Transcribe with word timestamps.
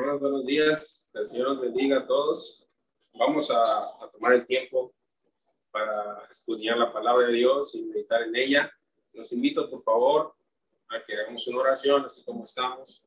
Buenos, 0.00 0.18
buenos 0.18 0.46
días. 0.46 1.10
El 1.12 1.24
Señor 1.26 1.48
los 1.48 1.60
bendiga 1.60 1.98
a 1.98 2.06
todos. 2.06 2.66
Vamos 3.12 3.50
a, 3.50 3.62
a, 3.62 4.10
tomar 4.10 4.32
el 4.32 4.46
tiempo 4.46 4.94
para 5.70 6.26
estudiar 6.30 6.78
la 6.78 6.90
palabra 6.90 7.26
de 7.26 7.34
Dios 7.34 7.74
y 7.74 7.82
meditar 7.82 8.22
en 8.22 8.34
ella. 8.34 8.72
Los 9.12 9.30
invito, 9.32 9.68
por 9.68 9.82
favor, 9.82 10.34
a 10.88 11.04
que 11.04 11.20
hagamos 11.20 11.46
una 11.48 11.60
oración, 11.60 12.06
así 12.06 12.24
como 12.24 12.44
estamos. 12.44 13.06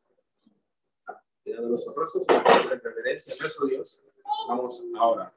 Tirando 1.44 1.68
los 1.70 1.88
abrazos, 1.88 2.28
con 2.28 2.80
reverencia 2.80 3.34
a 3.34 3.38
nuestro 3.41 3.66
Dios. 3.66 4.04
Vamos 4.48 4.84
ahora. 4.96 5.36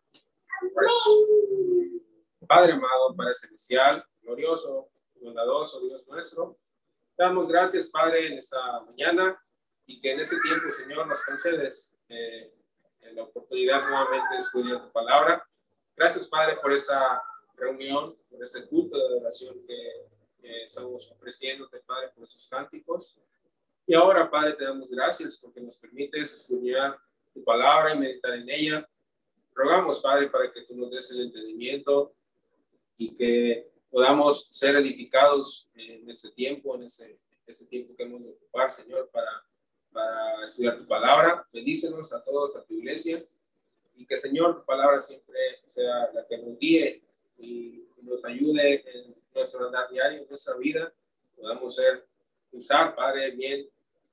Padre 2.47 2.73
amado, 2.75 3.17
Padre 3.17 3.33
celestial, 3.33 4.05
glorioso, 4.21 4.91
bondadoso 5.23 5.81
Dios 5.81 6.07
nuestro, 6.07 6.59
damos 7.17 7.49
gracias, 7.49 7.87
Padre, 7.87 8.27
en 8.27 8.35
esta 8.35 8.83
mañana 8.83 9.43
y 9.87 10.01
que 10.01 10.13
en 10.13 10.21
este 10.21 10.37
tiempo, 10.41 10.71
Señor, 10.71 11.07
nos 11.07 11.23
concedes 11.23 11.97
eh, 12.09 12.53
la 13.13 13.23
oportunidad 13.23 13.83
nuevamente 13.83 14.35
de 14.35 14.39
estudiar 14.41 14.83
tu 14.83 14.93
palabra. 14.93 15.47
Gracias, 15.97 16.27
Padre, 16.27 16.57
por 16.61 16.73
esa 16.73 17.23
reunión, 17.55 18.17
por 18.29 18.43
ese 18.43 18.67
culto 18.69 18.97
de 18.99 19.21
oración 19.21 19.57
que 19.67 20.07
estamos 20.65 21.11
ofreciéndote, 21.11 21.81
Padre, 21.81 22.11
por 22.15 22.25
esos 22.25 22.47
cánticos. 22.49 23.19
Y 23.87 23.95
ahora, 23.95 24.31
Padre, 24.31 24.55
te 24.55 24.65
damos 24.65 24.91
gracias 24.91 25.37
porque 25.37 25.61
nos 25.61 25.77
permites 25.77 26.33
estudiar 26.33 26.99
tu 27.33 27.43
palabra 27.45 27.95
y 27.95 27.99
meditar 27.99 28.35
en 28.35 28.51
ella. 28.51 28.89
Rogamos, 29.55 30.01
Padre, 30.01 30.29
para 30.29 30.53
que 30.53 30.63
tú 30.63 30.75
nos 30.77 30.91
des 30.91 31.11
el 31.13 31.23
entendimiento 31.23 32.13
y 32.99 33.15
que 33.15 33.71
podamos 33.91 34.49
ser 34.51 34.77
edificados 34.77 35.69
en 35.75 36.09
ese 36.11 36.31
tiempo, 36.33 36.75
en 36.75 36.83
ese, 36.83 37.19
ese 37.47 37.67
tiempo 37.67 37.95
que 37.97 38.03
hemos 38.03 38.23
de 38.23 38.31
ocupar, 38.31 38.71
Señor, 38.71 39.09
para 39.13 39.31
para 39.97 40.43
estudiar 40.43 40.77
tu 40.77 40.87
palabra. 40.87 41.47
Bendícenos 41.51 42.13
a 42.13 42.23
todos, 42.23 42.55
a 42.55 42.63
tu 42.65 42.75
iglesia, 42.75 43.25
y 43.95 44.05
que, 44.05 44.15
Señor, 44.15 44.57
tu 44.57 44.65
palabra 44.67 45.01
siempre 45.01 45.39
sea 45.65 46.13
la 46.13 46.27
que 46.27 46.37
nos 46.37 46.59
guíe 46.59 47.03
y 47.39 47.89
nos 48.03 48.23
ayude 48.27 48.85
en 48.93 49.17
nuestro 49.35 49.65
andar 49.65 49.89
diario, 49.91 50.21
en 50.21 50.29
nuestra 50.29 50.55
vida. 50.57 50.93
Podamos 51.35 51.75
ser, 51.75 52.07
usar, 52.53 52.95
Padre, 52.95 53.31
bien 53.31 53.67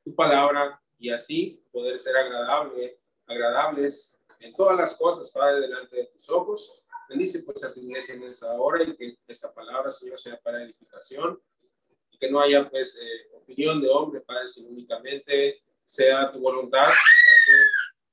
tu 0.06 0.16
palabra 0.16 0.82
y 0.98 1.10
así 1.10 1.62
poder 1.70 1.98
ser 2.00 2.16
agradable, 2.16 2.98
agradables 3.28 4.18
en 4.40 4.56
todas 4.56 4.78
las 4.78 4.96
cosas, 4.96 5.30
Padre, 5.32 5.60
delante 5.60 5.98
de 5.98 6.06
tus 6.06 6.30
ojos. 6.30 6.82
Bendice 7.10 7.44
pues 7.44 7.62
a 7.66 7.74
tu 7.74 7.82
iglesia 7.82 8.16
en 8.16 8.24
esta 8.24 8.54
hora 8.54 8.84
y 8.84 8.96
que 8.96 9.18
esa 9.28 9.54
palabra, 9.54 9.92
Señor, 9.92 10.18
sea 10.18 10.40
para 10.40 10.64
edificación 10.64 11.42
y 12.10 12.18
que 12.18 12.32
no 12.32 12.40
haya 12.40 12.70
pues 12.70 12.98
eh, 13.02 13.36
opinión 13.36 13.82
de 13.82 13.90
hombre, 13.90 14.22
Padre, 14.22 14.48
sino 14.48 14.70
únicamente 14.70 15.62
sea 15.94 16.32
tu 16.32 16.40
voluntad, 16.40 16.88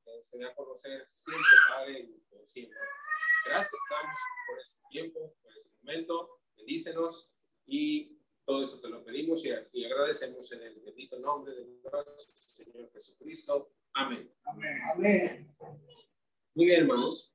que 0.05 0.23
se 0.23 0.37
dé 0.37 0.47
a 0.47 0.55
conocer 0.55 1.09
siempre, 1.15 1.51
Padre, 1.67 2.01
y 2.01 2.21
por 2.29 2.47
siempre. 2.47 2.79
Gracias, 3.47 3.73
por 4.47 4.61
este 4.61 4.83
tiempo, 4.91 5.35
por 5.43 5.53
este 5.53 5.71
momento. 5.81 6.41
Bendícenos 6.59 7.33
y 7.65 8.19
todo 8.45 8.65
eso 8.65 8.81
te 8.81 8.89
lo 8.89 9.03
pedimos 9.03 9.47
y, 9.47 9.51
y 9.73 9.87
agradecemos 9.87 10.53
en 10.53 10.63
el 10.63 10.81
bendito 10.81 11.19
nombre 11.19 11.55
de 11.55 11.65
nuestro 11.65 12.03
Señor 12.37 12.91
Jesucristo. 12.93 13.73
Amén. 13.95 14.31
Amén. 14.45 14.79
Amén. 14.93 15.57
Muy 16.55 16.67
bien, 16.67 16.83
hermanos. 16.83 17.35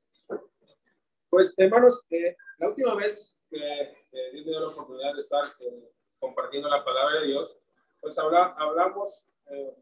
Pues, 1.27 1.57
hermanos, 1.57 2.05
eh, 2.11 2.35
la 2.59 2.69
última 2.69 2.93
vez 2.93 3.35
que 3.49 3.57
eh, 3.57 4.31
Dios 4.31 4.45
me 4.45 4.51
dio 4.51 4.59
la 4.59 4.67
oportunidad 4.67 5.13
de 5.13 5.19
estar 5.19 5.43
eh, 5.61 5.91
compartiendo 6.19 6.69
la 6.69 6.85
palabra 6.85 7.21
de 7.21 7.27
Dios, 7.29 7.57
pues 7.99 8.15
habla, 8.19 8.53
hablamos 8.59 9.31
eh, 9.47 9.75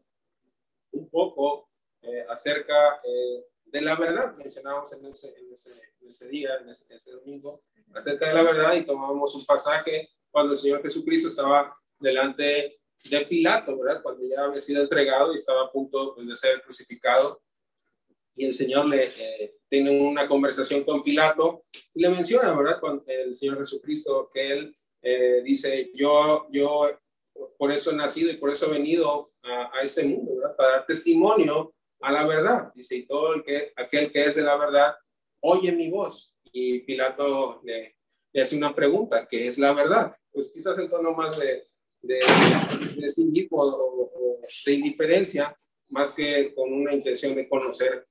poco 1.14 1.70
eh, 2.02 2.26
acerca 2.28 3.00
eh, 3.04 3.44
de 3.66 3.80
la 3.80 3.94
verdad. 3.94 4.34
Mencionábamos 4.36 4.92
en 4.92 5.06
ese, 5.06 6.28
día, 6.28 6.56
en 6.60 6.68
ese, 6.68 7.12
domingo, 7.12 7.62
acerca 7.94 8.26
de 8.26 8.34
la 8.34 8.42
verdad 8.42 8.74
y 8.74 8.84
tomamos 8.84 9.32
un 9.36 9.46
pasaje 9.46 10.10
cuando 10.30 10.52
el 10.52 10.58
Señor 10.58 10.82
Jesucristo 10.82 11.28
estaba 11.28 11.74
delante 12.00 12.80
de 13.04 13.20
Pilato, 13.26 13.78
¿verdad? 13.78 14.02
Cuando 14.02 14.26
ya 14.26 14.42
había 14.42 14.60
sido 14.60 14.82
entregado 14.82 15.32
y 15.32 15.36
estaba 15.36 15.62
a 15.62 15.70
punto 15.70 16.14
pues, 16.14 16.26
de 16.26 16.34
ser 16.34 16.60
crucificado. 16.62 17.40
Y 18.36 18.46
el 18.46 18.52
Señor 18.52 18.86
le 18.86 19.12
eh, 19.16 19.54
tiene 19.68 20.00
una 20.00 20.26
conversación 20.26 20.82
con 20.82 21.04
Pilato 21.04 21.64
y 21.94 22.02
le 22.02 22.08
menciona, 22.08 22.52
¿verdad? 22.56 22.80
Cuando 22.80 23.04
el 23.06 23.32
Señor 23.32 23.58
Jesucristo, 23.58 24.28
que 24.34 24.52
él 24.52 24.76
dice, 25.44 25.90
yo, 25.94 26.46
yo 26.50 26.98
por 27.58 27.70
eso 27.70 27.90
he 27.90 27.94
nacido 27.94 28.30
y 28.30 28.38
por 28.38 28.50
eso 28.50 28.66
he 28.66 28.70
venido 28.70 29.33
a, 29.44 29.70
a 29.78 29.80
este 29.82 30.04
mundo, 30.04 30.36
¿verdad? 30.36 30.56
Para 30.56 30.70
dar 30.70 30.86
testimonio 30.86 31.74
a 32.00 32.12
la 32.12 32.26
verdad. 32.26 32.72
Dice, 32.74 32.96
y 32.96 33.06
todo 33.06 33.34
el 33.34 33.44
que, 33.44 33.72
aquel 33.76 34.12
que 34.12 34.24
es 34.24 34.36
de 34.36 34.42
la 34.42 34.56
verdad, 34.56 34.94
oye 35.40 35.72
mi 35.72 35.90
voz. 35.90 36.34
Y 36.52 36.80
Pilato 36.80 37.60
le, 37.64 37.96
le 38.32 38.42
hace 38.42 38.56
una 38.56 38.74
pregunta, 38.74 39.26
¿qué 39.28 39.46
es 39.46 39.58
la 39.58 39.72
verdad? 39.72 40.16
Pues 40.32 40.52
quizás 40.52 40.78
en 40.78 40.88
tono 40.88 41.12
más 41.12 41.38
de, 41.38 41.66
de, 42.02 42.14
de 42.16 43.48
o, 43.50 44.10
o, 44.14 44.40
de 44.66 44.72
indiferencia, 44.72 45.56
más 45.88 46.12
que 46.12 46.54
con 46.54 46.72
una 46.72 46.92
intención 46.92 47.34
de 47.34 47.48
conocer 47.48 48.06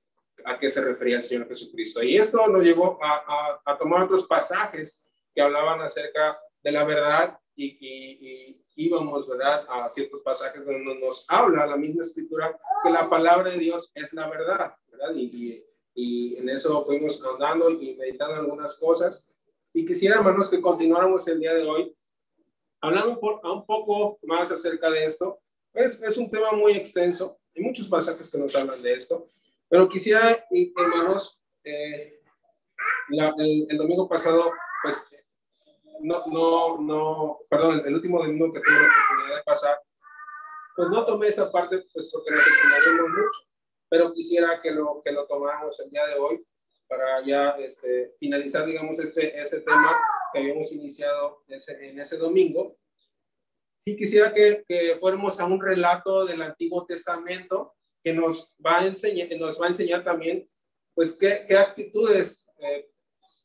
a 0.46 0.60
qué 0.60 0.70
se 0.70 0.82
refería 0.82 1.18
el 1.18 1.22
Señor 1.22 1.48
Jesucristo. 1.48 2.04
Y 2.04 2.18
esto 2.18 2.48
nos 2.48 2.64
llevó 2.64 2.98
a, 3.02 3.24
a, 3.66 3.74
a 3.74 3.78
tomar 3.78 4.04
otros 4.04 4.26
pasajes 4.28 5.06
que 5.34 5.42
hablaban 5.42 5.82
acerca 5.82 6.38
de 6.62 6.72
la 6.72 6.84
verdad 6.84 7.38
y, 7.56 7.78
y, 7.80 8.63
íbamos, 8.76 9.28
¿verdad?, 9.28 9.66
a 9.70 9.90
ciertos 9.90 10.22
pasajes 10.22 10.66
donde 10.66 10.96
nos 10.96 11.26
habla 11.28 11.66
la 11.66 11.78
misma 11.78 12.02
escritura 12.02 12.58
que 12.84 12.90
la 12.90 13.10
palabra 13.10 13.52
de 13.52 13.60
Dios 13.60 13.92
es 13.96 14.14
la 14.14 14.30
verdad, 14.30 14.76
¿verdad? 14.92 15.16
Y, 15.16 15.64
y 15.94 16.38
en 16.38 16.50
eso 16.50 16.84
fuimos 16.86 17.24
andando 17.24 17.70
y 17.70 17.96
meditando 17.96 18.36
algunas 18.36 18.78
cosas. 18.78 19.32
Y 19.74 19.86
quisiera, 19.86 20.18
hermanos, 20.18 20.50
que 20.50 20.62
continuáramos 20.62 21.28
el 21.28 21.40
día 21.40 21.54
de 21.54 21.64
hoy 21.64 21.96
hablando 22.82 23.12
un, 23.12 23.20
po 23.20 23.40
un 23.44 23.66
poco 23.66 24.20
más 24.24 24.52
acerca 24.52 24.90
de 24.90 25.06
esto. 25.06 25.40
Es, 25.74 26.02
es 26.04 26.18
un 26.18 26.30
tema 26.30 26.52
muy 26.52 26.74
extenso, 26.74 27.40
hay 27.56 27.64
muchos 27.64 27.88
pasajes 27.88 28.30
que 28.30 28.38
nos 28.38 28.56
hablan 28.56 28.80
de 28.82 28.94
esto, 28.94 29.28
pero 29.68 29.90
quisiera, 29.90 30.46
hermanos, 30.52 31.40
eh, 31.64 32.22
la, 33.10 33.34
el, 33.38 33.66
el 33.70 33.78
domingo 33.78 34.08
pasado, 34.08 34.52
pues 34.84 35.04
no, 36.04 36.26
no, 36.28 36.78
no, 36.80 37.40
perdón, 37.50 37.82
el 37.86 37.96
último 37.96 38.20
domingo 38.20 38.52
que 38.52 38.60
tuve 38.60 38.76
la 38.76 38.88
oportunidad 38.88 39.38
de 39.38 39.44
pasar, 39.44 39.82
pues 40.76 40.90
no 40.90 41.06
tomé 41.06 41.28
esa 41.28 41.52
parte, 41.52 41.84
pues 41.94 42.10
porque 42.12 42.32
nos 42.32 42.40
extendimos 42.40 43.10
mucho, 43.10 43.40
pero 43.90 44.14
quisiera 44.14 44.62
que 44.62 44.72
lo, 44.72 45.02
que 45.04 45.12
lo 45.12 45.26
tomáramos 45.26 45.80
el 45.80 45.90
día 45.90 46.06
de 46.08 46.16
hoy 46.16 46.46
para 46.88 47.26
ya 47.26 47.52
este, 47.52 48.16
finalizar, 48.20 48.66
digamos, 48.66 49.00
este, 49.00 49.40
ese 49.40 49.62
tema 49.62 49.96
que 50.32 50.40
habíamos 50.40 50.72
iniciado 50.72 51.44
ese, 51.48 51.90
en 51.90 52.00
ese 52.00 52.18
domingo. 52.18 52.78
Y 53.86 53.96
quisiera 53.96 54.34
que, 54.34 54.64
que, 54.68 54.98
fuéramos 55.00 55.40
a 55.40 55.46
un 55.46 55.62
relato 55.62 56.26
del 56.26 56.42
Antiguo 56.42 56.86
Testamento 56.86 57.76
que 58.04 58.14
nos 58.14 58.54
va 58.66 58.80
a 58.80 58.86
enseñar, 58.86 59.28
nos 59.38 59.60
va 59.60 59.68
a 59.68 59.70
enseñar 59.70 60.04
también, 60.04 60.50
pues, 60.94 61.14
qué, 61.14 61.46
qué 61.48 61.58
actitudes 61.58 62.50
eh, 62.60 62.90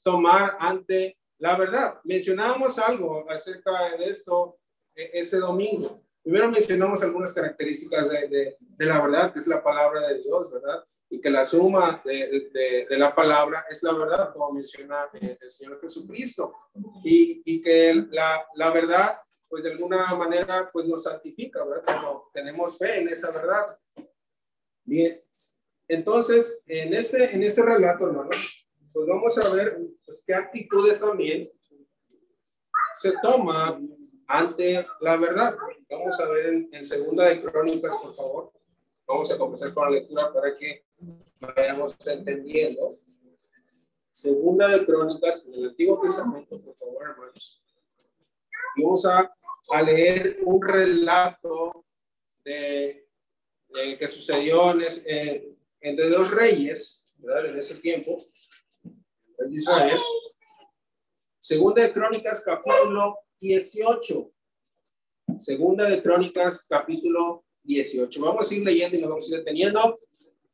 tomar 0.02 0.56
ante 0.58 1.17
la 1.38 1.56
verdad, 1.56 2.00
mencionábamos 2.04 2.78
algo 2.78 3.24
acerca 3.30 3.96
de 3.96 4.06
esto 4.06 4.58
e, 4.94 5.10
ese 5.14 5.38
domingo. 5.38 6.02
Primero 6.22 6.50
mencionamos 6.50 7.02
algunas 7.02 7.32
características 7.32 8.10
de, 8.10 8.56
de, 8.58 8.86
la 8.86 9.00
verdad, 9.00 9.32
que 9.32 9.38
es 9.38 9.46
la 9.46 9.62
palabra 9.62 10.08
de 10.08 10.20
Dios, 10.22 10.52
¿verdad? 10.52 10.84
Y 11.08 11.20
que 11.20 11.30
la 11.30 11.44
suma 11.44 12.02
de, 12.04 12.86
de 12.88 12.98
la 12.98 13.14
palabra 13.14 13.64
es 13.70 13.82
la 13.82 13.92
verdad, 13.92 14.32
como 14.32 14.52
menciona 14.52 15.08
el 15.14 15.50
Señor 15.50 15.80
Jesucristo. 15.80 16.54
Y, 17.02 17.40
y 17.46 17.60
que 17.62 17.94
la, 18.10 18.44
la, 18.54 18.70
verdad, 18.70 19.18
pues 19.48 19.62
de 19.62 19.70
alguna 19.70 20.04
manera, 20.16 20.68
pues 20.70 20.86
nos 20.86 21.04
santifica, 21.04 21.64
¿verdad? 21.64 21.82
Cuando 21.84 22.30
tenemos 22.34 22.76
fe 22.76 22.98
en 22.98 23.08
esa 23.08 23.30
verdad. 23.30 23.78
Bien, 24.84 25.12
entonces, 25.86 26.62
en 26.66 26.92
este, 26.92 27.34
en 27.34 27.42
este 27.42 27.62
relato, 27.62 28.06
hermano, 28.06 28.30
pues 28.92 29.06
vamos 29.06 29.38
a 29.38 29.54
ver 29.54 29.78
pues, 30.08 30.24
qué 30.26 30.34
actitudes 30.34 31.00
también 31.00 31.52
se 32.94 33.12
toma 33.22 33.78
ante 34.26 34.86
la 35.02 35.18
verdad. 35.18 35.54
Vamos 35.90 36.18
a 36.18 36.28
ver 36.30 36.46
en, 36.46 36.70
en, 36.72 36.82
Segunda 36.82 37.28
de 37.28 37.42
Crónicas, 37.42 37.94
por 37.96 38.14
favor. 38.14 38.52
Vamos 39.06 39.30
a 39.30 39.36
comenzar 39.36 39.74
con 39.74 39.84
la 39.84 40.00
lectura 40.00 40.32
para 40.32 40.56
que 40.56 40.86
vayamos 41.40 41.94
entendiendo. 42.06 42.96
Segunda 44.10 44.68
de 44.68 44.86
Crónicas, 44.86 45.46
en 45.46 45.54
el 45.54 45.68
Antiguo 45.68 46.00
Testamento, 46.00 46.58
por 46.58 46.74
favor, 46.74 47.10
hermanos. 47.10 47.62
Vamos 48.78 49.04
a, 49.04 49.30
a 49.72 49.82
leer 49.82 50.38
un 50.42 50.62
relato 50.62 51.84
de, 52.42 53.06
de 53.68 53.98
que 53.98 54.08
sucedió 54.08 54.70
en, 54.72 55.58
en, 55.82 55.96
dos 55.96 56.30
reyes, 56.30 57.12
¿verdad? 57.18 57.50
En 57.50 57.58
ese 57.58 57.74
tiempo 57.74 58.16
de 59.38 59.54
Israel. 59.54 59.98
Segunda 61.38 61.82
de 61.82 61.92
Crónicas, 61.92 62.42
capítulo 62.44 63.18
18. 63.40 64.32
Segunda 65.38 65.88
de 65.88 66.02
Crónicas, 66.02 66.66
capítulo 66.68 67.44
18. 67.62 68.20
Vamos 68.20 68.50
a 68.50 68.54
ir 68.54 68.64
leyendo 68.64 68.96
y 68.96 69.00
nos 69.00 69.10
vamos 69.10 69.24
a 69.24 69.34
ir 69.34 69.38
deteniendo. 69.40 70.00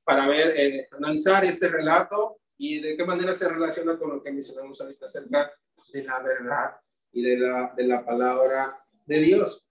para 0.04 0.28
ver, 0.28 0.54
eh, 0.60 0.88
analizar 0.92 1.46
este 1.46 1.66
relato 1.68 2.38
y 2.58 2.78
de 2.78 2.94
qué 2.94 3.04
manera 3.04 3.32
se 3.32 3.48
relaciona 3.48 3.98
con 3.98 4.10
lo 4.10 4.22
que 4.22 4.30
mencionamos 4.30 4.78
ahorita 4.78 5.06
acerca 5.06 5.50
de 5.90 6.04
la 6.04 6.22
verdad 6.22 6.76
y 7.10 7.22
de 7.22 7.38
la, 7.38 7.72
de 7.74 7.86
la 7.86 8.04
palabra 8.04 8.78
de 9.06 9.20
Dios. 9.20 9.66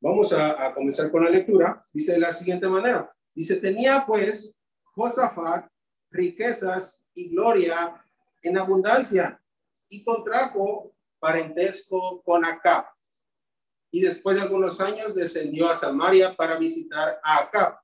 Vamos 0.00 0.34
a, 0.34 0.66
a 0.66 0.74
comenzar 0.74 1.10
con 1.10 1.24
la 1.24 1.30
lectura. 1.30 1.86
Dice 1.92 2.12
de 2.12 2.18
la 2.18 2.30
siguiente 2.30 2.68
manera. 2.68 3.10
Dice, 3.34 3.56
tenía 3.56 4.04
pues 4.06 4.54
Josafat 4.82 5.70
riquezas 6.10 7.02
gloria 7.28 8.02
en 8.42 8.58
abundancia 8.58 9.40
y 9.88 10.02
contrajo 10.04 10.94
parentesco 11.18 12.22
con 12.22 12.44
Acab. 12.44 12.86
Y 13.90 14.00
después 14.00 14.36
de 14.36 14.42
algunos 14.42 14.80
años 14.80 15.14
descendió 15.14 15.68
a 15.68 15.74
Samaria 15.74 16.34
para 16.36 16.56
visitar 16.56 17.20
a 17.22 17.38
Acab, 17.38 17.78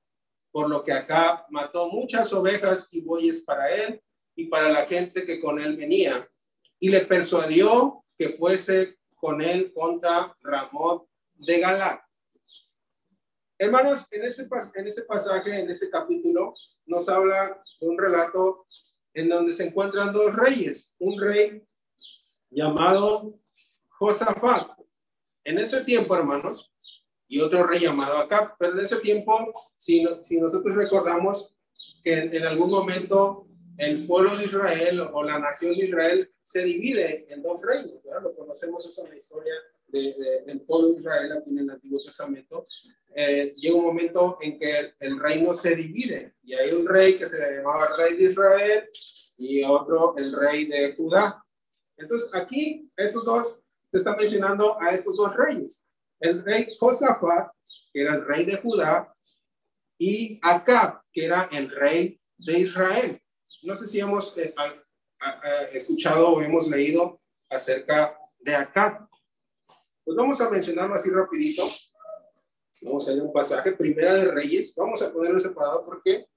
por 0.51 0.69
lo 0.69 0.83
que 0.83 0.93
Acab 0.93 1.45
mató 1.49 1.89
muchas 1.89 2.31
ovejas 2.33 2.87
y 2.91 3.01
bueyes 3.01 3.43
para 3.43 3.69
él 3.69 4.01
y 4.35 4.45
para 4.45 4.69
la 4.69 4.85
gente 4.85 5.25
que 5.25 5.39
con 5.39 5.59
él 5.59 5.75
venía, 5.75 6.27
y 6.79 6.89
le 6.89 7.01
persuadió 7.01 8.03
que 8.17 8.29
fuese 8.29 8.97
con 9.15 9.41
él 9.41 9.73
contra 9.73 10.35
Ramón 10.41 11.03
de 11.33 11.59
Galá. 11.59 12.07
Hermanos, 13.59 14.05
en 14.11 14.23
este, 14.23 14.47
en 14.75 14.87
este 14.87 15.01
pasaje, 15.03 15.59
en 15.59 15.69
este 15.69 15.89
capítulo, 15.89 16.53
nos 16.85 17.09
habla 17.09 17.59
de 17.79 17.87
un 17.87 17.97
relato 17.97 18.65
en 19.17 19.29
donde 19.29 19.51
se 19.51 19.65
encuentran 19.65 20.13
dos 20.13 20.35
reyes, 20.35 20.93
un 20.99 21.19
rey 21.19 21.63
llamado 22.51 23.39
Josafat. 23.89 24.77
En 25.43 25.57
ese 25.57 25.83
tiempo, 25.83 26.15
hermanos, 26.15 26.71
y 27.27 27.39
otro 27.39 27.65
rey 27.65 27.79
llamado 27.79 28.19
Acab, 28.19 28.55
pero 28.59 28.73
en 28.73 28.79
ese 28.79 28.97
tiempo, 28.97 29.71
si, 29.75 30.07
si 30.21 30.39
nosotros 30.39 30.75
recordamos 30.75 31.55
que 32.03 32.13
en, 32.13 32.45
algún 32.45 32.69
momento 32.69 33.47
el 33.79 34.05
pueblo 34.05 34.37
de 34.37 34.45
Israel 34.45 34.99
o 35.11 35.23
la 35.23 35.39
nación 35.39 35.75
de 35.75 35.85
Israel 35.85 36.31
se 36.43 36.63
divide 36.63 37.25
en 37.33 37.41
dos 37.41 37.59
reinos. 37.63 37.99
Lo 38.21 38.35
conocemos 38.35 38.85
eso 38.85 39.03
en 39.03 39.09
la 39.09 39.17
historia 39.17 39.53
del 39.87 40.61
pueblo 40.61 40.89
de 40.89 40.99
Israel 40.99 41.31
aquí 41.33 41.49
en 41.51 41.59
el 41.59 41.69
Antiguo 41.69 41.99
Testamento, 42.03 42.63
eh, 43.15 43.53
llega 43.55 43.75
un 43.75 43.85
momento 43.85 44.37
en 44.41 44.59
que 44.59 44.93
el, 44.99 45.19
reino 45.19 45.53
se 45.53 45.75
divide 45.75 46.35
y 46.43 46.53
hay 46.53 46.71
un 46.73 46.87
rey 46.87 47.17
que 47.17 47.25
se 47.25 47.39
llamaba 47.39 47.87
rey 47.97 48.15
de 48.15 48.25
Israel 48.25 48.89
y 49.37 49.63
otro 49.63 50.15
el 50.17 50.33
rey 50.33 50.65
de 50.65 50.93
Judá. 50.95 51.43
Entonces 51.97 52.33
aquí 52.35 52.91
estos 52.95 53.25
dos, 53.25 53.63
se 53.91 53.97
están 53.97 54.17
mencionando 54.17 54.79
a 54.79 54.91
estos 54.91 55.15
dos 55.17 55.35
reyes. 55.35 55.85
El 56.19 56.43
rey 56.43 56.67
Josafat, 56.79 57.51
que 57.93 58.01
era 58.01 58.15
el 58.15 58.25
rey 58.25 58.45
de 58.45 58.57
Judá, 58.57 59.13
y 59.97 60.39
Acab, 60.43 61.01
que 61.11 61.25
era 61.25 61.49
el 61.51 61.69
rey 61.71 62.19
de 62.37 62.59
Israel. 62.59 63.21
No 63.63 63.75
sé 63.75 63.87
si 63.87 63.99
hemos 63.99 64.37
eh, 64.37 64.53
escuchado 65.73 66.29
o 66.29 66.41
hemos 66.41 66.67
leído 66.67 67.19
acerca 67.49 68.17
de 68.39 68.55
Acab. 68.55 69.07
Pues 70.07 70.15
vamos 70.15 70.39
a 70.39 70.49
mencionarlo 70.49 70.95
así 70.95 71.09
rapidito. 71.09 71.63
Vamos 72.83 73.05
a 73.09 73.11
ir 73.11 73.19
a 73.19 73.23
un 73.23 73.33
pasaje, 73.33 73.73
Primera 73.73 74.13
de 74.13 74.31
Reyes. 74.31 74.73
Vamos 74.73 75.01
a 75.01 75.11
ponerlo 75.11 75.37
separado 75.37 75.83
porque 75.83 76.29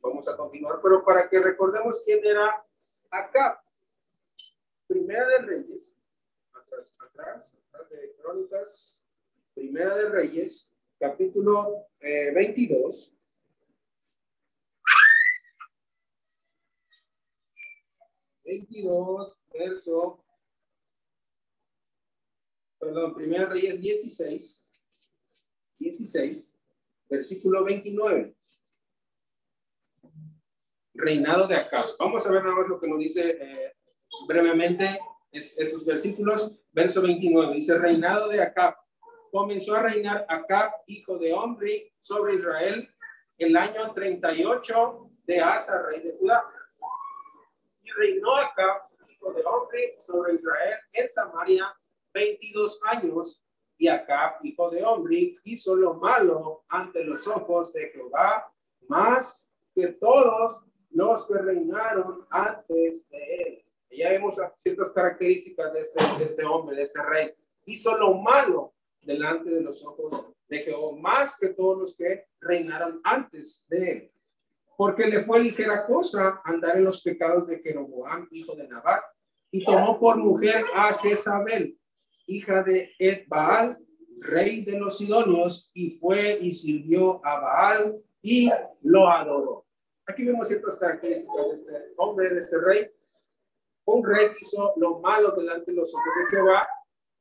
vamos 0.00 0.28
a 0.28 0.36
continuar, 0.36 0.78
pero 0.80 1.04
para 1.04 1.28
que 1.28 1.40
recordemos 1.40 2.04
quién 2.04 2.24
era 2.24 2.64
acá. 3.10 3.60
Primera 4.86 5.26
de 5.26 5.38
Reyes, 5.38 6.00
atrás, 6.52 6.94
atrás, 7.00 7.60
atrás 7.66 7.90
de 7.90 8.14
Crónicas, 8.14 9.04
Primera 9.56 9.96
de 9.96 10.08
Reyes, 10.08 10.72
capítulo 10.96 11.88
22. 11.98 13.12
Eh, 13.12 13.12
Veintidós, 18.44 19.36
verso 19.52 20.24
perdón, 22.86 23.14
Primera 23.14 23.46
Reyes 23.46 23.80
16, 23.80 24.64
16, 25.78 26.58
versículo 27.08 27.64
29. 27.64 28.32
Reinado 30.94 31.48
de 31.48 31.56
Acab. 31.56 31.84
Vamos 31.98 32.24
a 32.24 32.30
ver 32.30 32.44
nada 32.44 32.54
más 32.54 32.68
lo 32.68 32.78
que 32.78 32.86
nos 32.86 32.98
dice 32.98 33.38
eh, 33.40 33.72
brevemente 34.28 35.00
es, 35.32 35.58
esos 35.58 35.84
versículos. 35.84 36.58
Verso 36.72 37.02
29 37.02 37.54
dice, 37.54 37.76
reinado 37.76 38.28
de 38.28 38.40
Acab. 38.40 38.76
Comenzó 39.32 39.74
a 39.74 39.82
reinar 39.82 40.24
Acab, 40.28 40.72
hijo 40.86 41.18
de 41.18 41.32
Omri, 41.32 41.92
sobre 41.98 42.36
Israel 42.36 42.88
el 43.38 43.56
año 43.56 43.92
38 43.92 45.10
de 45.24 45.40
Asa, 45.40 45.82
rey 45.82 46.00
de 46.02 46.16
Judá. 46.18 46.44
Y 47.82 47.90
reinó 47.90 48.36
Acab, 48.36 48.82
hijo 49.10 49.32
de 49.32 49.44
Omri, 49.44 49.96
sobre 50.00 50.34
Israel 50.34 50.78
en 50.92 51.08
Samaria 51.08 51.76
22 52.16 52.80
años 52.84 53.44
y 53.76 53.88
acá, 53.88 54.38
hijo 54.42 54.70
de 54.70 54.82
hombre, 54.82 55.36
hizo 55.44 55.76
lo 55.76 55.94
malo 55.94 56.64
ante 56.68 57.04
los 57.04 57.26
ojos 57.26 57.74
de 57.74 57.90
Jehová, 57.90 58.50
más 58.88 59.52
que 59.74 59.88
todos 59.88 60.66
los 60.90 61.26
que 61.26 61.34
reinaron 61.34 62.26
antes 62.30 63.06
de 63.10 63.34
él. 63.36 63.64
ya 63.90 64.10
vemos 64.10 64.36
ciertas 64.56 64.92
características 64.92 65.74
de 65.74 65.80
este, 65.80 66.24
este 66.24 66.44
hombre, 66.46 66.74
de 66.76 66.84
ese 66.84 67.02
rey. 67.02 67.34
Hizo 67.66 67.98
lo 67.98 68.14
malo 68.14 68.72
delante 69.02 69.50
de 69.50 69.60
los 69.60 69.84
ojos 69.84 70.26
de 70.48 70.60
Jehová, 70.60 70.96
más 70.98 71.38
que 71.38 71.48
todos 71.48 71.78
los 71.78 71.96
que 71.98 72.24
reinaron 72.40 72.98
antes 73.04 73.66
de 73.68 73.90
él. 73.90 74.12
Porque 74.74 75.06
le 75.06 75.22
fue 75.22 75.40
ligera 75.40 75.84
cosa 75.86 76.40
andar 76.44 76.76
en 76.78 76.84
los 76.84 77.02
pecados 77.02 77.46
de 77.46 77.58
Jeroboam, 77.58 78.26
hijo 78.30 78.56
de 78.56 78.66
Nabat, 78.68 79.02
y 79.50 79.64
tomó 79.64 80.00
por 80.00 80.16
mujer 80.16 80.64
a 80.74 80.94
Jezabel, 80.94 81.78
hija 82.26 82.62
de 82.62 82.92
Ed 82.98 83.24
Baal, 83.28 83.78
rey 84.20 84.64
de 84.64 84.78
los 84.78 84.98
Sidonios, 84.98 85.70
y 85.74 85.90
fue 85.90 86.38
y 86.40 86.50
sirvió 86.50 87.24
a 87.24 87.40
Baal 87.40 88.02
y 88.22 88.50
lo 88.82 89.08
adoró. 89.08 89.66
Aquí 90.06 90.24
vemos 90.24 90.48
ciertas 90.48 90.78
características 90.78 91.48
de 91.48 91.54
este 91.54 91.72
hombre, 91.96 92.30
de 92.30 92.38
este 92.38 92.60
rey. 92.60 92.90
Un 93.86 94.04
rey 94.04 94.28
que 94.28 94.38
hizo 94.40 94.72
lo 94.76 95.00
malo 95.00 95.32
delante 95.32 95.70
de 95.70 95.76
los 95.76 95.92
ojos 95.94 96.12
de 96.18 96.36
Jehová 96.36 96.68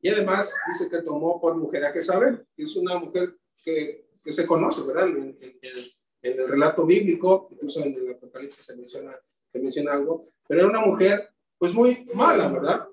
y 0.02 0.10
además 0.10 0.54
dice 0.68 0.90
que 0.90 1.02
tomó 1.02 1.42
por 1.42 1.56
mujer 1.56 1.86
a 1.86 1.92
Jezabel, 1.92 2.46
que 2.56 2.64
es 2.64 2.76
una 2.76 2.98
mujer 3.00 3.36
que, 3.64 4.08
que 4.24 4.32
se 4.32 4.46
conoce, 4.46 4.84
¿verdad? 4.84 5.08
En, 5.08 5.38
el 6.22 6.48
relato 6.48 6.86
bíblico, 6.88 7.48
incluso 7.52 7.84
en 7.84 7.94
el 7.94 8.12
Apocalipsis 8.12 8.66
se 8.66 8.76
menciona, 8.76 9.16
se 9.52 9.60
menciona 9.60 9.94
algo, 9.94 10.30
pero 10.48 10.62
era 10.62 10.70
una 10.70 10.82
mujer 10.82 11.30
pues 11.58 11.72
muy 11.72 12.08
mala, 12.16 12.52
¿verdad? 12.52 12.88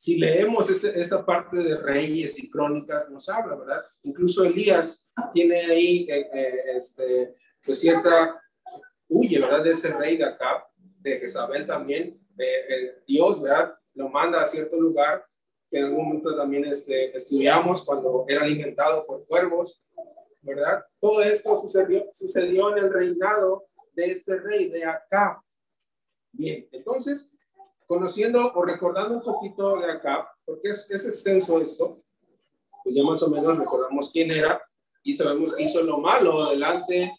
Si 0.00 0.16
leemos 0.16 0.70
este, 0.70 0.98
esta 0.98 1.26
parte 1.26 1.58
de 1.58 1.76
Reyes 1.76 2.42
y 2.42 2.48
Crónicas, 2.48 3.10
nos 3.10 3.28
habla, 3.28 3.54
¿verdad? 3.54 3.84
Incluso 4.02 4.44
Elías 4.44 5.12
tiene 5.34 5.60
ahí 5.66 6.08
eh, 6.08 6.26
eh, 6.32 6.62
este, 6.74 7.36
pues 7.62 7.80
cierta, 7.80 8.42
huye, 9.08 9.38
¿verdad? 9.38 9.62
De 9.62 9.72
ese 9.72 9.92
rey 9.92 10.16
de 10.16 10.24
acá, 10.24 10.66
de 11.00 11.20
Jezabel 11.20 11.66
también. 11.66 12.18
Eh, 12.38 13.02
Dios, 13.06 13.42
¿verdad? 13.42 13.74
Lo 13.92 14.08
manda 14.08 14.40
a 14.40 14.46
cierto 14.46 14.80
lugar 14.80 15.22
que 15.70 15.80
en 15.80 15.84
algún 15.84 16.06
momento 16.06 16.34
también 16.34 16.64
este, 16.64 17.14
estudiamos 17.14 17.84
cuando 17.84 18.24
era 18.26 18.44
alimentado 18.44 19.04
por 19.04 19.26
cuervos, 19.26 19.84
¿verdad? 20.40 20.82
Todo 20.98 21.20
esto 21.22 21.54
sucedió, 21.58 22.08
sucedió 22.14 22.74
en 22.74 22.84
el 22.84 22.90
reinado 22.90 23.66
de 23.92 24.12
este 24.12 24.40
rey 24.40 24.70
de 24.70 24.82
acá. 24.82 25.44
Bien, 26.32 26.66
entonces 26.72 27.36
conociendo 27.90 28.52
o 28.54 28.62
recordando 28.64 29.16
un 29.16 29.20
poquito 29.20 29.80
de 29.80 29.90
acá, 29.90 30.32
porque 30.44 30.68
es, 30.68 30.88
es 30.92 31.08
extenso 31.08 31.60
esto, 31.60 31.98
pues 32.84 32.94
ya 32.94 33.02
más 33.02 33.20
o 33.24 33.28
menos 33.28 33.58
recordamos 33.58 34.12
quién 34.12 34.30
era 34.30 34.62
y 35.02 35.12
sabemos 35.12 35.56
que 35.56 35.64
hizo 35.64 35.82
lo 35.82 35.98
malo 35.98 36.50
delante 36.50 37.18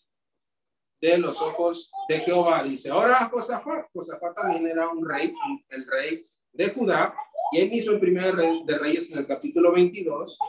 de 1.02 1.18
los 1.18 1.42
ojos 1.42 1.92
de 2.08 2.20
Jehová. 2.20 2.64
Dice, 2.64 2.90
ahora 2.90 3.30
Josafat, 3.30 3.88
Josafat 3.94 4.34
también 4.34 4.66
era 4.66 4.88
un 4.88 5.06
rey, 5.06 5.34
el 5.68 5.86
rey 5.86 6.26
de 6.54 6.70
Judá, 6.70 7.14
y 7.52 7.60
él 7.60 7.70
mismo 7.70 7.92
en 7.92 8.00
primer 8.00 8.34
de 8.38 8.78
Reyes 8.78 9.12
en 9.12 9.20
el 9.20 9.28
capítulo 9.28 9.74
22, 9.74 10.40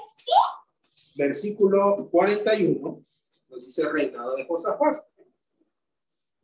versículo 1.16 2.08
41, 2.12 3.02
nos 3.48 3.64
dice 3.64 3.88
reinado 3.88 4.36
de 4.36 4.46
Josafat. 4.46 5.04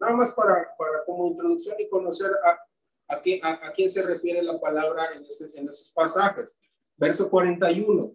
Nada 0.01 0.17
más 0.17 0.33
para, 0.33 0.75
para 0.77 1.05
como 1.07 1.29
introducción 1.29 1.77
y 1.79 1.89
conocer 1.89 2.33
a, 2.45 2.68
¿A, 3.09 3.73
quién 3.73 3.91
se 3.91 4.03
refiere 4.03 4.43
la 4.43 4.61
palabra 4.61 5.09
en, 5.15 5.25
esos 5.25 5.93
pasajes? 5.95 6.59
Verso 6.97 7.31
41. 7.31 8.15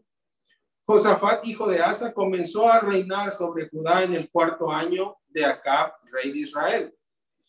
Josafat, 0.85 1.45
hijo 1.45 1.67
de 1.67 1.79
Asa, 1.79 2.13
comenzó 2.13 2.69
a 2.69 2.79
reinar 2.79 3.31
sobre 3.31 3.69
Judá 3.69 4.03
en 4.03 4.13
el 4.13 4.29
cuarto 4.29 4.69
año 4.69 5.15
de 5.27 5.45
Acab, 5.45 5.93
rey 6.12 6.31
de 6.31 6.39
Israel. 6.39 6.93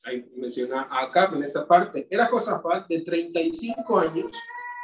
Ahí 0.05 0.25
menciona 0.37 0.83
a 0.91 1.03
Acab 1.03 1.35
en 1.35 1.43
esa 1.43 1.67
parte. 1.67 2.07
Era 2.11 2.27
Josafat 2.27 2.89
de 2.89 3.01
35 3.01 3.99
años 3.99 4.33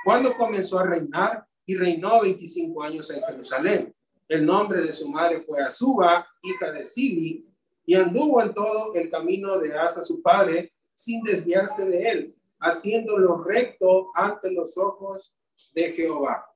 cuando 0.05 0.37
comenzó 0.37 0.79
a 0.79 0.87
reinar 0.87 1.47
y 1.65 1.77
reinó 1.77 2.23
25 2.23 2.83
años 2.83 3.11
en 3.11 3.23
Jerusalén. 3.23 3.95
El 4.29 4.45
nombre 4.45 4.83
de 4.83 4.93
su 4.93 5.09
madre 5.09 5.43
fue 5.43 5.61
Azuba, 5.61 6.27
hija 6.43 6.73
de 6.73 6.85
Sili, 6.85 7.45
y 7.87 7.95
anduvo 7.95 8.43
en 8.43 8.53
todo 8.53 8.95
el 8.95 9.09
camino 9.09 9.59
de 9.59 9.77
Asa 9.79 10.03
su 10.03 10.21
padre, 10.23 10.73
sin 10.95 11.23
desviarse 11.23 11.85
de 11.87 12.03
él, 12.11 12.37
haciéndolo 12.61 13.43
recto 13.43 14.11
ante 14.15 14.51
los 14.53 14.77
ojos 14.79 15.37
de 15.75 15.93
Jehová. 15.93 16.47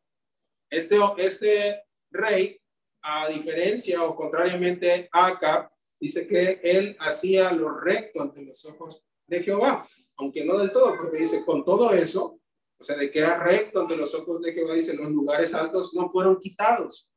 Este, 0.70 0.98
este 1.18 1.82
rey, 2.10 2.60
a 3.02 3.28
diferencia 3.28 4.02
o 4.02 4.14
contrariamente 4.14 5.08
a 5.12 5.26
Acab, 5.26 5.70
dice 6.00 6.26
que 6.26 6.60
él 6.62 6.96
hacía 7.00 7.52
lo 7.52 7.78
recto 7.78 8.22
ante 8.22 8.42
los 8.42 8.64
ojos 8.66 9.04
de 9.26 9.42
Jehová, 9.42 9.88
aunque 10.16 10.44
no 10.44 10.58
del 10.58 10.72
todo, 10.72 10.94
porque 10.96 11.18
dice, 11.18 11.44
con 11.44 11.64
todo 11.64 11.92
eso, 11.92 12.40
o 12.78 12.84
sea, 12.84 12.96
de 12.96 13.10
que 13.10 13.20
era 13.20 13.42
recto 13.42 13.80
ante 13.80 13.96
los 13.96 14.14
ojos 14.14 14.42
de 14.42 14.52
Jehová, 14.52 14.74
dice, 14.74 14.94
los 14.94 15.10
lugares 15.10 15.54
altos 15.54 15.94
no 15.94 16.10
fueron 16.10 16.38
quitados, 16.40 17.12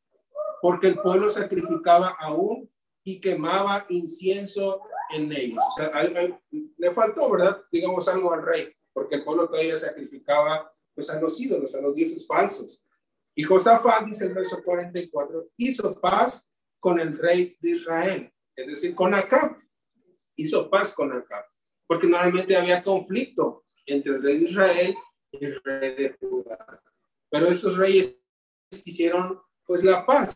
porque 0.62 0.88
el 0.88 1.00
pueblo 1.00 1.30
sacrificaba 1.30 2.16
aún 2.20 2.70
y 3.04 3.20
quemaba 3.20 3.86
incienso 3.90 4.82
en 5.14 5.32
ellos. 5.32 5.64
O 5.68 5.72
sea, 5.72 5.92
le 6.52 6.92
faltó, 6.92 7.30
¿verdad? 7.32 7.64
Digamos 7.72 8.08
algo 8.08 8.34
al 8.34 8.44
rey, 8.44 8.74
porque 8.98 9.18
el 9.18 9.24
pueblo 9.24 9.48
todavía 9.48 9.78
sacrificaba 9.78 10.74
pues 10.96 11.08
a 11.12 11.22
los 11.22 11.40
ídolos, 11.40 11.76
a 11.76 11.82
los 11.82 11.94
dioses 11.94 12.26
falsos. 12.26 12.90
Y 13.36 13.44
Josafat, 13.44 14.08
dice 14.08 14.26
el 14.26 14.34
verso 14.34 14.64
44, 14.64 15.52
hizo 15.56 16.02
paz 16.02 16.52
con 16.80 17.00
el 17.00 17.16
rey 17.16 17.56
de 17.62 17.70
Israel, 17.70 18.34
es 18.56 18.66
decir, 18.66 18.96
con 18.96 19.14
Acab. 19.14 19.56
Hizo 20.36 20.68
paz 20.72 20.96
con 20.96 21.12
Acab, 21.12 21.46
porque 21.86 22.08
normalmente 22.08 22.58
había 22.58 22.84
conflicto 22.84 23.66
entre 23.86 24.16
el 24.16 24.24
rey 24.24 24.40
de 24.40 24.46
Israel 24.46 24.96
y 25.32 25.46
el 25.46 25.62
rey 25.64 25.94
de 25.94 26.18
Judá. 26.20 26.82
Pero 27.30 27.46
estos 27.50 27.78
reyes 27.78 28.20
hicieron 28.84 29.40
pues 29.64 29.84
la 29.84 30.08
paz. 30.08 30.34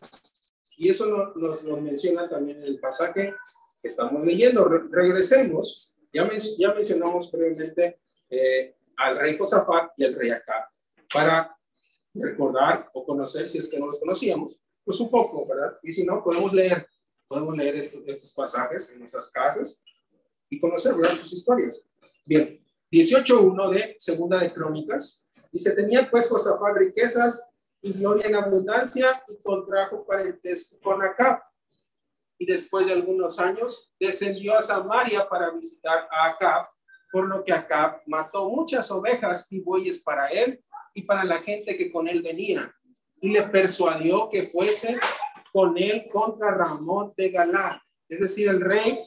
Y 0.76 0.88
eso 0.88 1.06
nos, 1.06 1.64
lo 1.64 1.80
menciona 1.80 2.28
también 2.28 2.58
en 2.58 2.68
el 2.68 2.78
pasaje 2.78 3.34
que 3.82 3.88
estamos 3.88 4.24
leyendo. 4.24 4.68
regresemos. 4.68 5.96
Ya, 6.12 6.30
ya 6.58 6.74
mencionamos 6.74 7.28
previamente 7.28 7.98
eh, 8.32 8.76
al 8.96 9.18
rey 9.18 9.36
Josafat 9.36 9.92
y 9.98 10.04
al 10.04 10.14
rey 10.14 10.30
Acab 10.30 10.64
para 11.12 11.54
recordar 12.14 12.88
o 12.94 13.04
conocer, 13.04 13.46
si 13.46 13.58
es 13.58 13.68
que 13.68 13.78
no 13.78 13.86
los 13.86 13.98
conocíamos, 13.98 14.58
pues 14.82 14.98
un 15.00 15.10
poco, 15.10 15.46
¿verdad? 15.46 15.78
Y 15.82 15.92
si 15.92 16.04
no, 16.04 16.24
podemos 16.24 16.52
leer, 16.54 16.86
podemos 17.28 17.54
leer 17.54 17.76
estos, 17.76 18.02
estos 18.06 18.32
pasajes 18.32 18.90
en 18.90 19.00
nuestras 19.00 19.30
casas 19.30 19.84
y 20.48 20.58
conocer, 20.58 20.94
¿verdad? 20.94 21.14
Sus 21.14 21.32
historias. 21.32 21.86
Bien, 22.24 22.58
18.1 22.90 23.70
de 23.70 23.96
Segunda 23.98 24.38
de 24.38 24.52
Crónicas. 24.52 25.26
Y 25.52 25.58
se 25.58 25.72
tenía 25.72 26.10
pues 26.10 26.28
Josafat 26.28 26.76
riquezas 26.76 27.46
y 27.82 27.92
gloria 27.92 28.26
en 28.26 28.36
abundancia 28.36 29.22
y 29.28 29.42
contrajo 29.42 30.06
parentesco 30.06 30.80
con 30.80 31.02
Acab. 31.02 31.42
Y 32.38 32.46
después 32.46 32.86
de 32.86 32.94
algunos 32.94 33.38
años 33.38 33.92
descendió 34.00 34.56
a 34.56 34.62
Samaria 34.62 35.28
para 35.28 35.50
visitar 35.50 36.08
a 36.10 36.28
Acab, 36.28 36.71
por 37.12 37.28
lo 37.28 37.44
que 37.44 37.52
Acab 37.52 38.00
mató 38.06 38.48
muchas 38.48 38.90
ovejas 38.90 39.46
y 39.50 39.60
bueyes 39.60 39.98
para 39.98 40.28
él 40.28 40.64
y 40.94 41.02
para 41.02 41.24
la 41.24 41.42
gente 41.42 41.76
que 41.76 41.92
con 41.92 42.08
él 42.08 42.22
venía. 42.22 42.74
Y 43.20 43.30
le 43.30 43.42
persuadió 43.42 44.28
que 44.30 44.48
fuese 44.48 44.98
con 45.52 45.76
él 45.78 46.08
contra 46.10 46.56
Ramón 46.56 47.12
de 47.16 47.30
Galá. 47.30 47.80
Es 48.08 48.20
decir, 48.20 48.48
el 48.48 48.60
rey 48.60 48.98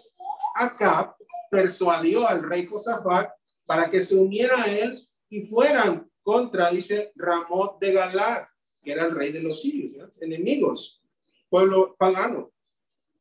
Acab 0.56 1.16
persuadió 1.52 2.28
al 2.28 2.44
rey 2.44 2.66
Josafat 2.66 3.32
para 3.66 3.90
que 3.90 4.02
se 4.02 4.16
uniera 4.16 4.64
a 4.64 4.68
él 4.68 5.06
y 5.30 5.42
fueran 5.42 6.10
contra, 6.22 6.70
dice 6.70 7.12
Ramón 7.16 7.72
de 7.80 7.94
Galá 7.94 8.50
que 8.86 8.92
era 8.92 9.08
el 9.08 9.16
rey 9.16 9.32
de 9.32 9.42
los 9.42 9.62
sirios, 9.62 9.96
enemigos, 10.22 11.04
pueblo 11.50 11.96
pagano, 11.98 12.54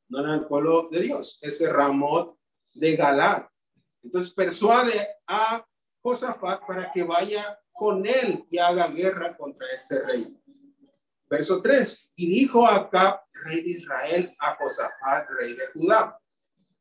no 0.08 0.20
era 0.20 0.34
el 0.34 0.46
pueblo 0.46 0.88
de 0.90 1.00
Dios, 1.00 1.38
ese 1.40 1.72
Ramón 1.72 2.36
de 2.74 2.94
Galad. 2.94 3.46
Entonces 4.04 4.32
persuade 4.32 5.08
a 5.26 5.66
Josafat 6.02 6.66
para 6.66 6.92
que 6.92 7.02
vaya 7.02 7.58
con 7.72 8.06
él 8.06 8.44
y 8.50 8.58
haga 8.58 8.86
guerra 8.88 9.36
contra 9.36 9.66
este 9.72 10.00
rey. 10.00 10.38
Verso 11.28 11.62
3. 11.62 12.12
Y 12.16 12.28
dijo 12.28 12.66
Acab, 12.66 13.20
rey 13.32 13.62
de 13.62 13.70
Israel, 13.70 14.36
a 14.38 14.54
Josafat, 14.56 15.26
rey 15.40 15.54
de 15.54 15.66
Judá, 15.68 16.18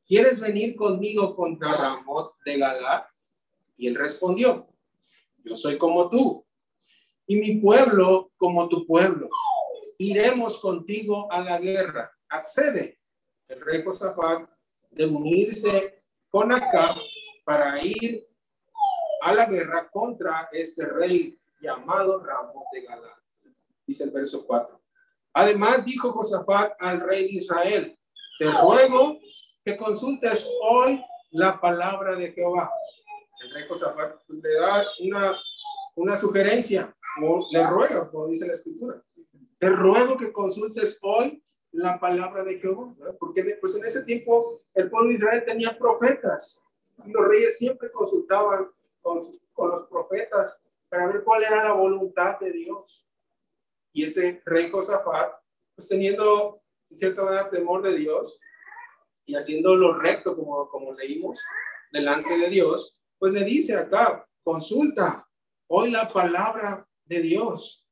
¿quieres 0.05 0.39
venir 0.39 0.75
conmigo 0.75 1.35
contra 1.35 1.73
Ramón 1.73 2.27
de 2.45 2.57
Galad? 2.57 3.03
Y 3.77 3.87
él 3.87 3.95
respondió, 3.95 4.65
yo 5.43 5.55
soy 5.55 5.77
como 5.77 6.09
tú, 6.09 6.45
y 7.25 7.37
mi 7.37 7.55
pueblo 7.55 8.31
como 8.37 8.67
tu 8.67 8.85
pueblo. 8.85 9.29
Iremos 9.97 10.57
contigo 10.57 11.31
a 11.31 11.39
la 11.39 11.57
guerra. 11.57 12.11
Accede 12.27 12.99
el 13.47 13.61
rey 13.61 13.81
Josafat 13.83 14.49
de 14.91 15.05
unirse 15.05 16.02
con 16.33 16.51
Acab 16.51 16.95
para 17.45 17.79
ir 17.85 18.27
a 19.21 19.35
la 19.35 19.45
guerra 19.45 19.87
contra 19.91 20.49
este 20.51 20.83
rey 20.83 21.39
llamado 21.61 22.23
Ramón 22.23 22.63
de 22.73 22.81
Galán. 22.81 23.11
Dice 23.85 24.05
el 24.05 24.09
verso 24.09 24.43
4. 24.47 24.81
Además 25.33 25.85
dijo 25.85 26.11
Josafat 26.11 26.73
al 26.79 27.01
rey 27.01 27.25
de 27.25 27.33
Israel, 27.33 27.99
te 28.39 28.49
ruego 28.49 29.19
que 29.63 29.77
consultes 29.77 30.49
hoy 30.63 31.05
la 31.29 31.61
palabra 31.61 32.15
de 32.15 32.31
Jehová. 32.31 32.71
El 33.43 33.53
rey 33.53 33.65
Josafat 33.69 34.15
le 34.27 34.53
da 34.55 34.83
una, 35.01 35.37
una 35.93 36.17
sugerencia 36.17 36.95
le 37.51 37.63
ruego, 37.67 38.09
como 38.09 38.25
dice 38.25 38.47
la 38.47 38.53
escritura, 38.53 38.99
te 39.59 39.69
ruego 39.69 40.17
que 40.17 40.33
consultes 40.33 40.97
hoy 41.03 41.43
la 41.73 41.99
palabra 41.99 42.43
de 42.43 42.59
Jehová, 42.59 42.93
porque 43.19 43.57
pues 43.59 43.75
en 43.75 43.85
ese 43.85 44.03
tiempo 44.03 44.61
el 44.75 44.89
pueblo 44.89 45.09
de 45.09 45.15
Israel 45.15 45.43
tenía 45.45 45.77
profetas 45.77 46.63
y 47.03 47.11
los 47.11 47.27
reyes 47.27 47.57
siempre 47.57 47.91
consultaban 47.91 48.69
con, 49.01 49.19
con 49.53 49.71
los 49.71 49.83
profetas 49.83 50.61
para 50.87 51.07
ver 51.07 51.23
cuál 51.23 51.43
era 51.43 51.63
la 51.63 51.73
voluntad 51.73 52.39
de 52.39 52.51
Dios. 52.51 53.07
Y 53.91 54.05
ese 54.05 54.41
rey 54.45 54.69
Josafat, 54.69 55.33
pues 55.75 55.89
teniendo 55.89 56.61
en 56.91 56.97
cierta 56.97 57.23
manera 57.23 57.49
temor 57.49 57.81
de 57.81 57.95
Dios 57.95 58.39
y 59.25 59.35
haciendo 59.35 59.75
lo 59.75 59.97
recto 59.97 60.35
como, 60.35 60.69
como 60.69 60.93
leímos 60.93 61.39
delante 61.91 62.37
de 62.37 62.49
Dios, 62.49 62.99
pues 63.17 63.33
le 63.33 63.43
dice 63.43 63.75
acá, 63.75 64.27
consulta 64.43 65.27
hoy 65.67 65.89
la 65.89 66.11
palabra 66.13 66.87
de 67.05 67.21
Dios. 67.21 67.87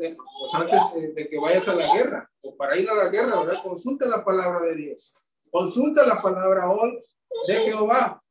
Eh, 0.00 0.16
pues 0.16 0.54
antes 0.54 1.14
de, 1.14 1.28
que 1.28 1.38
vayas 1.38 1.68
a 1.68 1.74
la 1.74 1.94
guerra 1.94 2.27
o 2.42 2.56
para 2.56 2.78
ir 2.78 2.88
a 2.88 2.94
la 2.94 3.08
guerra, 3.08 3.40
¿verdad? 3.40 3.62
Consulta 3.62 4.06
la 4.06 4.24
palabra 4.24 4.60
de 4.66 4.74
Dios. 4.74 5.14
Consulta 5.50 6.06
la 6.06 6.20
palabra 6.20 6.70
hoy 6.70 7.02
de 7.46 7.54
Jehová. 7.54 8.22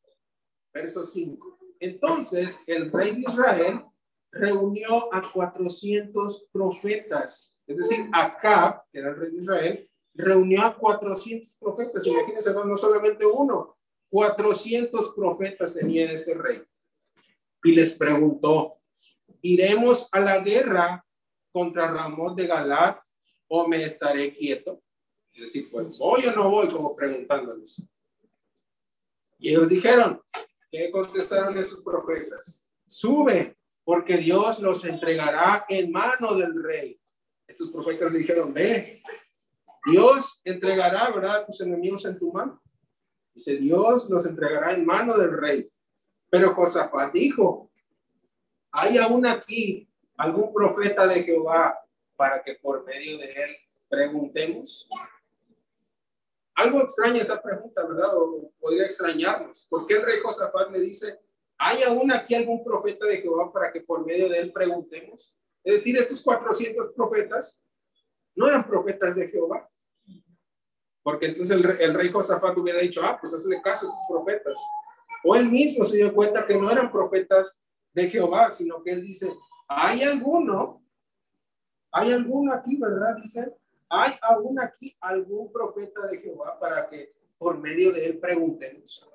Verso 0.74 1.04
5. 1.04 1.60
Entonces 1.80 2.64
el 2.68 2.92
rey 2.92 3.16
de 3.16 3.22
Israel 3.22 3.84
reunió 4.32 5.14
a 5.14 5.22
400 5.22 6.48
profetas. 6.52 7.60
Es 7.66 7.78
decir, 7.78 8.10
acá, 8.14 8.86
que 8.92 9.00
era 9.00 9.10
el 9.10 9.18
rey 9.18 9.32
de 9.32 9.42
Israel, 9.42 9.90
reunió 10.14 10.64
a 10.64 10.78
400 10.78 11.58
profetas. 11.60 12.06
Imagínense, 12.06 12.54
no, 12.54 12.66
no 12.66 12.76
solamente 12.76 13.26
uno, 13.26 13.78
400 14.10 15.14
profetas 15.16 15.76
tenía 15.76 16.12
ese 16.12 16.34
rey. 16.34 16.62
Y 17.64 17.72
les 17.72 17.94
preguntó, 17.94 18.80
¿iremos 19.42 20.08
a 20.12 20.20
la 20.20 20.40
guerra 20.40 21.06
contra 21.52 21.92
Ramón 21.92 22.36
de 22.36 22.48
Galat 22.48 23.00
o 23.48 23.68
me 23.68 23.84
estaré 23.84 24.34
quieto? 24.34 24.82
Es 25.34 25.42
decir, 25.42 25.70
pues, 25.72 25.98
¿voy 25.98 26.26
o 26.26 26.32
no 26.34 26.50
voy? 26.50 26.68
Como 26.68 26.96
preguntándoles. 26.96 27.82
Y 29.40 29.50
ellos 29.50 29.70
dijeron, 29.70 30.22
¿qué 30.72 30.90
contestaron 30.92 31.58
esos 31.58 31.84
profetas? 31.84 32.72
Sube, 32.88 33.56
porque 33.84 34.18
Dios 34.18 34.60
los 34.60 34.84
entregará 34.86 35.66
en 35.70 35.92
mano 35.92 36.36
del 36.36 36.62
rey. 36.64 37.00
Estos 37.48 37.70
profetas 37.70 38.12
dijeron, 38.12 38.54
ve, 38.54 39.02
Dios 39.86 40.42
entregará, 40.44 41.12
¿verdad?, 41.12 41.46
tus 41.46 41.62
enemigos 41.62 42.04
en 42.06 42.18
tu 42.18 42.32
mano. 42.32 42.62
Dice, 43.34 43.58
Dios 43.58 44.10
los 44.10 44.26
entregará 44.26 44.74
en 44.74 44.86
mano 44.86 45.16
del 45.18 45.38
rey. 45.38 45.70
Pero 46.30 46.54
Josafat 46.56 47.14
dijo, 47.14 47.68
¿Hay 48.72 48.98
aún 48.98 49.26
aquí 49.26 49.90
algún 50.18 50.54
profeta 50.54 51.08
de 51.08 51.24
Jehová 51.24 51.80
para 52.18 52.44
que 52.44 52.56
por 52.56 52.84
medio 52.84 53.18
de 53.20 53.32
él 53.32 53.56
preguntemos? 53.88 54.90
Algo 56.56 56.82
extraña 56.82 57.22
esa 57.22 57.42
pregunta, 57.42 57.86
¿verdad? 57.86 58.18
O 58.18 58.52
podría 58.60 58.86
extrañarnos. 58.86 59.68
¿Por 59.70 59.86
qué 59.86 59.94
el 59.94 60.02
rey 60.02 60.20
Josafat 60.22 60.72
le 60.72 60.80
dice, 60.80 61.20
¿hay 61.58 61.84
aún 61.84 62.12
aquí 62.12 62.34
algún 62.34 62.64
profeta 62.64 63.06
de 63.06 63.22
Jehová 63.22 63.54
para 63.54 63.72
que 63.72 63.82
por 63.82 64.06
medio 64.06 64.28
de 64.28 64.40
él 64.40 64.52
preguntemos? 64.52 65.38
Es 65.64 65.74
decir, 65.74 65.96
estos 65.98 66.20
400 66.22 66.94
profetas 66.94 67.64
no 68.36 68.48
eran 68.48 68.68
profetas 68.68 69.16
de 69.16 69.28
Jehová. 69.28 69.70
Porque 71.04 71.28
entonces 71.28 71.56
el, 71.56 71.94
rey 71.94 72.12
Josafat 72.12 72.58
hubiera 72.58 72.80
dicho, 72.80 73.02
ah, 73.04 73.18
pues 73.20 73.34
hazle 73.34 73.62
caso 73.62 73.86
a 73.86 73.90
esos 73.90 74.06
profetas. 74.10 74.60
O 75.24 75.36
él 75.36 75.50
mismo 75.50 75.84
se 75.84 75.98
dio 75.98 76.14
cuenta 76.14 76.46
que 76.46 76.58
no 76.58 76.72
eran 76.72 76.92
profetas 76.92 77.62
de 77.94 78.10
Jehová, 78.10 78.50
sino 78.50 78.84
que 78.84 78.92
él 78.92 79.04
dice, 79.04 79.32
¿hay 79.68 80.04
alguno? 80.04 80.84
¿Hay 81.92 82.12
alguno 82.12 82.54
aquí, 82.54 82.78
verdad? 82.78 83.16
Dice, 83.18 83.56
¿hay 83.90 84.12
aún 84.22 84.60
aquí 84.60 84.94
algún 85.02 85.52
profeta 85.52 86.08
de 86.08 86.20
Jehová 86.20 86.60
para 86.60 86.88
que 86.88 87.18
por 87.38 87.60
medio 87.60 87.92
de 87.92 88.06
él 88.06 88.20
preguntemos. 88.20 89.08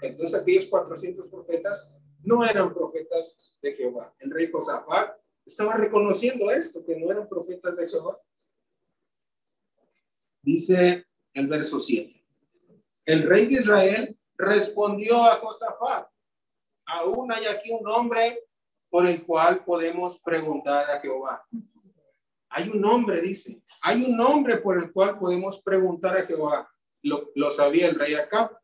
Entonces 0.00 0.40
aquellos 0.40 0.66
400 0.66 1.28
profetas 1.28 1.92
no 2.22 2.44
eran 2.44 2.72
profetas 2.72 3.56
de 3.62 3.74
Jehová. 3.74 4.14
El 4.18 4.30
rey 4.30 4.50
Josafat 4.50 5.16
estaba 5.44 5.74
reconociendo 5.74 6.50
esto, 6.50 6.84
que 6.84 6.96
no 6.96 7.10
eran 7.10 7.28
profetas 7.28 7.76
de 7.76 7.86
Jehová. 7.88 8.18
Dice 10.42 11.06
el 11.32 11.46
verso 11.46 11.78
7. 11.78 12.14
El 13.04 13.22
rey 13.22 13.46
de 13.46 13.54
Israel 13.54 14.18
respondió 14.36 15.24
a 15.24 15.36
Josafat, 15.36 16.08
aún 16.86 17.32
hay 17.32 17.46
aquí 17.46 17.70
un 17.70 17.86
hombre 17.90 18.44
por 18.90 19.06
el 19.06 19.24
cual 19.24 19.64
podemos 19.64 20.18
preguntar 20.20 20.90
a 20.90 21.00
Jehová. 21.00 21.46
Hay 22.50 22.68
un 22.68 22.80
nombre, 22.80 23.20
dice, 23.20 23.62
hay 23.82 24.04
un 24.04 24.16
nombre 24.16 24.56
por 24.56 24.82
el 24.82 24.92
cual 24.92 25.18
podemos 25.18 25.60
preguntar 25.62 26.16
a 26.16 26.26
Jehová. 26.26 26.68
Lo, 27.02 27.50
sabía 27.50 27.88
el 27.88 27.98
rey 27.98 28.14
Acab. 28.14 28.58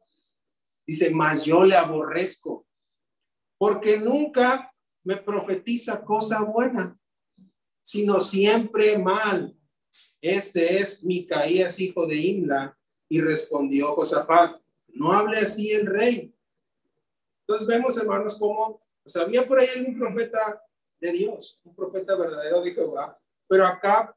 Dice, 0.87 1.11
mas 1.11 1.45
yo 1.45 1.65
le 1.65 1.77
aborrezco, 1.77 2.67
porque 3.59 3.99
nunca 3.99 4.73
me 5.03 5.17
profetiza 5.17 6.05
cosa 6.05 6.43
buena, 6.43 6.99
sino 7.83 8.21
siempre 8.21 8.99
mal. 8.99 9.57
Este 10.21 10.79
es 10.79 11.03
Micaías, 11.05 11.79
hijo 11.81 12.07
de 12.07 12.17
Imla. 12.17 12.79
Y 13.09 13.21
respondió 13.21 13.95
Josafat, 13.95 14.61
no 14.89 15.13
hable 15.13 15.39
así 15.39 15.71
el 15.71 15.87
rey. 15.87 16.35
Entonces 17.41 17.67
vemos, 17.67 17.97
hermanos, 17.99 18.39
cómo 18.39 18.83
pues, 19.03 19.15
había 19.17 19.47
por 19.47 19.59
ahí 19.59 19.69
un 19.87 19.99
profeta 19.99 20.63
de 20.99 21.13
Dios, 21.13 21.61
un 21.63 21.75
profeta 21.77 22.17
verdadero 22.17 22.63
de 22.63 22.73
Jehová, 22.73 23.21
pero 23.55 23.69
acá 23.69 24.13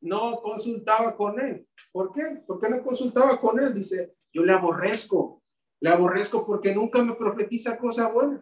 no 0.00 0.40
consultaba 0.40 1.16
con 1.16 1.40
él. 1.40 1.66
¿Por 1.90 2.12
qué? 2.12 2.40
¿Por 2.46 2.60
qué 2.60 2.68
no 2.68 2.84
consultaba 2.84 3.40
con 3.40 3.58
él? 3.58 3.74
Dice, 3.74 4.14
yo 4.32 4.44
le 4.44 4.52
aborrezco, 4.52 5.42
le 5.80 5.90
aborrezco 5.90 6.46
porque 6.46 6.72
nunca 6.72 7.02
me 7.02 7.16
profetiza 7.16 7.76
cosa 7.76 8.06
buena, 8.06 8.40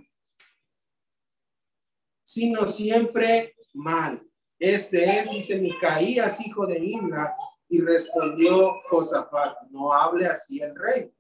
sino 2.23 2.67
siempre 2.67 3.57
mal. 3.73 4.23
Este 4.59 5.03
es, 5.19 5.31
dice 5.31 5.59
Micaías, 5.63 6.47
hijo 6.47 6.67
de 6.67 6.79
Imla, 6.79 7.35
y 7.67 7.81
respondió 7.81 8.83
Josafat, 8.91 9.63
no 9.71 9.95
hable 9.95 10.27
así 10.27 10.61
el 10.61 10.77
rey. 10.77 11.11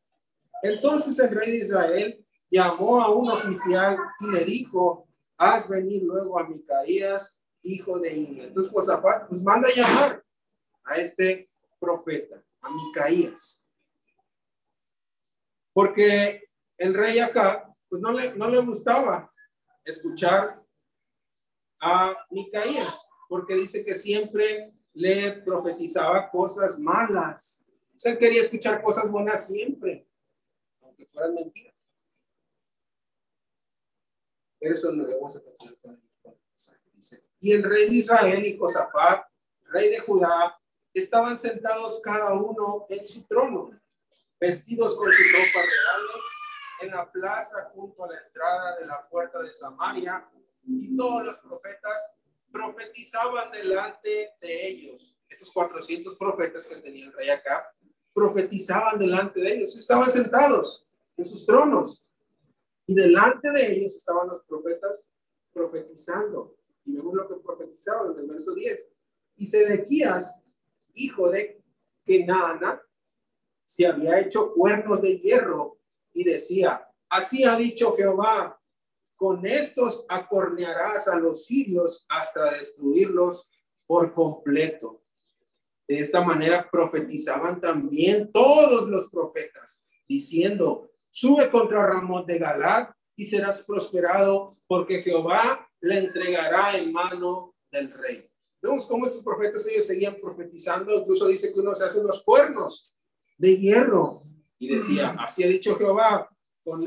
Entonces 0.63 1.19
el 1.19 1.35
rey 1.35 1.53
de 1.53 1.59
Israel 1.65 2.27
llamó 2.51 3.01
a 3.01 3.11
un 3.15 3.31
oficial 3.31 3.97
y 4.21 4.27
le 4.33 4.45
dijo, 4.45 5.09
haz 5.39 5.67
venir 5.67 6.03
luego 6.03 6.39
a 6.39 6.47
Micaías, 6.47 7.38
hijo 7.63 7.99
de 7.99 8.15
Imla. 8.15 8.45
Entonces 8.45 8.73
Josafat, 8.73 9.29
pues 9.29 9.43
manda 9.43 9.69
a 9.69 9.75
llamar 9.75 10.25
a 10.85 10.97
este 10.97 11.51
profeta, 11.79 12.43
a 12.61 12.71
Micaías. 12.71 13.67
Porque 15.73 16.49
el 16.77 16.95
rey 16.95 17.19
acá, 17.19 17.75
pues 17.89 18.01
no 18.03 18.13
le, 18.13 18.35
no 18.35 18.49
le 18.49 18.59
gustaba 18.59 19.33
escuchar 19.85 20.63
a 21.81 22.17
Micaías, 22.31 23.11
porque 23.29 23.55
dice 23.55 23.85
que 23.85 23.95
siempre 23.95 24.73
le 24.93 25.33
profetizaba 25.43 26.29
cosas 26.31 26.79
malas. 26.79 27.65
O 27.95 27.99
sea, 27.99 28.13
él 28.13 28.19
quería 28.19 28.43
escuchar 28.43 28.83
cosas 28.83 29.11
buenas 29.11 29.47
siempre, 29.47 30.09
aunque 30.81 31.07
fueran 31.07 31.35
mentiras. 31.35 31.75
Eso 34.61 34.93
no 34.93 35.07
le 35.07 35.15
vamos 35.15 35.37
a 35.37 35.43
continuar. 35.43 36.08
Y 37.41 37.53
el 37.53 37.63
rey 37.63 37.89
de 37.89 37.97
Israel 37.97 38.45
y 38.45 38.57
Josafat, 38.57 39.27
rey 39.71 39.91
de 39.91 40.01
Judá, 40.01 40.59
estaban 40.93 41.37
sentados 41.37 42.01
cada 42.03 42.35
uno 42.35 42.87
en 42.89 43.05
su 43.07 43.27
trono, 43.27 43.71
vestidos 44.41 44.97
con 44.97 45.13
sus 45.13 45.33
ropas 45.33 45.53
reales, 45.55 46.23
en 46.81 46.91
la 46.91 47.11
plaza 47.11 47.71
junto 47.75 48.05
a 48.05 48.09
la 48.09 48.19
entrada 48.19 48.77
de 48.79 48.87
la 48.87 49.09
puerta 49.09 49.43
de 49.43 49.53
Samaria, 49.53 50.29
y 50.65 50.97
todos 50.97 51.25
los 51.25 51.39
profetas 51.39 52.11
profetizaban 52.51 53.51
delante 53.53 54.33
de 54.41 54.67
ellos. 54.69 55.17
Esos 55.29 55.51
400 55.51 56.17
profetas 56.17 56.67
que 56.67 56.77
tenía 56.77 57.07
el 57.07 57.13
rey 57.13 57.31
acá, 57.31 57.73
profetizaban 58.13 58.99
delante 58.99 59.41
de 59.41 59.55
ellos. 59.55 59.77
Estaban 59.77 60.11
sentados 60.11 60.87
en 61.17 61.25
sus 61.25 61.47
tronos. 61.47 62.05
Y 62.87 62.95
delante 62.95 63.51
de 63.51 63.73
ellos 63.73 63.95
estaban 63.95 64.29
los 64.29 64.43
profetas 64.45 65.09
profetizando. 65.53 66.58
Y 66.89 66.97
vemos 66.97 67.15
lo 67.15 67.29
que 67.29 67.35
profetizaban 67.35 68.13
en 68.13 68.21
el 68.21 68.27
verso 68.27 68.55
10. 68.55 68.91
Y 69.37 69.45
Sedequías, 69.45 70.43
hijo 70.95 71.31
de 71.31 71.63
Kenana, 72.05 72.83
se 73.65 73.87
había 73.87 74.19
hecho 74.19 74.53
cuernos 74.55 75.03
de 75.03 75.19
hierro 75.19 75.79
y 76.15 76.25
decía, 76.25 76.89
así 77.11 77.45
ha 77.45 77.55
dicho 77.57 77.95
Jehová, 77.95 78.59
con 79.15 79.45
estos 79.47 80.07
acornearás 80.09 81.09
a 81.09 81.19
los 81.19 81.45
sirios 81.45 82.07
hasta 82.09 82.53
destruirlos 82.53 83.51
por 83.87 84.15
completo. 84.15 85.03
De 85.87 85.99
esta 85.99 86.23
manera 86.23 86.69
profetizaban 86.71 87.61
también 87.61 88.33
todos 88.33 88.89
los 88.89 89.11
profetas, 89.11 89.85
diciendo, 90.09 90.91
sube 91.11 91.51
contra 91.51 91.87
Ramón 91.87 92.25
de 92.25 92.39
Galat 92.39 92.91
y 93.17 93.25
serás 93.25 93.63
prosperado, 93.63 94.57
porque 94.67 95.03
Jehová 95.03 95.68
le 95.81 95.99
entregará 95.99 96.77
en 96.77 96.93
mano 96.93 97.55
del 97.71 97.93
rey. 97.93 98.29
Vemos 98.61 98.87
cómo 98.87 99.07
estos 99.07 99.23
profetas 99.23 99.67
ellos 99.69 99.87
seguían 99.87 100.17
profetizando, 100.21 100.95
incluso 100.95 101.29
dice 101.29 101.53
que 101.53 101.61
uno 101.61 101.75
se 101.75 101.85
hace 101.85 102.01
unos 102.01 102.23
cuernos 102.23 102.97
de 103.37 103.57
hierro 103.57 104.25
y 104.59 104.75
decía, 104.75 105.17
así 105.19 105.45
ha 105.45 105.47
dicho 105.47 105.77
Jehová, 105.77 106.29
con 106.65 106.83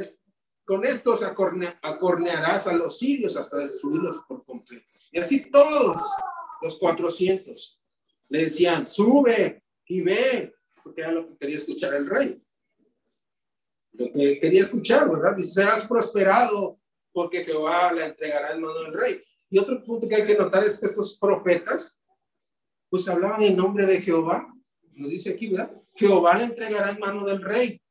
con 0.72 0.86
estos 0.86 1.22
acornearás 1.22 2.68
a 2.68 2.74
los 2.74 2.98
sirios 2.98 3.36
hasta 3.36 3.58
destruirlos 3.58 4.24
por 4.28 4.46
completo. 4.46 4.86
Y 5.12 5.20
así 5.20 5.52
todos 5.52 6.00
los 6.62 6.78
400 6.78 7.82
le 8.30 8.44
decían, 8.44 8.88
sube 8.88 9.64
y 9.86 10.02
ve, 10.02 10.54
porque 10.84 11.02
era 11.02 11.12
lo 11.12 11.28
que 11.28 11.38
quería 11.38 11.56
escuchar 11.58 11.94
el 11.96 12.08
rey. 12.08 12.42
Lo 13.94 14.14
que 14.14 14.40
quería 14.40 14.62
escuchar, 14.62 15.10
¿verdad? 15.10 15.36
Dice, 15.36 15.62
serás 15.62 15.86
prosperado 15.86 16.80
porque 17.12 17.44
Jehová 17.44 17.92
la 17.94 18.06
entregará 18.06 18.54
en 18.54 18.62
mano 18.62 18.82
del 18.84 18.94
rey. 18.94 19.24
Y 19.50 19.60
otro 19.60 19.84
punto 19.84 20.08
que 20.08 20.16
hay 20.16 20.26
que 20.26 20.36
notar 20.36 20.64
es 20.64 20.80
que 20.80 20.86
estos 20.86 21.18
profetas, 21.20 22.02
pues 22.90 23.08
hablaban 23.08 23.42
en 23.44 23.56
nombre 23.56 23.86
de 23.86 24.02
Jehová. 24.02 24.48
Nos 24.94 25.10
dice 25.10 25.32
aquí, 25.32 25.50
¿verdad? 25.50 25.72
Jehová 25.96 26.38
le 26.38 26.46
entregará 26.46 26.92
en 26.92 27.00
mano 27.00 27.26
del 27.26 27.42
rey 27.42 27.82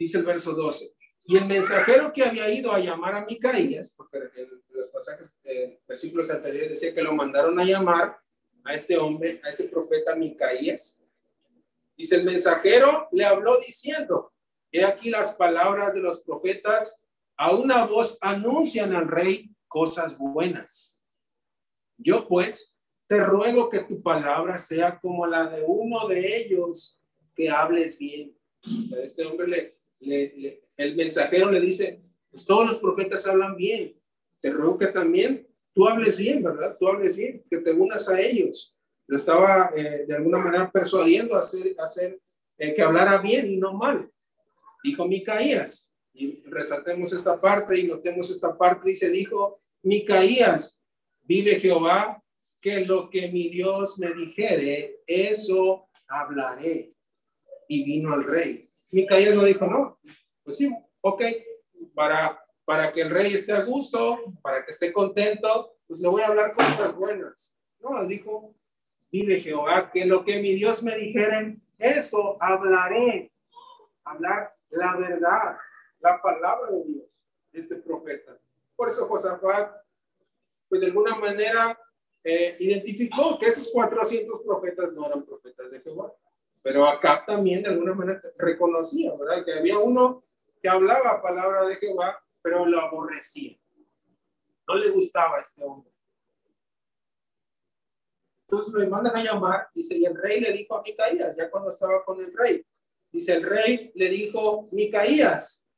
dice 0.00 0.16
el 0.16 0.24
verso 0.24 0.54
12. 0.54 0.96
Y 1.24 1.36
el 1.36 1.44
mensajero 1.44 2.12
que 2.12 2.24
había 2.24 2.50
ido 2.50 2.72
a 2.72 2.80
llamar 2.80 3.14
a 3.14 3.24
Micaías, 3.24 3.92
porque 3.94 4.18
en 4.18 4.48
los 4.70 4.88
pasajes, 4.88 5.38
eh, 5.44 5.78
versículos 5.86 6.30
anteriores 6.30 6.70
decía 6.70 6.94
que 6.94 7.02
lo 7.02 7.12
mandaron 7.12 7.60
a 7.60 7.64
llamar 7.64 8.18
a 8.64 8.74
este 8.74 8.96
hombre, 8.96 9.40
a 9.44 9.50
este 9.50 9.64
profeta 9.64 10.16
Micaías. 10.16 11.04
Dice 11.96 12.16
el 12.16 12.24
mensajero 12.24 13.08
le 13.12 13.26
habló 13.26 13.58
diciendo, 13.58 14.32
he 14.72 14.84
aquí 14.84 15.10
las 15.10 15.34
palabras 15.34 15.94
de 15.94 16.00
los 16.00 16.22
profetas, 16.22 17.04
a 17.40 17.54
una 17.56 17.86
voz 17.86 18.18
anuncian 18.20 18.94
al 18.94 19.08
rey 19.08 19.50
cosas 19.66 20.18
buenas. 20.18 21.00
Yo 21.96 22.28
pues 22.28 22.78
te 23.08 23.18
ruego 23.18 23.70
que 23.70 23.80
tu 23.80 24.02
palabra 24.02 24.58
sea 24.58 24.98
como 24.98 25.26
la 25.26 25.48
de 25.48 25.64
uno 25.66 26.06
de 26.06 26.36
ellos, 26.36 27.02
que 27.34 27.48
hables 27.48 27.98
bien. 27.98 28.36
O 28.62 28.88
sea, 28.88 29.02
este 29.02 29.24
hombre 29.24 29.78
le, 30.00 30.62
el 30.76 30.96
mensajero 30.96 31.50
le 31.50 31.62
dice, 31.62 32.02
pues 32.30 32.44
todos 32.44 32.66
los 32.66 32.76
profetas 32.76 33.26
hablan 33.26 33.56
bien, 33.56 33.98
te 34.42 34.50
ruego 34.50 34.76
que 34.76 34.88
también 34.88 35.48
tú 35.72 35.88
hables 35.88 36.18
bien, 36.18 36.42
¿verdad? 36.42 36.76
Tú 36.78 36.88
hables 36.88 37.16
bien, 37.16 37.42
que 37.48 37.56
te 37.56 37.72
unas 37.72 38.06
a 38.10 38.20
ellos. 38.20 38.76
Lo 39.06 39.16
estaba 39.16 39.72
eh, 39.74 40.04
de 40.06 40.14
alguna 40.14 40.36
manera 40.36 40.70
persuadiendo 40.70 41.36
a 41.36 41.38
hacer, 41.38 41.74
hacer 41.78 42.20
eh, 42.58 42.74
que 42.74 42.82
hablara 42.82 43.16
bien 43.16 43.50
y 43.50 43.56
no 43.56 43.72
mal. 43.72 44.10
Dijo 44.84 45.08
Micaías, 45.08 45.89
y 46.12 46.42
resaltemos 46.46 47.12
esta 47.12 47.40
parte 47.40 47.78
y 47.78 47.86
notemos 47.86 48.30
esta 48.30 48.56
parte, 48.56 48.90
dice, 48.90 49.10
dijo 49.10 49.60
Micaías, 49.82 50.80
vive 51.22 51.60
Jehová, 51.60 52.22
que 52.60 52.84
lo 52.84 53.08
que 53.08 53.28
mi 53.28 53.48
Dios 53.48 53.98
me 53.98 54.12
dijere, 54.12 55.00
eso 55.06 55.88
hablaré. 56.08 56.90
Y 57.68 57.84
vino 57.84 58.12
al 58.12 58.24
rey. 58.24 58.68
Micaías 58.92 59.36
no 59.36 59.44
dijo, 59.44 59.66
no, 59.66 59.98
pues 60.42 60.56
sí, 60.56 60.70
ok, 61.00 61.22
para, 61.94 62.44
para 62.64 62.92
que 62.92 63.02
el 63.02 63.10
rey 63.10 63.32
esté 63.32 63.52
a 63.52 63.62
gusto, 63.62 64.34
para 64.42 64.64
que 64.64 64.72
esté 64.72 64.92
contento, 64.92 65.76
pues 65.86 66.00
le 66.00 66.08
voy 66.08 66.22
a 66.22 66.26
hablar 66.26 66.54
cosas 66.54 66.94
buenas. 66.94 67.56
No, 67.78 68.04
dijo, 68.06 68.54
vive 69.10 69.40
Jehová, 69.40 69.90
que 69.92 70.04
lo 70.04 70.24
que 70.24 70.40
mi 70.42 70.54
Dios 70.54 70.82
me 70.82 70.96
dijeren, 70.96 71.62
eso 71.78 72.36
hablaré. 72.42 73.32
Hablar 74.04 74.54
la 74.70 74.96
verdad, 74.96 75.56
la 76.00 76.20
palabra 76.20 76.70
de 76.70 76.84
Dios, 76.84 77.22
este 77.52 77.76
profeta. 77.76 78.38
Por 78.76 78.88
eso 78.88 79.06
Josafat, 79.06 79.76
pues 80.68 80.80
de 80.80 80.88
alguna 80.88 81.14
manera, 81.16 81.78
eh, 82.22 82.56
identificó 82.60 83.38
que 83.38 83.46
esos 83.46 83.70
400 83.70 84.42
profetas 84.42 84.92
no 84.92 85.06
eran 85.06 85.24
profetas 85.24 85.70
de 85.70 85.80
Jehová. 85.80 86.12
Pero 86.62 86.86
acá 86.86 87.24
también 87.26 87.62
de 87.62 87.70
alguna 87.70 87.94
manera 87.94 88.22
reconocía, 88.36 89.14
¿verdad? 89.16 89.44
Que 89.44 89.54
había 89.54 89.78
uno 89.78 90.24
que 90.60 90.68
hablaba 90.68 91.22
palabra 91.22 91.66
de 91.66 91.76
Jehová, 91.76 92.22
pero 92.42 92.66
lo 92.66 92.80
aborrecía. 92.80 93.58
No 94.68 94.74
le 94.74 94.90
gustaba 94.90 95.38
a 95.38 95.40
este 95.40 95.64
hombre. 95.64 95.90
Entonces 98.44 98.74
lo 98.74 98.90
mandan 98.90 99.16
a 99.16 99.22
llamar, 99.22 99.68
dice, 99.72 99.96
y 99.96 100.04
el 100.04 100.16
rey 100.16 100.40
le 100.40 100.52
dijo 100.52 100.76
a 100.76 100.82
Micaías, 100.82 101.36
ya 101.36 101.50
cuando 101.50 101.70
estaba 101.70 102.04
con 102.04 102.20
el 102.20 102.36
rey, 102.36 102.66
dice, 103.12 103.34
el 103.34 103.44
rey 103.44 103.92
le 103.94 104.08
dijo, 104.08 104.68
Micaías, 104.72 105.69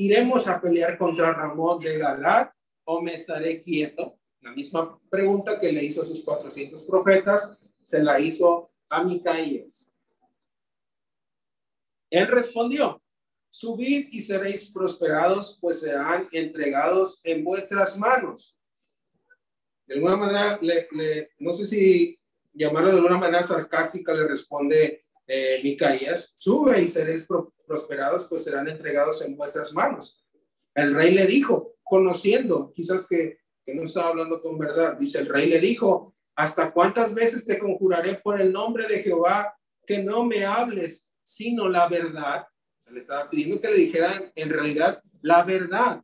¿iremos 0.00 0.48
a 0.48 0.58
pelear 0.58 0.96
contra 0.96 1.32
Ramón 1.32 1.78
de 1.78 1.98
Galat 1.98 2.52
o 2.84 3.02
me 3.02 3.14
estaré 3.14 3.62
quieto? 3.62 4.18
La 4.40 4.52
misma 4.52 4.98
pregunta 5.10 5.60
que 5.60 5.70
le 5.70 5.84
hizo 5.84 6.00
a 6.00 6.06
sus 6.06 6.24
400 6.24 6.82
profetas, 6.84 7.58
se 7.82 8.02
la 8.02 8.18
hizo 8.18 8.70
a 8.88 9.04
Micaías. 9.04 9.92
Él 12.08 12.26
respondió, 12.28 13.02
subid 13.50 14.08
y 14.10 14.22
seréis 14.22 14.70
prosperados, 14.72 15.58
pues 15.60 15.80
serán 15.80 16.28
entregados 16.32 17.20
en 17.22 17.44
vuestras 17.44 17.98
manos. 17.98 18.56
De 19.86 19.96
alguna 19.96 20.16
manera, 20.16 20.58
no 21.38 21.52
sé 21.52 21.66
si 21.66 22.18
llamarlo 22.54 22.90
de 22.90 22.96
alguna 22.96 23.18
manera 23.18 23.42
sarcástica, 23.42 24.14
le 24.14 24.26
responde 24.26 25.04
eh, 25.32 25.60
Micaías, 25.62 26.32
sube 26.34 26.82
y 26.82 26.88
seréis 26.88 27.24
prosperados, 27.64 28.24
pues 28.24 28.42
serán 28.42 28.68
entregados 28.68 29.22
en 29.22 29.36
vuestras 29.36 29.72
manos. 29.72 30.26
El 30.74 30.92
rey 30.92 31.14
le 31.14 31.24
dijo, 31.26 31.76
conociendo, 31.84 32.72
quizás 32.74 33.06
que, 33.06 33.38
que 33.64 33.72
no 33.72 33.84
estaba 33.84 34.08
hablando 34.08 34.42
con 34.42 34.58
verdad, 34.58 34.96
dice 34.98 35.20
el 35.20 35.28
rey 35.28 35.48
le 35.48 35.60
dijo, 35.60 36.16
¿hasta 36.34 36.72
cuántas 36.72 37.14
veces 37.14 37.46
te 37.46 37.60
conjuraré 37.60 38.16
por 38.16 38.40
el 38.40 38.52
nombre 38.52 38.88
de 38.88 39.04
Jehová 39.04 39.56
que 39.86 39.98
no 40.02 40.24
me 40.24 40.44
hables 40.44 41.12
sino 41.22 41.68
la 41.68 41.88
verdad? 41.88 42.44
Se 42.80 42.92
le 42.92 42.98
estaba 42.98 43.30
pidiendo 43.30 43.60
que 43.60 43.68
le 43.68 43.76
dijeran 43.76 44.32
en 44.34 44.50
realidad 44.50 45.00
la 45.22 45.44
verdad. 45.44 46.02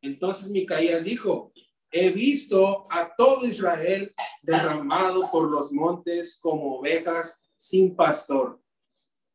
Entonces 0.00 0.48
Micaías 0.48 1.04
dijo, 1.04 1.52
he 1.90 2.08
visto 2.12 2.84
a 2.90 3.14
todo 3.14 3.46
Israel 3.46 4.14
derramado 4.40 5.28
por 5.30 5.50
los 5.50 5.70
montes 5.70 6.38
como 6.40 6.78
ovejas 6.78 7.42
sin 7.58 7.94
pastor. 7.94 8.62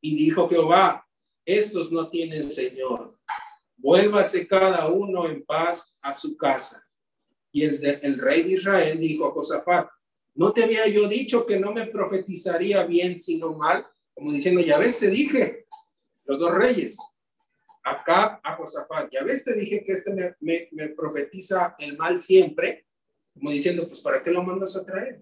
Y 0.01 0.15
dijo 0.15 0.49
Jehová, 0.49 1.05
estos 1.45 1.91
no 1.91 2.09
tienen 2.09 2.49
Señor. 2.49 3.19
Vuélvase 3.77 4.47
cada 4.47 4.87
uno 4.87 5.27
en 5.27 5.43
paz 5.43 5.99
a 6.01 6.13
su 6.13 6.37
casa. 6.37 6.83
Y 7.51 7.63
el, 7.63 7.99
el 8.01 8.17
rey 8.17 8.43
de 8.43 8.53
Israel 8.53 8.99
dijo 8.99 9.27
a 9.27 9.31
Josafat, 9.31 9.89
¿no 10.35 10.51
te 10.51 10.63
había 10.63 10.87
yo 10.87 11.07
dicho 11.07 11.45
que 11.45 11.59
no 11.59 11.73
me 11.73 11.85
profetizaría 11.87 12.83
bien 12.85 13.17
sino 13.17 13.53
mal? 13.53 13.85
Como 14.13 14.31
diciendo, 14.31 14.61
ya 14.61 14.77
ves, 14.77 14.99
te 14.99 15.09
dije, 15.09 15.65
los 16.27 16.39
dos 16.39 16.51
reyes, 16.53 16.97
acá 17.83 18.39
a 18.43 18.55
Josafat, 18.55 19.11
ya 19.11 19.23
ves, 19.23 19.43
te 19.43 19.53
dije 19.53 19.83
que 19.83 19.91
este 19.91 20.13
me, 20.13 20.35
me, 20.39 20.69
me 20.71 20.89
profetiza 20.89 21.75
el 21.77 21.97
mal 21.97 22.17
siempre, 22.17 22.87
como 23.33 23.51
diciendo, 23.51 23.85
pues 23.85 23.99
¿para 23.99 24.21
qué 24.21 24.31
lo 24.31 24.43
mandas 24.43 24.75
a 24.77 24.85
traer? 24.85 25.21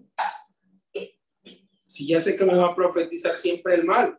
Si 1.92 2.06
ya 2.06 2.20
sé 2.20 2.36
que 2.36 2.46
me 2.46 2.56
va 2.56 2.68
a 2.68 2.74
profetizar 2.74 3.36
siempre 3.36 3.74
el 3.74 3.84
mal. 3.84 4.18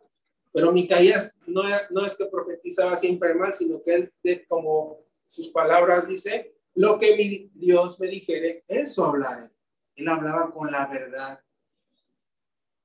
Pero 0.52 0.70
Micaías 0.70 1.36
no, 1.48 1.64
no 1.90 2.06
es 2.06 2.16
que 2.16 2.26
profetizaba 2.26 2.94
siempre 2.94 3.32
el 3.32 3.38
mal, 3.38 3.52
sino 3.52 3.82
que 3.82 4.12
él, 4.22 4.46
como 4.46 5.00
sus 5.26 5.48
palabras 5.48 6.06
dice, 6.06 6.54
lo 6.74 7.00
que 7.00 7.16
mi 7.16 7.50
Dios 7.52 7.98
me 7.98 8.06
dijere, 8.06 8.64
eso 8.68 9.04
hablaré. 9.04 9.50
Él 9.96 10.06
hablaba 10.08 10.52
con 10.52 10.70
la 10.70 10.86
verdad, 10.86 11.40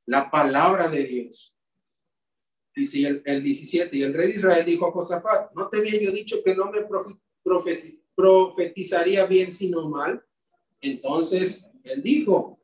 la 0.08 0.32
palabra 0.32 0.90
de 0.90 1.04
Dios. 1.04 1.56
Dice 2.76 3.06
el, 3.06 3.22
el 3.26 3.44
17, 3.44 3.96
y 3.96 4.02
el 4.02 4.16
rey 4.16 4.30
de 4.30 4.38
Israel 4.38 4.66
dijo 4.66 4.88
a 4.88 4.92
Josafat, 4.92 5.52
¿no 5.54 5.70
te 5.70 5.78
había 5.78 6.02
yo 6.02 6.12
dicho 6.12 6.38
que 6.44 6.56
no 6.56 6.72
me 6.72 6.88
profetizaría 8.16 9.28
bien 9.28 9.52
sino 9.52 9.88
mal? 9.88 10.24
Entonces 10.82 11.70
él 11.84 12.02
dijo, 12.02 12.59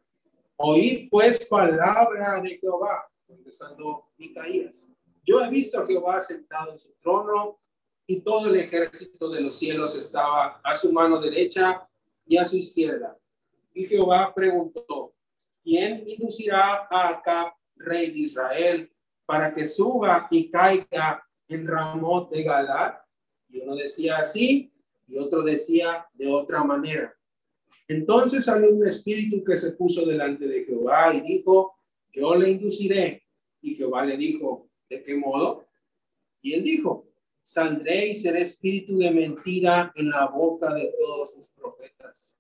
Oíd 0.58 1.10
pues 1.10 1.46
palabra 1.48 2.42
de 2.42 2.58
Jehová, 2.58 3.06
empezando 3.28 4.06
Micaías. 4.18 4.90
Yo 5.26 5.42
he 5.42 5.50
visto 5.50 5.80
a 5.80 5.86
Jehová 5.86 6.22
sentado 6.22 6.72
en 6.72 6.80
su 6.80 6.94
trono 7.02 7.60
y 8.08 8.22
todo 8.22 8.48
el 8.48 8.56
ejército 8.56 9.30
de 9.30 9.42
los 9.42 9.58
cielos 9.58 9.96
estaba 9.98 10.62
a 10.64 10.74
su 10.74 10.94
mano 10.94 11.20
derecha 11.20 11.86
y 12.26 12.38
a 12.38 12.46
su 12.46 12.56
izquierda. 12.56 13.18
Y 13.74 13.84
Jehová 13.84 14.34
preguntó, 14.34 15.14
¿quién 15.62 16.06
inducirá 16.08 16.88
a 16.90 17.10
Acab, 17.10 17.54
rey 17.76 18.12
de 18.12 18.20
Israel, 18.20 18.92
para 19.26 19.54
que 19.54 19.66
suba 19.66 20.28
y 20.32 20.50
caiga 20.50 21.22
en 21.50 21.68
Ramot 21.68 22.30
de 22.30 22.44
Galat? 22.44 23.02
Y 23.50 23.60
uno 23.60 23.76
decía 23.76 24.20
así 24.20 24.72
y 25.06 25.18
otro 25.18 25.42
decía 25.42 26.08
de 26.14 26.32
otra 26.32 26.64
manera. 26.64 27.14
Entonces 27.88 28.46
salió 28.46 28.72
un 28.72 28.86
espíritu 28.86 29.44
que 29.44 29.56
se 29.56 29.72
puso 29.74 30.06
delante 30.06 30.48
de 30.48 30.66
Jehová 30.66 31.14
y 31.14 31.22
dijo, 31.22 31.78
yo 32.12 32.36
le 32.36 32.50
induciré. 32.50 33.24
Y 33.62 33.76
Jehová 33.76 34.06
le 34.06 34.18
dijo, 34.18 34.70
¿de 34.90 35.04
qué 35.04 35.16
modo? 35.16 35.66
Y 36.42 36.54
él 36.54 36.64
dijo, 36.64 37.08
saldré 37.42 38.08
y 38.08 38.16
seré 38.16 38.42
espíritu 38.42 38.98
de 38.98 39.12
mentira 39.12 39.92
en 39.96 40.10
la 40.10 40.28
boca 40.28 40.74
de 40.74 40.92
todos 41.00 41.34
sus 41.34 41.50
profetas. 41.52 42.38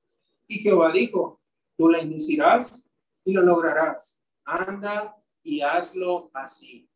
Y 0.47 0.59
Jehová 0.59 0.91
dijo, 0.91 1.41
tú 1.77 1.89
la 1.89 2.01
inducirás 2.01 2.91
y 3.23 3.33
lo 3.33 3.43
lograrás. 3.43 4.23
Anda 4.45 5.15
y 5.43 5.61
hazlo 5.61 6.31
así. 6.33 6.89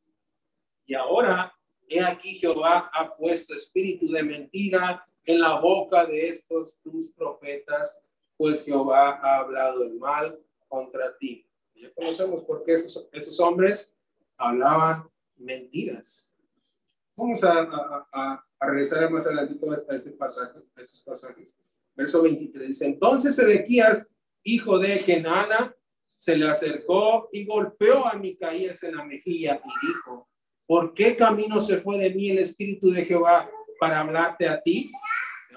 Y 0.85 0.95
ahora, 0.95 1.53
he 1.87 2.01
aquí 2.01 2.35
Jehová 2.35 2.89
ha 2.93 3.15
puesto 3.15 3.53
espíritu 3.53 4.11
de 4.11 4.23
mentira 4.23 5.05
en 5.23 5.39
la 5.39 5.59
boca 5.59 6.05
de 6.05 6.29
estos 6.29 6.79
tus 6.81 7.11
profetas 7.11 8.03
pues 8.39 8.63
Jehová 8.63 9.19
ha 9.21 9.39
hablado 9.39 9.83
el 9.83 9.99
mal 9.99 10.39
contra 10.69 11.17
ti. 11.17 11.45
Ya 11.75 11.93
conocemos 11.93 12.43
por 12.43 12.63
qué 12.63 12.71
esos, 12.71 13.09
esos 13.11 13.37
hombres 13.41 13.99
hablaban 14.37 15.09
mentiras. 15.35 16.33
Vamos 17.17 17.43
a, 17.43 17.63
a, 17.63 18.07
a, 18.13 18.65
regresar 18.65 19.11
más 19.11 19.27
adelante 19.27 19.59
a 19.89 19.93
este 19.93 20.11
pasaje, 20.11 20.57
a 20.73 20.79
estos 20.79 21.01
pasajes. 21.01 21.53
Verso 21.93 22.23
23 22.23 22.69
dice, 22.69 22.85
entonces 22.85 23.37
Ezequías, 23.37 24.09
hijo 24.43 24.79
de 24.79 25.01
Kenana, 25.01 25.75
se 26.15 26.37
le 26.37 26.47
acercó 26.47 27.27
y 27.33 27.45
golpeó 27.45 28.05
a 28.05 28.13
Micaías 28.13 28.81
en 28.83 28.95
la 28.95 29.03
mejilla 29.03 29.61
y 29.61 29.87
dijo, 29.87 30.29
¿por 30.65 30.93
qué 30.93 31.17
camino 31.17 31.59
se 31.59 31.81
fue 31.81 31.97
de 31.97 32.11
mí 32.11 32.29
el 32.29 32.37
Espíritu 32.37 32.89
de 32.89 33.03
Jehová 33.03 33.51
para 33.81 33.99
hablarte 33.99 34.47
a 34.47 34.61
ti? 34.61 34.89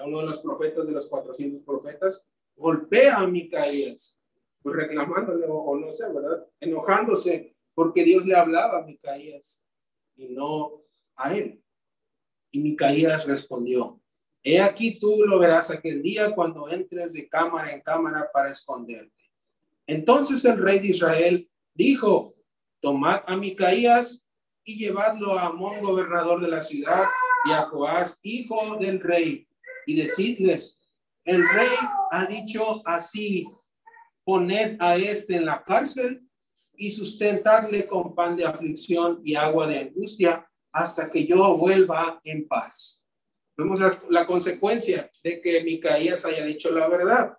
Uno 0.05 0.19
de 0.19 0.25
los 0.25 0.41
profetas 0.41 0.85
de 0.85 0.91
los 0.91 1.07
400 1.07 1.63
profetas 1.63 2.29
golpea 2.55 3.17
a 3.17 3.27
Micaías, 3.27 4.19
pues 4.61 4.75
reclamándole 4.75 5.45
o, 5.49 5.75
no 5.77 5.91
sé, 5.91 6.11
¿verdad? 6.11 6.45
Enojándose 6.59 7.55
porque 7.73 8.03
Dios 8.03 8.25
le 8.25 8.35
hablaba 8.35 8.79
a 8.79 8.83
Micaías 8.83 9.65
y 10.15 10.27
no 10.29 10.83
a 11.15 11.35
él. 11.35 11.61
Y 12.51 12.59
Micaías 12.59 13.25
respondió, 13.25 13.99
he 14.43 14.61
aquí 14.61 14.99
tú 14.99 15.23
lo 15.25 15.39
verás 15.39 15.71
aquel 15.71 16.01
día 16.01 16.33
cuando 16.35 16.69
entres 16.69 17.13
de 17.13 17.27
cámara 17.27 17.73
en 17.73 17.81
cámara 17.81 18.29
para 18.31 18.51
esconderte. 18.51 19.11
Entonces 19.87 20.45
el 20.45 20.59
rey 20.59 20.79
de 20.79 20.87
Israel 20.87 21.49
dijo, 21.73 22.35
tomad 22.79 23.23
a 23.25 23.35
Micaías 23.35 24.27
y 24.63 24.77
llevadlo 24.77 25.33
a 25.33 25.47
Amón, 25.47 25.81
gobernador 25.81 26.41
de 26.41 26.47
la 26.47 26.61
ciudad, 26.61 27.03
y 27.45 27.51
a 27.51 27.63
Joás, 27.63 28.19
hijo 28.23 28.77
del 28.77 29.01
rey, 29.01 29.47
y 29.85 29.95
decidles, 29.95 30.82
el 31.25 31.37
rey 31.37 31.75
ha 32.11 32.25
dicho 32.25 32.81
así, 32.85 33.47
poned 34.23 34.77
a 34.79 34.95
este 34.95 35.35
en 35.35 35.45
la 35.45 35.63
cárcel 35.63 36.27
y 36.75 36.91
sustentadle 36.91 37.85
con 37.85 38.15
pan 38.15 38.35
de 38.35 38.45
aflicción 38.45 39.21
y 39.23 39.35
agua 39.35 39.67
de 39.67 39.79
angustia 39.79 40.47
hasta 40.71 41.09
que 41.09 41.25
yo 41.25 41.57
vuelva 41.57 42.19
en 42.23 42.47
paz. 42.47 43.07
Vemos 43.55 43.79
la, 44.09 44.25
consecuencia 44.25 45.09
de 45.23 45.39
que 45.39 45.63
Micaías 45.63 46.25
haya 46.25 46.43
dicho 46.43 46.71
la 46.71 46.87
verdad. 46.87 47.37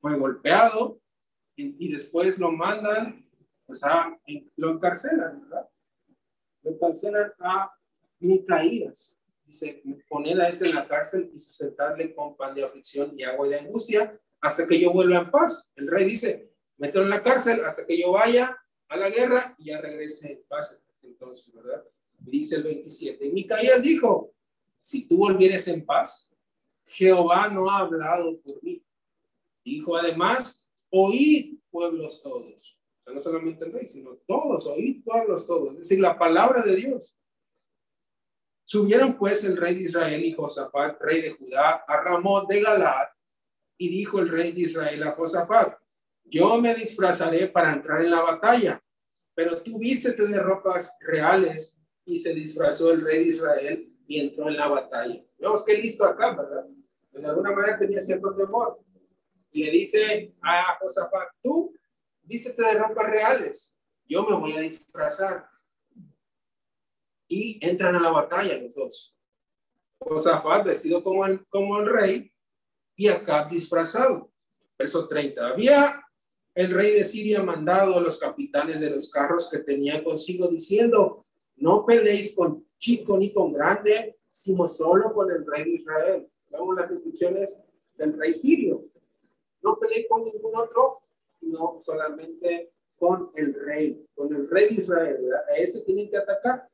Fue 0.00 0.16
golpeado 0.18 1.00
y, 1.56 1.90
después 1.90 2.38
lo 2.38 2.52
mandan, 2.52 3.26
a, 3.82 4.18
lo 4.56 4.72
encarcelan, 4.72 5.40
¿verdad? 5.42 5.66
Lo 6.62 6.72
encarcelan 6.72 7.32
a 7.38 7.72
Micaías 8.18 9.18
dice, 9.46 9.82
poner 10.08 10.40
a 10.40 10.48
ese 10.48 10.66
en 10.66 10.74
la 10.74 10.86
cárcel 10.86 11.30
y 11.34 11.38
sustentarle 11.38 12.14
con 12.14 12.36
pan 12.36 12.54
de 12.54 12.64
aflicción 12.64 13.12
y 13.16 13.22
agua 13.24 13.48
de 13.48 13.58
angustia 13.58 14.18
hasta 14.40 14.66
que 14.66 14.78
yo 14.78 14.92
vuelva 14.92 15.18
en 15.18 15.30
paz. 15.30 15.72
El 15.76 15.88
rey 15.88 16.04
dice, 16.04 16.50
mételo 16.76 17.04
en 17.04 17.10
la 17.10 17.22
cárcel 17.22 17.64
hasta 17.64 17.86
que 17.86 18.00
yo 18.00 18.12
vaya 18.12 18.56
a 18.88 18.96
la 18.96 19.10
guerra 19.10 19.54
y 19.58 19.66
ya 19.66 19.80
regrese 19.80 20.32
en 20.32 20.42
paz. 20.48 20.80
Entonces, 21.02 21.54
¿verdad? 21.54 21.84
Dice 22.18 22.56
el 22.56 22.64
27. 22.64 23.30
Micaías 23.30 23.82
dijo, 23.82 24.32
si 24.82 25.06
tú 25.06 25.18
volvieres 25.18 25.66
en 25.68 25.84
paz, 25.84 26.34
Jehová 26.86 27.48
no 27.48 27.70
ha 27.70 27.78
hablado 27.78 28.38
por 28.40 28.62
mí. 28.62 28.84
Dijo 29.64 29.96
además, 29.96 30.68
oíd 30.90 31.58
pueblos 31.70 32.22
todos. 32.22 32.80
sea, 33.04 33.14
no 33.14 33.20
solamente 33.20 33.64
el 33.64 33.72
rey, 33.72 33.86
sino 33.86 34.16
todos, 34.26 34.66
oíd 34.66 35.02
pueblos 35.02 35.46
todos, 35.46 35.72
es 35.72 35.78
decir, 35.78 36.00
la 36.00 36.18
palabra 36.18 36.62
de 36.62 36.76
Dios. 36.76 37.16
Subieron 38.64 39.14
pues 39.14 39.44
el 39.44 39.56
rey 39.56 39.74
de 39.74 39.82
Israel 39.82 40.24
y 40.24 40.32
Josafat, 40.32 41.00
rey 41.00 41.20
de 41.20 41.30
Judá, 41.30 41.84
a 41.86 42.00
Ramón 42.02 42.46
de 42.46 42.62
Galad, 42.62 43.08
y 43.76 43.88
dijo 43.88 44.18
el 44.20 44.28
rey 44.28 44.52
de 44.52 44.62
Israel 44.62 45.02
a 45.02 45.12
Josafat, 45.12 45.78
yo 46.24 46.58
me 46.60 46.74
disfrazaré 46.74 47.48
para 47.48 47.72
entrar 47.72 48.00
en 48.00 48.10
la 48.10 48.22
batalla, 48.22 48.82
pero 49.34 49.62
tú 49.62 49.78
vístete 49.78 50.26
de 50.26 50.40
ropas 50.40 50.92
reales 51.00 51.80
y 52.04 52.16
se 52.16 52.32
disfrazó 52.32 52.92
el 52.92 53.02
rey 53.02 53.24
de 53.24 53.30
Israel 53.30 53.92
y 54.06 54.20
entró 54.20 54.48
en 54.48 54.56
la 54.56 54.68
batalla. 54.68 55.22
Vemos 55.38 55.64
que 55.64 55.76
listo 55.76 56.04
acá, 56.04 56.34
¿verdad? 56.34 56.66
Pues 57.10 57.22
de 57.22 57.28
alguna 57.28 57.52
manera 57.52 57.78
tenía 57.78 58.00
cierto 58.00 58.34
temor. 58.34 58.80
Y 59.52 59.64
le 59.64 59.70
dice 59.70 60.34
a 60.42 60.78
Josafat, 60.80 61.28
tú 61.42 61.74
vístete 62.22 62.62
de 62.62 62.78
ropas 62.78 63.10
reales, 63.10 63.78
yo 64.08 64.24
me 64.24 64.36
voy 64.36 64.56
a 64.56 64.60
disfrazar. 64.60 65.48
Y 67.28 67.58
entran 67.66 67.94
a 67.96 68.00
la 68.00 68.10
batalla 68.10 68.58
los 68.58 68.74
dos. 68.74 69.16
Josafat 69.98 70.66
vestido 70.66 71.02
como 71.02 71.24
el, 71.24 71.46
como 71.46 71.80
el 71.80 71.86
rey 71.86 72.32
y 72.96 73.08
acá 73.08 73.46
disfrazado. 73.50 74.30
Verso 74.78 75.08
30. 75.08 75.48
Había 75.48 76.02
el 76.54 76.72
rey 76.72 76.92
de 76.92 77.04
Siria 77.04 77.42
mandado 77.42 77.96
a 77.96 78.00
los 78.00 78.18
capitanes 78.18 78.80
de 78.80 78.90
los 78.90 79.10
carros 79.10 79.48
que 79.50 79.58
tenían 79.58 80.04
consigo 80.04 80.48
diciendo, 80.48 81.26
no 81.56 81.84
peleéis 81.84 82.34
con 82.34 82.66
chico 82.78 83.16
ni 83.16 83.32
con 83.32 83.52
grande, 83.52 84.18
sino 84.28 84.68
solo 84.68 85.12
con 85.12 85.30
el 85.30 85.46
rey 85.46 85.64
de 85.64 85.70
Israel. 85.70 86.28
Vemos 86.50 86.76
las 86.76 86.90
instrucciones 86.90 87.62
del 87.96 88.18
rey 88.18 88.34
sirio. 88.34 88.84
No 89.62 89.78
peleéis 89.78 90.06
con 90.08 90.24
ningún 90.24 90.54
otro, 90.56 91.02
sino 91.32 91.78
solamente 91.80 92.72
con 92.96 93.30
el 93.34 93.54
rey, 93.54 94.06
con 94.14 94.34
el 94.34 94.48
rey 94.48 94.74
de 94.74 94.82
Israel. 94.82 95.18
A 95.50 95.56
ese 95.56 95.84
tienen 95.84 96.10
que 96.10 96.18
atacar. 96.18 96.68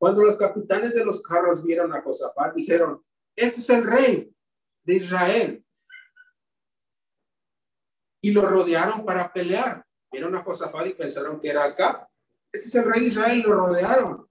Cuando 0.00 0.22
los 0.22 0.38
capitanes 0.38 0.94
de 0.94 1.04
los 1.04 1.22
carros 1.22 1.62
vieron 1.62 1.94
a 1.94 2.00
Josafat, 2.00 2.54
dijeron, 2.54 3.04
este 3.36 3.60
es 3.60 3.68
el 3.68 3.84
rey 3.84 4.34
de 4.82 4.94
Israel 4.94 5.62
y 8.22 8.30
lo 8.30 8.46
rodearon 8.46 9.04
para 9.04 9.30
pelear. 9.30 9.84
Vieron 10.10 10.34
a 10.34 10.42
Josafat 10.42 10.86
y 10.86 10.94
pensaron 10.94 11.38
que 11.38 11.50
era 11.50 11.64
acá. 11.64 12.08
Este 12.50 12.68
es 12.68 12.74
el 12.76 12.90
rey 12.90 13.02
de 13.02 13.06
Israel 13.08 13.38
y 13.40 13.42
lo 13.42 13.52
rodearon. 13.52 14.26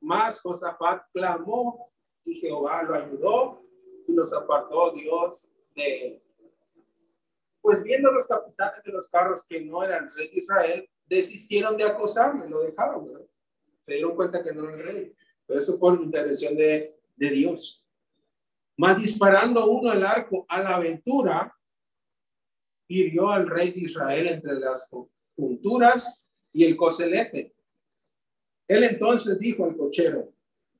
Más 0.00 0.40
Josafat 0.40 1.02
clamó 1.12 1.92
y 2.24 2.40
Jehová 2.40 2.82
lo 2.82 2.94
ayudó 2.94 3.62
y 4.08 4.14
los 4.14 4.32
apartó 4.32 4.92
Dios 4.92 5.50
de 5.74 6.06
él. 6.06 6.22
Pues 7.60 7.82
viendo 7.82 8.10
los 8.10 8.26
capitanes 8.26 8.82
de 8.82 8.92
los 8.92 9.06
carros 9.06 9.44
que 9.46 9.60
no 9.60 9.84
eran 9.84 10.08
rey 10.16 10.28
de 10.28 10.38
Israel, 10.38 10.90
desistieron 11.04 11.76
de 11.76 11.84
acosarme, 11.84 12.48
lo 12.48 12.60
dejaron, 12.60 13.12
Se 13.82 13.94
dieron 13.94 14.14
cuenta 14.14 14.42
que 14.42 14.52
no 14.52 14.68
era 14.68 14.74
el 14.74 14.84
rey. 14.84 15.16
Pero 15.46 15.60
eso 15.60 15.78
por 15.78 16.00
intervención 16.00 16.56
de, 16.56 16.96
Dios. 17.16 17.86
Más 18.76 19.00
disparando 19.00 19.70
uno 19.70 19.92
el 19.92 20.04
arco 20.04 20.44
a 20.48 20.60
la 20.60 20.76
aventura, 20.76 21.54
hirió 22.88 23.30
al 23.30 23.48
rey 23.48 23.70
de 23.70 23.80
Israel 23.80 24.26
entre 24.26 24.54
las 24.54 24.88
punturas 25.36 26.26
y 26.52 26.64
el 26.64 26.76
coselete. 26.76 27.54
Él 28.66 28.82
entonces 28.82 29.38
dijo 29.38 29.64
al 29.64 29.76
cochero, 29.76 30.32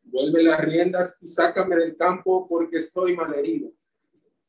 vuelve 0.03 0.43
las 0.43 0.61
riendas 0.61 1.23
y 1.23 1.29
sácame 1.29 1.77
del 1.77 1.97
campo 1.97 2.49
porque 2.49 2.79
estoy 2.79 3.15
malherido. 3.15 3.73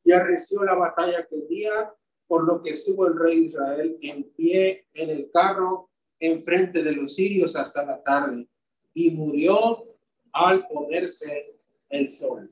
Y 0.04 0.12
arreció 0.12 0.64
la 0.64 0.74
batalla 0.74 1.20
aquel 1.20 1.48
día, 1.48 1.94
por 2.28 2.46
lo 2.46 2.62
que 2.62 2.72
estuvo 2.72 3.06
el 3.06 3.18
rey 3.18 3.42
de 3.42 3.46
Israel 3.46 3.98
en 4.02 4.24
pie 4.32 4.88
en 4.94 5.10
el 5.12 5.30
carro 5.32 5.92
enfrente 6.28 6.84
de 6.84 6.94
los 6.94 7.16
sirios 7.16 7.56
hasta 7.56 7.86
la 7.86 8.02
tarde 8.02 8.48
y 8.94 9.12
murió 9.12 9.86
al 10.32 10.68
ponerse 10.68 11.60
el 11.90 12.08
sol. 12.08 12.50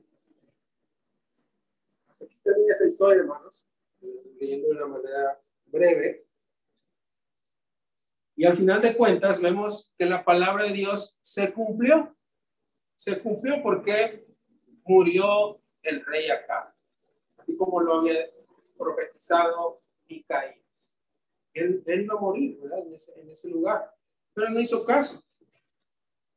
Así 2.08 2.28
que 2.28 2.36
termina 2.42 2.72
esa 2.72 2.86
historia, 2.86 3.20
hermanos 3.20 3.66
leyendo 4.42 4.68
de 4.68 4.74
una 4.74 4.86
manera 4.86 5.40
breve. 5.66 6.26
Y 8.34 8.44
al 8.44 8.56
final 8.56 8.80
de 8.80 8.96
cuentas 8.96 9.40
vemos 9.40 9.92
que 9.96 10.06
la 10.06 10.24
palabra 10.24 10.64
de 10.64 10.72
Dios 10.72 11.18
se 11.20 11.52
cumplió. 11.52 12.16
Se 12.96 13.20
cumplió 13.20 13.62
porque 13.62 14.26
murió 14.84 15.60
el 15.82 16.04
rey 16.04 16.30
acá, 16.30 16.74
así 17.36 17.56
como 17.56 17.80
lo 17.80 17.94
había 17.94 18.30
profetizado 18.76 19.82
Micaías. 20.08 20.61
Él, 21.54 21.82
él 21.86 22.06
no 22.06 22.18
morir 22.18 22.58
En, 22.62 22.94
ese, 22.94 23.20
en 23.20 23.30
ese 23.30 23.50
lugar, 23.50 23.90
pero 24.32 24.50
no 24.50 24.60
hizo 24.60 24.84
caso. 24.84 25.22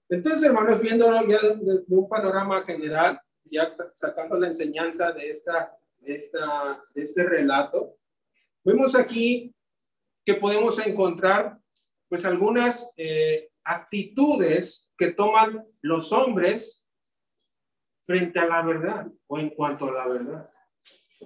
Entonces, 0.10 0.44
hermanos, 0.44 0.80
viéndolo 0.82 1.28
ya 1.28 1.40
de, 1.42 1.84
un 1.88 2.08
panorama 2.08 2.64
general, 2.64 3.20
ya 3.46 3.76
sacando 3.94 4.38
la 4.38 4.48
enseñanza 4.48 5.12
de 5.12 5.30
esta 5.30 5.78
de, 6.06 6.16
esta, 6.16 6.84
de 6.94 7.04
este 7.04 7.24
relato, 7.24 7.98
vemos 8.64 8.96
aquí 8.96 9.54
que 10.24 10.36
podemos 10.36 10.80
encontrar 10.86 11.60
pues 12.08 12.26
algunas 12.26 12.92
eh, 12.98 13.50
actitudes 13.64 14.92
que 14.98 15.12
toman 15.12 15.66
los 15.82 16.12
hombres 16.12 16.88
frente 18.04 18.40
a 18.40 18.48
la 18.48 18.62
verdad 18.62 19.08
o 19.28 19.40
en 19.40 19.50
cuanto 19.50 19.88
a 19.88 19.92
la 19.92 20.08
verdad. 20.08 20.50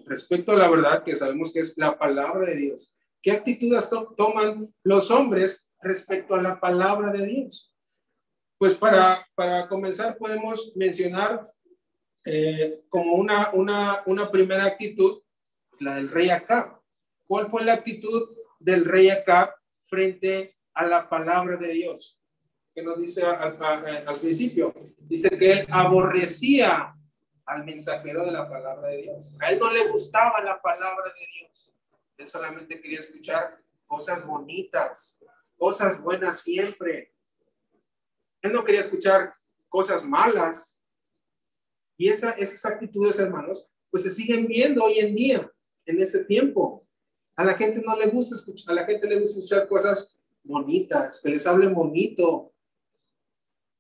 Respecto 0.06 0.54
a 0.54 0.56
la 0.56 0.69
verdad 0.69 1.04
que 1.04 1.15
sabemos 1.15 1.52
que 1.52 1.60
es 1.60 1.78
la 1.78 1.97
palabra 1.97 2.47
de 2.47 2.56
Dios. 2.56 2.95
¿Qué 3.21 3.32
actitudes 3.32 3.89
toman 4.15 4.73
los 4.84 5.12
hombres 5.12 5.69
respecto 5.82 6.36
a 6.36 6.41
la 6.41 6.60
palabra 6.60 7.12
de 7.12 7.25
Dios? 7.25 7.75
Pues 8.58 8.75
para, 8.75 9.27
para 9.36 9.67
comenzar 9.67 10.17
podemos 10.17 10.73
mencionar 10.75 11.41
eh, 12.25 12.82
como 12.89 13.15
una, 13.15 13.51
una, 13.53 14.03
una 14.05 14.29
primera 14.29 14.65
actitud, 14.65 15.21
la 15.79 15.95
del 15.95 16.10
rey 16.10 16.29
Acab. 16.29 16.79
¿Cuál 17.25 17.49
fue 17.49 17.63
la 17.63 17.73
actitud 17.73 18.29
del 18.60 18.86
rey 18.86 19.10
Acab 19.10 19.53
frente 19.84 20.58
a 20.73 20.86
la 20.86 21.10
palabra 21.10 21.58
de 21.58 21.69
Dios? 21.69 22.19
Que 22.73 22.84
nos 22.84 22.99
dice 22.99 23.25
al 23.25 24.19
principio, 24.21 24.73
dice 24.99 25.29
que 25.29 25.51
él 25.51 25.67
aborrecía 25.69 26.95
al 27.45 27.65
mensajero 27.65 28.25
de 28.25 28.32
la 28.32 28.47
palabra 28.47 28.89
de 28.89 29.03
Dios. 29.03 29.36
A 29.39 29.51
él 29.51 29.60
no 29.60 29.71
le 29.71 29.88
gustaba 29.88 30.41
la 30.43 30.62
palabra 30.62 31.12
de 31.13 31.25
Dios. 31.39 31.73
Él 32.19 32.27
solamente 32.27 32.79
quería 32.79 32.99
escuchar 32.99 33.60
cosas 33.88 34.27
bonitas, 34.27 35.19
cosas 35.58 36.03
buenas 36.03 36.41
siempre. 36.41 37.15
Él 38.41 38.51
no 38.51 38.63
quería 38.63 38.82
escuchar 38.82 39.34
cosas 39.69 40.03
malas, 40.03 40.79
y 41.99 42.08
esa, 42.08 42.32
esas 42.32 42.65
actitudes, 42.65 43.19
hermanos, 43.19 43.69
pues 43.91 44.03
se 44.03 44.12
siguen 44.12 44.47
viendo 44.47 44.84
hoy 44.84 44.99
en 44.99 45.15
día, 45.15 45.51
en 45.86 46.01
ese 46.01 46.23
tiempo. 46.23 46.88
A 47.36 47.43
la 47.43 47.55
gente 47.55 47.82
no 47.86 47.95
le 47.97 48.08
gusta 48.08 48.36
escuchar, 48.36 48.71
a 48.71 48.82
la 48.82 48.86
gente 48.86 49.08
le 49.08 49.19
gusta 49.19 49.39
escuchar 49.39 49.67
cosas 49.67 50.17
bonitas, 50.41 51.21
que 51.21 51.29
les 51.29 51.45
hablen 51.45 51.73
bonito. 51.73 52.53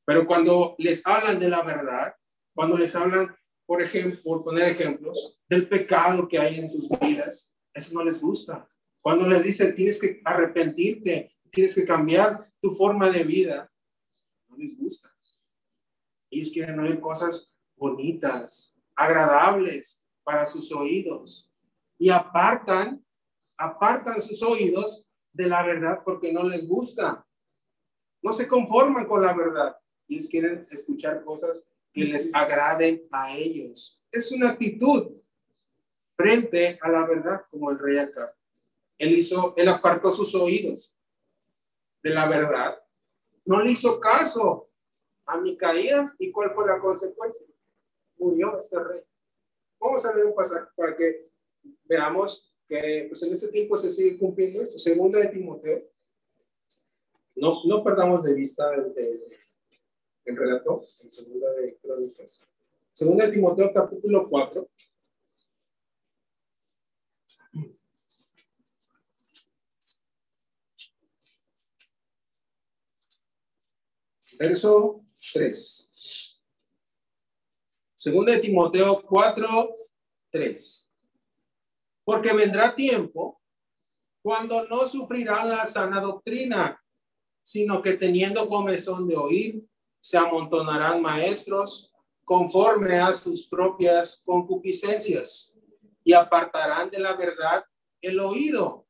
Pero 0.05 0.27
cuando 0.27 0.75
les 0.79 1.05
hablan 1.05 1.39
de 1.39 1.47
la 1.47 1.63
verdad, 1.63 2.13
cuando 2.53 2.77
les 2.77 2.93
hablan, 2.93 3.33
por 3.65 3.81
ejemplo, 3.81 4.21
por 4.21 4.43
poner 4.43 4.69
ejemplos, 4.69 5.39
del 5.47 5.69
pecado 5.69 6.27
que 6.27 6.39
hay 6.39 6.59
en 6.59 6.69
sus 6.69 6.89
vidas, 6.99 7.55
eso 7.73 7.93
no 7.93 8.03
les 8.03 8.21
gusta. 8.21 8.69
Cuando 9.01 9.27
les 9.27 9.43
dicen 9.43 9.75
tienes 9.75 9.99
que 9.99 10.21
arrepentirte, 10.23 11.35
tienes 11.51 11.75
que 11.75 11.85
cambiar 11.85 12.51
tu 12.61 12.71
forma 12.71 13.09
de 13.09 13.23
vida, 13.23 13.71
no 14.47 14.57
les 14.57 14.77
gusta. 14.77 15.15
Ellos 16.29 16.51
quieren 16.51 16.79
oír 16.79 16.99
cosas 16.99 17.57
bonitas, 17.75 18.79
agradables 18.95 20.05
para 20.23 20.45
sus 20.45 20.71
oídos 20.71 21.49
y 21.97 22.09
apartan, 22.09 23.03
apartan 23.57 24.21
sus 24.21 24.41
oídos 24.43 25.07
de 25.33 25.47
la 25.47 25.63
verdad 25.63 26.01
porque 26.03 26.31
no 26.31 26.43
les 26.43 26.67
gusta. 26.67 27.25
No 28.21 28.33
se 28.33 28.47
conforman 28.47 29.07
con 29.07 29.21
la 29.21 29.33
verdad. 29.33 29.77
Ellos 30.07 30.27
quieren 30.27 30.67
escuchar 30.71 31.23
cosas 31.23 31.71
que 31.93 32.03
les 32.03 32.33
agraden 32.33 33.07
a 33.11 33.35
ellos. 33.35 34.03
Es 34.11 34.31
una 34.31 34.49
actitud 34.49 35.18
frente 36.19 36.77
a 36.81 36.91
la 36.91 37.07
verdad 37.07 37.45
como 37.49 37.71
el 37.71 37.79
rey 37.79 37.97
acá. 37.97 38.35
Él 38.97 39.13
hizo, 39.13 39.53
él 39.55 39.69
apartó 39.69 40.11
sus 40.11 40.35
oídos 40.35 40.93
de 42.03 42.09
la 42.09 42.27
verdad. 42.27 42.77
No 43.45 43.61
le 43.61 43.71
hizo 43.71 44.01
caso 44.01 44.69
a 45.25 45.37
Micaías 45.37 46.17
y 46.19 46.29
cuál 46.29 46.53
fue 46.53 46.67
la 46.67 46.77
consecuencia 46.77 47.47
murió 48.17 48.57
este 48.57 48.77
rey. 48.83 49.01
Vamos 49.79 50.05
a 50.05 50.13
ver 50.13 50.25
un 50.25 50.35
pasaje 50.35 50.67
para 50.75 50.93
que 50.97 51.29
veamos 51.85 52.53
que 52.67 53.05
pues, 53.07 53.23
en 53.23 53.31
este 53.31 53.47
tiempo 53.47 53.77
se 53.77 53.89
sigue 53.89 54.19
cumpliendo 54.19 54.61
esto. 54.61 54.77
Segunda 54.77 55.19
de 55.19 55.27
Timoteo. 55.27 55.83
No, 57.37 57.63
no 57.63 57.81
perdamos 57.81 58.25
de 58.25 58.33
vista 58.33 58.69
el, 58.73 58.93
el, 60.25 60.35
relato 60.35 60.83
en 61.01 61.09
segunda 61.09 61.49
de 61.53 61.77
Crónicas. 61.77 62.45
Segunda 62.91 63.25
de 63.25 63.31
Timoteo 63.31 63.71
capítulo 63.73 64.27
4. 64.27 64.67
Verso 74.39 75.03
3. 75.33 76.39
Segundo 77.93 78.31
de 78.31 78.39
Timoteo 78.39 79.03
4, 79.05 79.75
3. 80.31 80.91
Porque 82.05 82.33
vendrá 82.33 82.73
tiempo 82.73 83.41
cuando 84.21 84.65
no 84.67 84.85
sufrirán 84.85 85.49
la 85.49 85.65
sana 85.65 85.99
doctrina, 85.99 86.81
sino 87.41 87.81
que 87.81 87.93
teniendo 87.93 88.47
comezón 88.47 89.07
de 89.07 89.17
oír, 89.17 89.65
se 89.99 90.17
amontonarán 90.17 91.01
maestros 91.01 91.93
conforme 92.23 92.97
a 92.99 93.11
sus 93.11 93.47
propias 93.47 94.21
concupiscencias 94.23 95.57
y 96.03 96.13
apartarán 96.13 96.89
de 96.89 96.99
la 96.99 97.13
verdad 97.15 97.65
el 98.01 98.19
oído 98.19 98.87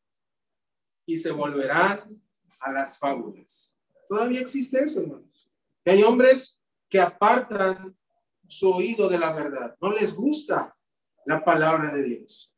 y 1.07 1.17
se 1.17 1.31
volverán 1.31 2.21
a 2.59 2.71
las 2.71 2.99
fábulas. 2.99 3.79
Todavía 4.07 4.41
existe 4.41 4.79
eso, 4.79 5.23
hermanos. 5.89 5.97
hay 5.97 6.04
hombres 6.04 6.63
que 6.89 6.99
apartan 6.99 7.97
su 8.47 8.71
oído 8.71 9.08
de 9.08 9.19
la 9.19 9.34
verdad. 9.34 9.78
No 9.82 9.91
les 9.91 10.13
gusta 10.15 10.75
la 11.25 11.43
palabra 11.43 11.93
de 11.93 12.04
Dios. 12.04 12.54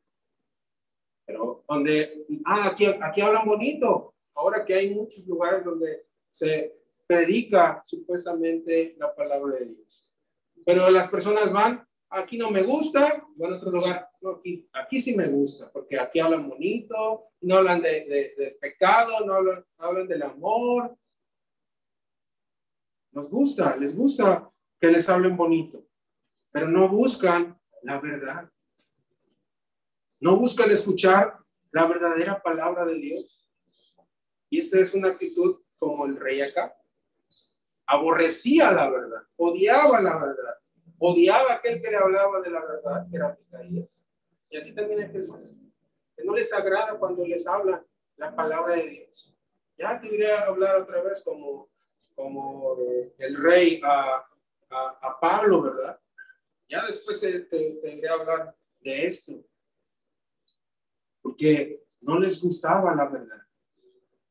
Pero 1.26 1.64
donde, 1.68 2.26
ah, 2.44 2.68
aquí, 2.68 2.86
aquí 2.86 3.20
hablan 3.20 3.46
bonito. 3.46 4.14
Ahora 4.34 4.64
que 4.64 4.74
hay 4.74 4.94
muchos 4.94 5.26
lugares 5.26 5.64
donde 5.64 6.06
se 6.30 6.74
predica 7.06 7.82
supuestamente 7.84 8.96
la 8.98 9.14
palabra 9.14 9.58
de 9.58 9.66
Dios. 9.66 10.16
Pero 10.64 10.88
las 10.90 11.08
personas 11.08 11.52
van, 11.52 11.86
aquí 12.08 12.38
no 12.38 12.50
me 12.50 12.62
gusta, 12.62 13.26
van 13.36 13.52
a 13.52 13.56
otro 13.56 13.70
lugar, 13.70 14.08
aquí, 14.38 14.68
aquí 14.72 15.00
sí 15.00 15.14
me 15.14 15.26
gusta, 15.28 15.70
porque 15.72 15.98
aquí 15.98 16.20
hablan 16.20 16.48
bonito, 16.48 17.28
no 17.42 17.56
hablan 17.56 17.82
de, 17.82 18.34
de, 18.36 18.56
pecado, 18.60 19.26
no 19.26 19.34
hablan, 19.34 19.64
hablan 19.78 20.08
del 20.08 20.22
amor. 20.22 20.96
Nos 23.12 23.30
gusta, 23.30 23.76
les 23.76 23.94
gusta 23.94 24.50
que 24.80 24.90
les 24.90 25.08
hablen 25.08 25.36
bonito, 25.36 25.86
pero 26.52 26.66
no 26.66 26.88
buscan 26.88 27.58
la 27.82 28.00
verdad. 28.00 28.50
No 30.20 30.36
buscan 30.36 30.70
escuchar 30.70 31.36
la 31.72 31.86
verdadera 31.86 32.42
palabra 32.42 32.84
de 32.84 32.94
Dios. 32.94 33.50
Y 34.48 34.60
esa 34.60 34.80
es 34.80 34.94
una 34.94 35.08
actitud 35.08 35.60
como 35.78 36.06
el 36.06 36.16
rey 36.16 36.40
acá. 36.40 36.76
Aborrecía 37.86 38.70
la 38.70 38.88
verdad, 38.88 39.22
odiaba 39.36 40.00
la 40.00 40.18
verdad, 40.18 40.54
odiaba 40.98 41.54
aquel 41.54 41.82
que 41.82 41.90
le 41.90 41.96
hablaba 41.96 42.40
de 42.40 42.50
la 42.50 42.60
verdad, 42.60 43.06
que 43.10 43.16
era 43.16 43.36
Micaías. 43.38 44.06
Y 44.48 44.56
así 44.56 44.74
también 44.74 45.00
hay 45.00 45.08
personas 45.08 45.50
que 46.16 46.24
no 46.24 46.34
les 46.34 46.52
agrada 46.52 46.98
cuando 46.98 47.26
les 47.26 47.46
hablan 47.46 47.84
la 48.16 48.34
palabra 48.36 48.76
de 48.76 48.88
Dios. 48.88 49.34
Ya 49.76 50.00
te 50.00 50.14
iré 50.14 50.30
a 50.30 50.44
hablar 50.44 50.76
otra 50.76 51.02
vez 51.02 51.22
como, 51.24 51.71
como 52.14 52.76
el 53.18 53.36
rey 53.36 53.80
a, 53.84 54.26
a, 54.70 55.20
Pablo, 55.20 55.62
¿verdad? 55.62 56.00
Ya 56.68 56.84
después 56.86 57.20
te, 57.20 57.40
te 57.40 57.94
iré 57.94 58.08
a 58.08 58.14
hablar 58.14 58.56
de 58.80 59.06
esto 59.06 59.44
porque 61.22 61.84
no 62.00 62.18
les 62.18 62.42
gustaba 62.42 62.94
la 62.94 63.08
verdad 63.08 63.46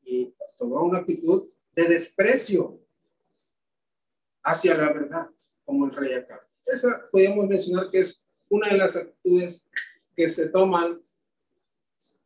y 0.04 0.34
tomó 0.58 0.82
una 0.82 0.98
actitud 0.98 1.48
de 1.74 1.88
desprecio 1.88 2.78
hacia 4.42 4.76
la 4.76 4.92
verdad, 4.92 5.30
como 5.64 5.86
el 5.86 5.92
rey 5.92 6.12
acá. 6.14 6.46
Esa 6.66 7.08
podemos 7.10 7.46
mencionar 7.48 7.90
que 7.90 8.00
es 8.00 8.24
una 8.48 8.68
de 8.68 8.76
las 8.76 8.94
actitudes 8.96 9.68
que 10.14 10.28
se 10.28 10.48
toman 10.50 11.00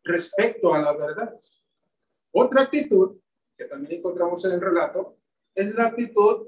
respecto 0.02 0.74
a 0.74 0.82
la 0.82 0.92
verdad. 0.92 1.38
Otra 2.32 2.62
actitud 2.62 3.18
que 3.56 3.64
también 3.64 3.98
encontramos 3.98 4.44
en 4.44 4.52
el 4.52 4.60
relato 4.60 5.15
es 5.56 5.74
la 5.74 5.88
actitud 5.88 6.46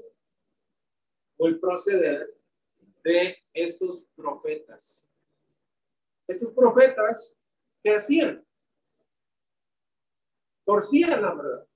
o 1.37 1.47
el 1.47 1.59
proceder 1.59 2.33
de 3.03 3.37
estos 3.53 4.07
profetas. 4.15 5.11
Estos 6.25 6.53
profetas 6.53 7.39
¿Qué 7.83 7.95
hacían? 7.95 8.45
Torcían 10.65 11.21
la 11.21 11.33
verdad. 11.33 11.67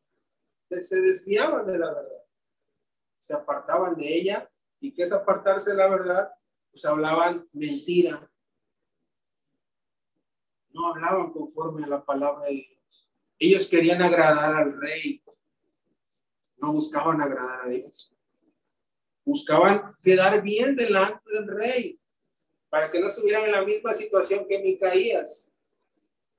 Se 0.82 1.02
desviaban 1.02 1.66
de 1.66 1.78
la 1.78 1.94
verdad. 1.94 2.24
Se 3.20 3.34
apartaban 3.34 3.96
de 3.96 4.14
ella. 4.14 4.50
¿Y 4.80 4.94
qué 4.94 5.04
es 5.04 5.12
apartarse 5.14 5.72
de 5.72 5.78
la 5.78 5.88
verdad? 5.88 6.32
Pues 6.72 6.84
hablaban 6.86 7.48
mentira. 7.54 8.30
No 10.72 10.88
hablaban 10.88 11.32
conforme 11.32 11.86
a 11.86 11.88
la 11.88 12.04
palabra 12.04 12.48
de 12.48 12.54
Dios. 12.54 13.10
Ellos 13.40 13.68
querían 13.68 14.02
agradar 14.02 14.56
al 14.56 14.80
rey. 14.80 15.24
No 16.64 16.72
buscaban 16.72 17.20
agradar 17.20 17.66
a 17.66 17.70
Dios. 17.70 18.16
Buscaban 19.26 19.98
quedar 20.02 20.42
bien 20.42 20.78
delante 20.78 21.30
del 21.30 21.46
rey 21.46 22.00
para 22.70 22.90
que 22.90 23.02
no 23.02 23.08
estuvieran 23.08 23.44
en 23.44 23.52
la 23.52 23.66
misma 23.66 23.92
situación 23.92 24.48
que 24.48 24.60
Micaías 24.60 25.54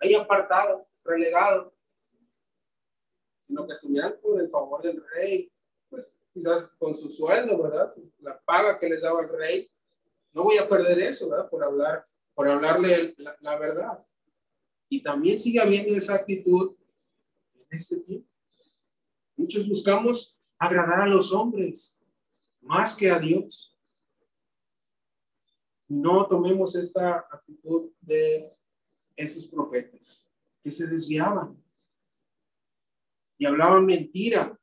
ahí 0.00 0.14
apartado, 0.14 0.88
relegado, 1.04 1.74
sino 3.42 3.66
que 3.66 3.72
estuvieran 3.72 4.16
con 4.22 4.40
el 4.40 4.48
favor 4.48 4.80
del 4.80 5.04
rey, 5.14 5.52
pues 5.90 6.18
quizás 6.32 6.68
con 6.78 6.94
su 6.94 7.10
sueldo, 7.10 7.62
¿verdad? 7.62 7.94
La 8.20 8.40
paga 8.40 8.78
que 8.78 8.88
les 8.88 9.02
daba 9.02 9.24
el 9.24 9.28
rey. 9.28 9.70
No 10.32 10.44
voy 10.44 10.56
a 10.56 10.66
perder 10.66 11.00
eso, 11.00 11.28
¿verdad? 11.28 11.50
Por 11.50 11.62
hablar, 11.62 12.06
por 12.32 12.48
hablarle 12.48 13.14
la, 13.18 13.36
la 13.42 13.58
verdad. 13.58 14.02
Y 14.88 15.02
también 15.02 15.38
sigue 15.38 15.60
habiendo 15.60 15.94
esa 15.94 16.14
actitud 16.14 16.74
en 17.56 17.66
este 17.70 18.00
tiempo. 18.00 18.33
Muchos 19.36 19.68
buscamos 19.68 20.40
agradar 20.58 21.02
a 21.02 21.06
los 21.06 21.32
hombres 21.32 22.00
más 22.60 22.94
que 22.94 23.10
a 23.10 23.18
Dios. 23.18 23.76
No 25.88 26.26
tomemos 26.26 26.74
esta 26.76 27.26
actitud 27.30 27.90
de 28.00 28.52
esos 29.16 29.46
profetas 29.46 30.28
que 30.62 30.70
se 30.70 30.86
desviaban 30.86 31.62
y 33.36 33.46
hablaban 33.46 33.84
mentira. 33.84 34.58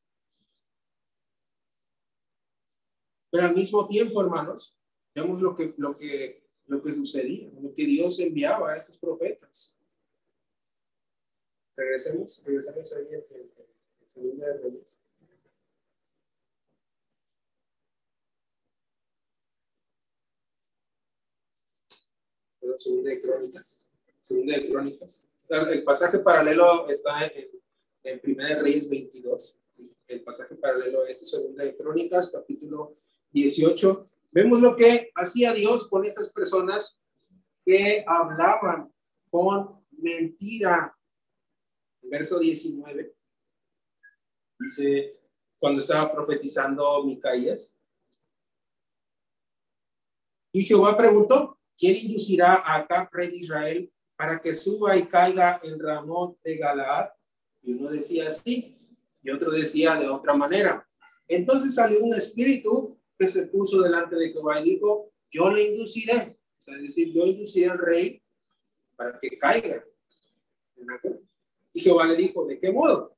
Pero 3.30 3.46
al 3.46 3.54
mismo 3.54 3.88
tiempo, 3.88 4.22
hermanos, 4.22 4.78
vemos 5.14 5.42
lo 5.42 5.56
que, 5.56 5.74
lo 5.78 5.98
que, 5.98 6.50
lo 6.66 6.82
que 6.82 6.94
sucedía, 6.94 7.50
lo 7.62 7.74
que 7.74 7.86
Dios 7.86 8.20
enviaba 8.20 8.72
a 8.72 8.76
esos 8.76 8.98
profetas. 8.98 9.78
Regresemos, 11.76 12.44
regresemos 12.46 12.94
ahí 12.94 13.08
en, 13.12 13.61
Segunda 14.12 14.48
de 14.48 14.60
Crónicas. 23.22 23.90
Segunda 24.20 24.58
de 24.58 24.70
Crónicas. 24.70 25.28
El 25.50 25.84
pasaje 25.84 26.20
paralelo 26.20 26.90
está 26.90 27.26
en, 27.26 27.48
en 28.04 28.20
Primera 28.20 28.56
de 28.56 28.62
Reyes 28.62 28.90
22. 28.90 29.62
El 30.08 30.24
pasaje 30.24 30.56
paralelo 30.56 31.06
es 31.06 31.30
Segunda 31.30 31.64
de 31.64 31.78
Crónicas, 31.78 32.32
capítulo 32.32 32.98
18. 33.32 34.10
Vemos 34.32 34.60
lo 34.60 34.76
que 34.76 35.10
hacía 35.16 35.54
Dios 35.54 35.88
con 35.88 36.04
esas 36.04 36.34
personas 36.34 37.00
que 37.64 38.04
hablaban 38.06 38.94
con 39.30 39.86
mentira. 39.92 40.98
Verso 42.02 42.40
19. 42.40 43.21
Dice, 44.62 45.18
cuando 45.60 45.82
estaba 45.82 46.12
profetizando 46.12 47.04
Micaías. 47.04 47.76
Y 50.52 50.64
Jehová 50.64 50.98
preguntó, 50.98 51.58
¿quién 51.78 51.98
inducirá 51.98 52.56
a 52.56 52.78
Acá, 52.78 53.10
rey 53.12 53.30
de 53.30 53.38
Israel, 53.38 53.92
para 54.22 54.40
que 54.40 54.56
suba 54.56 54.96
y 54.96 55.08
caiga 55.08 55.60
en 55.64 55.80
Ramón 55.80 56.38
de 56.44 56.56
Galaad. 56.58 57.10
Y 57.64 57.74
uno 57.74 57.90
decía 57.90 58.28
así, 58.28 58.72
y 59.24 59.32
otro 59.32 59.50
decía 59.50 59.96
de 59.96 60.08
otra 60.08 60.36
manera. 60.36 60.88
Entonces 61.28 61.74
salió 61.74 62.04
un 62.04 62.14
espíritu 62.14 63.00
que 63.18 63.26
se 63.26 63.48
puso 63.48 63.82
delante 63.82 64.16
de 64.16 64.30
Jehová 64.30 64.62
y 64.62 64.76
dijo, 64.76 65.12
yo 65.32 65.50
le 65.50 65.64
induciré, 65.64 66.38
es 66.56 66.82
decir, 66.84 67.12
yo 67.12 67.26
induciré 67.26 67.72
al 67.72 67.80
rey 67.80 68.22
para 68.96 69.20
que 69.20 69.40
caiga. 69.40 69.84
Y 71.74 71.82
Jehová 71.82 72.06
le 72.06 72.16
dijo, 72.16 72.46
¿de 72.46 72.60
qué 72.60 72.72
modo? 72.72 73.18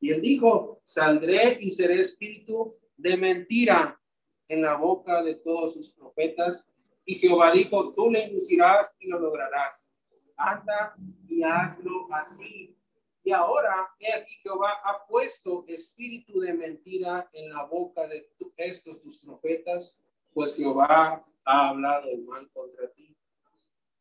Y 0.00 0.12
él 0.12 0.22
dijo, 0.22 0.80
saldré 0.84 1.58
y 1.60 1.70
seré 1.70 2.00
espíritu 2.00 2.76
de 2.96 3.16
mentira 3.16 4.00
en 4.48 4.62
la 4.62 4.76
boca 4.76 5.22
de 5.22 5.34
todos 5.34 5.74
sus 5.74 5.90
profetas. 5.90 6.70
Y 7.04 7.16
Jehová 7.16 7.52
dijo, 7.52 7.92
tú 7.94 8.10
le 8.10 8.24
inducirás 8.24 8.96
y 9.00 9.08
lo 9.08 9.18
lograrás 9.18 9.90
anda 10.38 10.94
y 11.28 11.42
hazlo 11.42 12.08
así. 12.12 12.74
Y 13.22 13.32
ahora, 13.32 13.90
he 13.98 14.12
aquí 14.14 14.34
Jehová 14.42 14.80
ha 14.84 15.06
puesto 15.06 15.64
espíritu 15.66 16.40
de 16.40 16.54
mentira 16.54 17.28
en 17.32 17.52
la 17.52 17.64
boca 17.64 18.06
de 18.06 18.30
estos 18.56 19.02
tus 19.02 19.18
profetas, 19.18 19.98
pues 20.32 20.56
Jehová 20.56 21.26
ha 21.44 21.68
hablado 21.68 22.06
mal 22.26 22.48
contra 22.50 22.90
ti. 22.92 23.14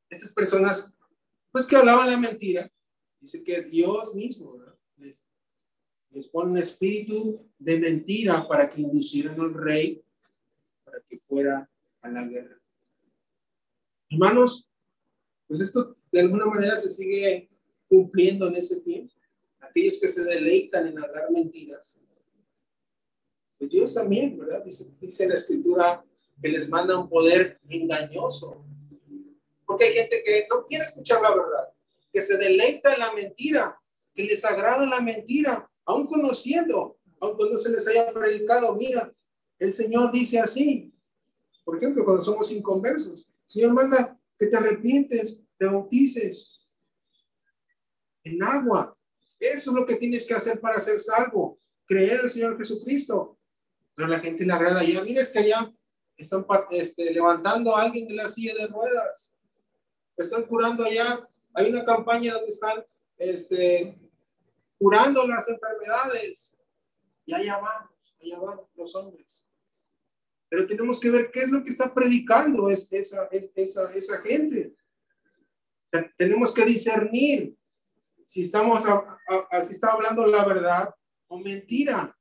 Estas 0.09 0.31
personas, 0.33 0.97
pues 1.51 1.67
que 1.67 1.75
hablaban 1.75 2.09
la 2.09 2.17
mentira, 2.17 2.71
dice 3.19 3.43
que 3.43 3.63
Dios 3.63 4.15
mismo 4.15 4.55
les, 4.95 5.25
les 6.11 6.27
pone 6.27 6.51
un 6.51 6.57
espíritu 6.57 7.45
de 7.59 7.77
mentira 7.79 8.47
para 8.47 8.69
que 8.69 8.81
inducieran 8.81 9.39
al 9.39 9.53
rey 9.53 10.03
para 10.83 11.01
que 11.07 11.19
fuera 11.19 11.69
a 12.01 12.09
la 12.09 12.23
guerra. 12.23 12.57
Hermanos, 14.09 14.69
pues 15.47 15.59
esto 15.59 15.97
de 16.11 16.21
alguna 16.21 16.45
manera 16.45 16.75
se 16.75 16.89
sigue 16.89 17.49
cumpliendo 17.87 18.47
en 18.47 18.55
ese 18.55 18.81
tiempo. 18.81 19.13
Aquellos 19.59 19.99
que 19.99 20.07
se 20.07 20.23
deleitan 20.23 20.87
en 20.87 20.97
hablar 20.97 21.31
mentiras. 21.31 21.99
Pues 23.57 23.71
Dios 23.71 23.93
también, 23.93 24.37
¿verdad? 24.37 24.63
Dice, 24.63 24.93
dice 24.99 25.27
la 25.27 25.33
escritura 25.33 26.03
que 26.41 26.47
les 26.47 26.69
manda 26.69 26.97
un 26.97 27.09
poder 27.09 27.59
engañoso. 27.67 28.63
Porque 29.65 29.85
hay 29.85 29.93
gente 29.93 30.23
que 30.23 30.47
no 30.49 30.65
quiere 30.65 30.85
escuchar 30.85 31.21
la 31.21 31.31
verdad, 31.31 31.73
que 32.13 32.21
se 32.21 32.37
deleita 32.37 32.93
en 32.93 32.99
la 32.99 33.13
mentira, 33.13 33.77
que 34.13 34.23
les 34.23 34.45
agrada 34.45 34.85
la 34.85 35.01
mentira, 35.01 35.69
aún 35.87 36.05
conociendo, 36.05 36.99
aun 37.19 37.35
cuando 37.35 37.57
se 37.57 37.69
les 37.69 37.87
haya 37.87 38.13
predicado, 38.13 38.75
mira, 38.75 39.11
el 39.57 39.73
Señor 39.73 40.11
dice 40.11 40.39
así. 40.39 40.93
Por 41.63 41.77
ejemplo, 41.77 42.05
cuando 42.05 42.23
somos 42.23 42.51
inconversos, 42.51 43.27
el 43.27 43.49
Señor 43.49 43.73
manda 43.73 44.19
que 44.37 44.47
te 44.47 44.55
arrepientes, 44.55 45.43
te 45.57 45.65
bautices 45.65 46.59
en 48.23 48.43
agua. 48.43 48.95
Eso 49.39 49.71
es 49.71 49.75
lo 49.75 49.85
que 49.85 49.95
tienes 49.95 50.25
que 50.27 50.33
hacer 50.33 50.59
para 50.59 50.79
ser 50.79 50.99
salvo. 50.99 51.57
Creer 51.85 52.19
el 52.21 52.29
Señor 52.29 52.57
Jesucristo. 52.57 53.37
Pero 53.95 54.09
la 54.09 54.19
gente 54.19 54.45
le 54.45 54.53
agrada 54.53 54.83
ya. 54.83 55.01
Mira, 55.01 55.21
es 55.21 55.29
que 55.29 55.39
allá 55.39 55.73
están 56.17 56.45
este, 56.71 57.11
levantando 57.11 57.75
a 57.75 57.83
alguien 57.83 58.07
de 58.07 58.15
la 58.15 58.29
silla 58.29 58.53
de 58.55 58.67
ruedas. 58.67 59.33
Están 60.15 60.43
curando 60.43 60.83
allá. 60.83 61.19
Hay 61.53 61.71
una 61.71 61.85
campaña 61.85 62.33
donde 62.33 62.49
están 62.49 62.83
este, 63.17 63.97
curando 64.77 65.25
las 65.27 65.47
enfermedades. 65.49 66.57
Y 67.25 67.33
allá 67.33 67.57
vamos, 67.57 68.15
allá 68.21 68.39
los 68.75 68.95
hombres. 68.95 69.47
Pero 70.49 70.65
tenemos 70.65 70.99
que 70.99 71.09
ver 71.09 71.29
qué 71.31 71.41
es 71.41 71.49
lo 71.49 71.63
que 71.63 71.71
está 71.71 71.93
predicando 71.93 72.69
es, 72.69 72.91
esa, 72.91 73.25
es, 73.31 73.51
esa, 73.55 73.91
esa 73.93 74.21
gente. 74.21 74.75
Tenemos 76.15 76.53
que 76.53 76.65
discernir 76.65 77.57
si 78.25 78.41
estamos 78.41 78.83
si 79.61 79.73
está 79.73 79.91
hablando 79.91 80.25
la 80.25 80.45
verdad 80.45 80.93
o 81.27 81.37
mentira. 81.39 82.17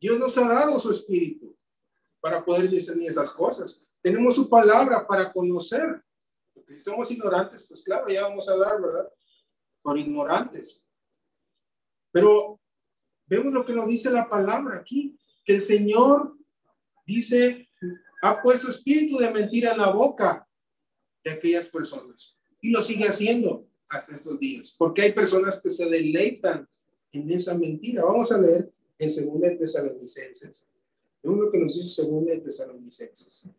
Dios 0.00 0.18
nos 0.18 0.36
ha 0.38 0.46
dado 0.46 0.78
su 0.78 0.90
espíritu 0.90 1.56
para 2.20 2.44
poder 2.44 2.68
discernir 2.68 3.08
esas 3.08 3.30
cosas. 3.30 3.86
Tenemos 4.00 4.34
su 4.34 4.48
palabra 4.48 5.06
para 5.06 5.32
conocer. 5.32 6.02
Porque 6.52 6.72
si 6.72 6.80
somos 6.80 7.10
ignorantes, 7.10 7.66
pues 7.66 7.82
claro, 7.82 8.08
ya 8.08 8.22
vamos 8.22 8.48
a 8.48 8.56
dar, 8.56 8.80
¿verdad? 8.80 9.10
Por 9.84 9.98
ignorantes. 9.98 10.88
Pero 12.10 12.58
vemos 13.26 13.52
lo 13.52 13.64
que 13.64 13.74
nos 13.74 13.86
dice 13.86 14.10
la 14.10 14.28
palabra 14.28 14.78
aquí, 14.78 15.16
que 15.44 15.56
el 15.56 15.60
Señor 15.60 16.36
dice, 17.06 17.68
ha 18.22 18.40
puesto 18.40 18.70
espíritu 18.70 19.18
de 19.18 19.30
mentira 19.30 19.72
en 19.72 19.78
la 19.78 19.90
boca 19.90 20.48
de 21.22 21.32
aquellas 21.32 21.68
personas. 21.68 22.38
Y 22.62 22.70
lo 22.70 22.82
sigue 22.82 23.04
haciendo 23.04 23.68
hasta 23.88 24.14
estos 24.14 24.38
días, 24.38 24.74
porque 24.78 25.02
hay 25.02 25.12
personas 25.12 25.60
que 25.60 25.68
se 25.68 25.88
deleitan 25.88 26.66
en 27.12 27.30
esa 27.30 27.54
mentira. 27.54 28.04
Vamos 28.04 28.32
a 28.32 28.38
leer 28.38 28.72
en 28.98 29.10
Segunda 29.10 29.48
de 29.48 29.56
Tesalonicenses. 29.56 30.70
Es 31.22 31.30
lo 31.30 31.50
que 31.50 31.58
nos 31.58 31.74
dice 31.74 32.02
Segunda 32.02 32.32
de 32.32 32.40
Tesalonicenses. 32.40 33.50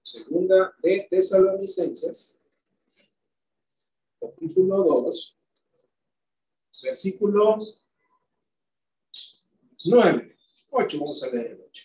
Segunda 0.00 0.74
de 0.82 1.06
Tesalonicenses, 1.08 2.41
capítulo 4.22 4.84
2, 4.84 5.38
versículo 6.84 7.58
9. 9.84 10.36
8, 10.70 10.98
vamos 11.00 11.22
a 11.24 11.30
leer 11.30 11.52
el 11.52 11.60
8. 11.66 11.82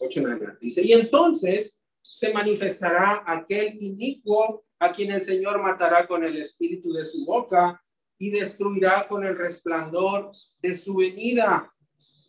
8 0.00 0.20
en 0.20 0.26
adelante. 0.26 0.58
Dice, 0.60 0.84
y 0.84 0.92
entonces 0.92 1.82
se 2.02 2.32
manifestará 2.32 3.22
aquel 3.26 3.80
inicuo 3.80 4.64
a 4.78 4.92
quien 4.92 5.12
el 5.12 5.22
Señor 5.22 5.62
matará 5.62 6.06
con 6.06 6.24
el 6.24 6.36
espíritu 6.36 6.92
de 6.92 7.04
su 7.04 7.24
boca 7.24 7.82
y 8.18 8.30
destruirá 8.30 9.06
con 9.08 9.24
el 9.24 9.36
resplandor 9.36 10.32
de 10.60 10.74
su 10.74 10.96
venida. 10.96 11.72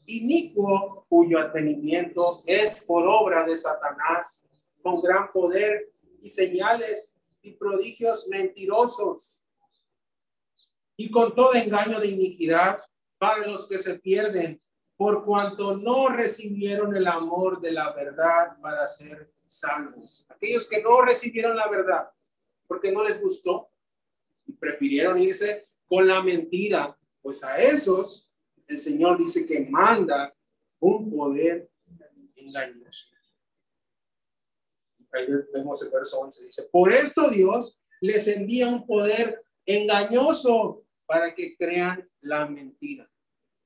Inicuo 0.05 1.05
cuyo 1.09 1.39
atenimiento 1.39 2.43
es 2.45 2.86
por 2.86 3.07
obra 3.07 3.43
de 3.43 3.57
Satanás, 3.57 4.47
con 4.84 5.01
gran 5.01 5.32
poder 5.32 5.91
y 6.21 6.30
señales 6.30 7.15
y 7.46 7.52
prodigios 7.54 8.28
mentirosos, 8.28 9.46
y 10.98 11.12
con 11.12 11.36
todo 11.36 11.54
engaño 11.54 12.00
de 12.00 12.08
iniquidad 12.08 12.80
para 13.18 13.46
los 13.48 13.68
que 13.68 13.78
se 13.78 14.00
pierden, 14.00 14.62
por 14.98 15.26
cuanto 15.26 15.76
no 15.76 16.08
recibieron 16.08 16.96
el 16.96 17.08
amor 17.08 17.60
de 17.60 17.72
la 17.72 17.91
verdad 17.93 18.58
para 18.62 18.88
ser 18.88 19.34
salvos. 19.46 20.26
Aquellos 20.30 20.70
que 20.70 20.82
no 20.82 21.02
recibieron 21.02 21.56
la 21.56 21.68
verdad 21.68 22.10
porque 22.68 22.91
no 22.91 23.04
les 23.04 23.22
gustó 23.22 23.70
y 24.46 24.54
prefirieron 24.54 25.20
irse 25.22 25.68
con 25.88 26.08
la 26.08 26.22
mentira, 26.22 26.98
pues 27.22 27.43
a 27.43 27.58
esos 27.58 28.32
el 28.68 28.80
Señor 28.80 29.18
dice 29.18 29.46
que 29.46 29.60
manda 29.60 30.34
un 30.80 31.10
poder 31.12 31.70
engañoso. 32.36 33.14
Ahí 35.16 35.28
vemos 35.53 35.82
el 35.82 35.89
verso 35.89 36.20
11, 36.20 36.45
dice, 36.45 36.63
por 36.72 36.91
esto 36.91 37.30
Dios 37.30 37.82
les 38.01 38.28
envía 38.28 38.68
un 38.68 38.86
poder 38.86 39.43
engañoso 39.66 40.86
para 41.05 41.34
que 41.34 41.55
crean 41.55 42.07
la 42.22 42.45
mentira. 42.45 43.09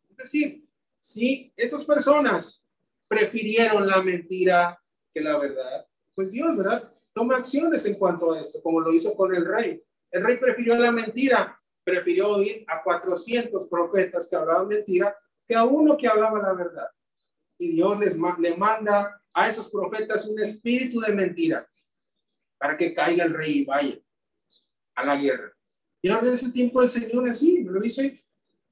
Es 0.09 0.17
decir, 0.17 0.65
si 0.99 1.53
estas 1.55 1.83
personas 1.83 2.67
prefirieron 3.07 3.87
la 3.87 4.01
mentira 4.01 4.79
que 5.13 5.21
la 5.21 5.37
verdad, 5.37 5.87
pues 6.13 6.31
Dios, 6.31 6.55
¿verdad? 6.55 6.93
Toma 7.13 7.37
acciones 7.37 7.85
en 7.85 7.95
cuanto 7.95 8.33
a 8.33 8.41
esto, 8.41 8.61
como 8.61 8.81
lo 8.81 8.93
hizo 8.93 9.15
con 9.15 9.33
el 9.33 9.45
rey. 9.45 9.81
El 10.11 10.23
rey 10.23 10.37
prefirió 10.37 10.75
la 10.75 10.91
mentira, 10.91 11.59
prefirió 11.83 12.29
oír 12.29 12.63
a 12.67 12.83
400 12.83 13.65
profetas 13.67 14.29
que 14.29 14.35
hablaban 14.35 14.67
mentira 14.67 15.17
que 15.47 15.55
a 15.55 15.63
uno 15.63 15.97
que 15.97 16.07
hablaba 16.07 16.39
la 16.39 16.53
verdad. 16.53 16.87
Y 17.59 17.73
Dios 17.73 17.99
les 17.99 18.17
le 18.39 18.57
manda 18.57 19.21
a 19.33 19.47
esos 19.47 19.69
profetas 19.69 20.27
un 20.27 20.39
espíritu 20.39 20.99
de 20.99 21.13
mentira 21.13 21.69
para 22.57 22.75
que 22.75 22.93
caiga 22.93 23.25
el 23.25 23.33
rey 23.33 23.59
y 23.59 23.65
vaya 23.65 23.99
a 24.95 25.05
la 25.05 25.15
guerra. 25.15 25.53
Y 26.01 26.09
ahora 26.09 26.27
en 26.27 26.33
ese 26.33 26.51
tiempo 26.51 26.81
el 26.81 26.89
Señor 26.89 27.29
así, 27.29 27.63
lo 27.63 27.79
dice 27.79 28.23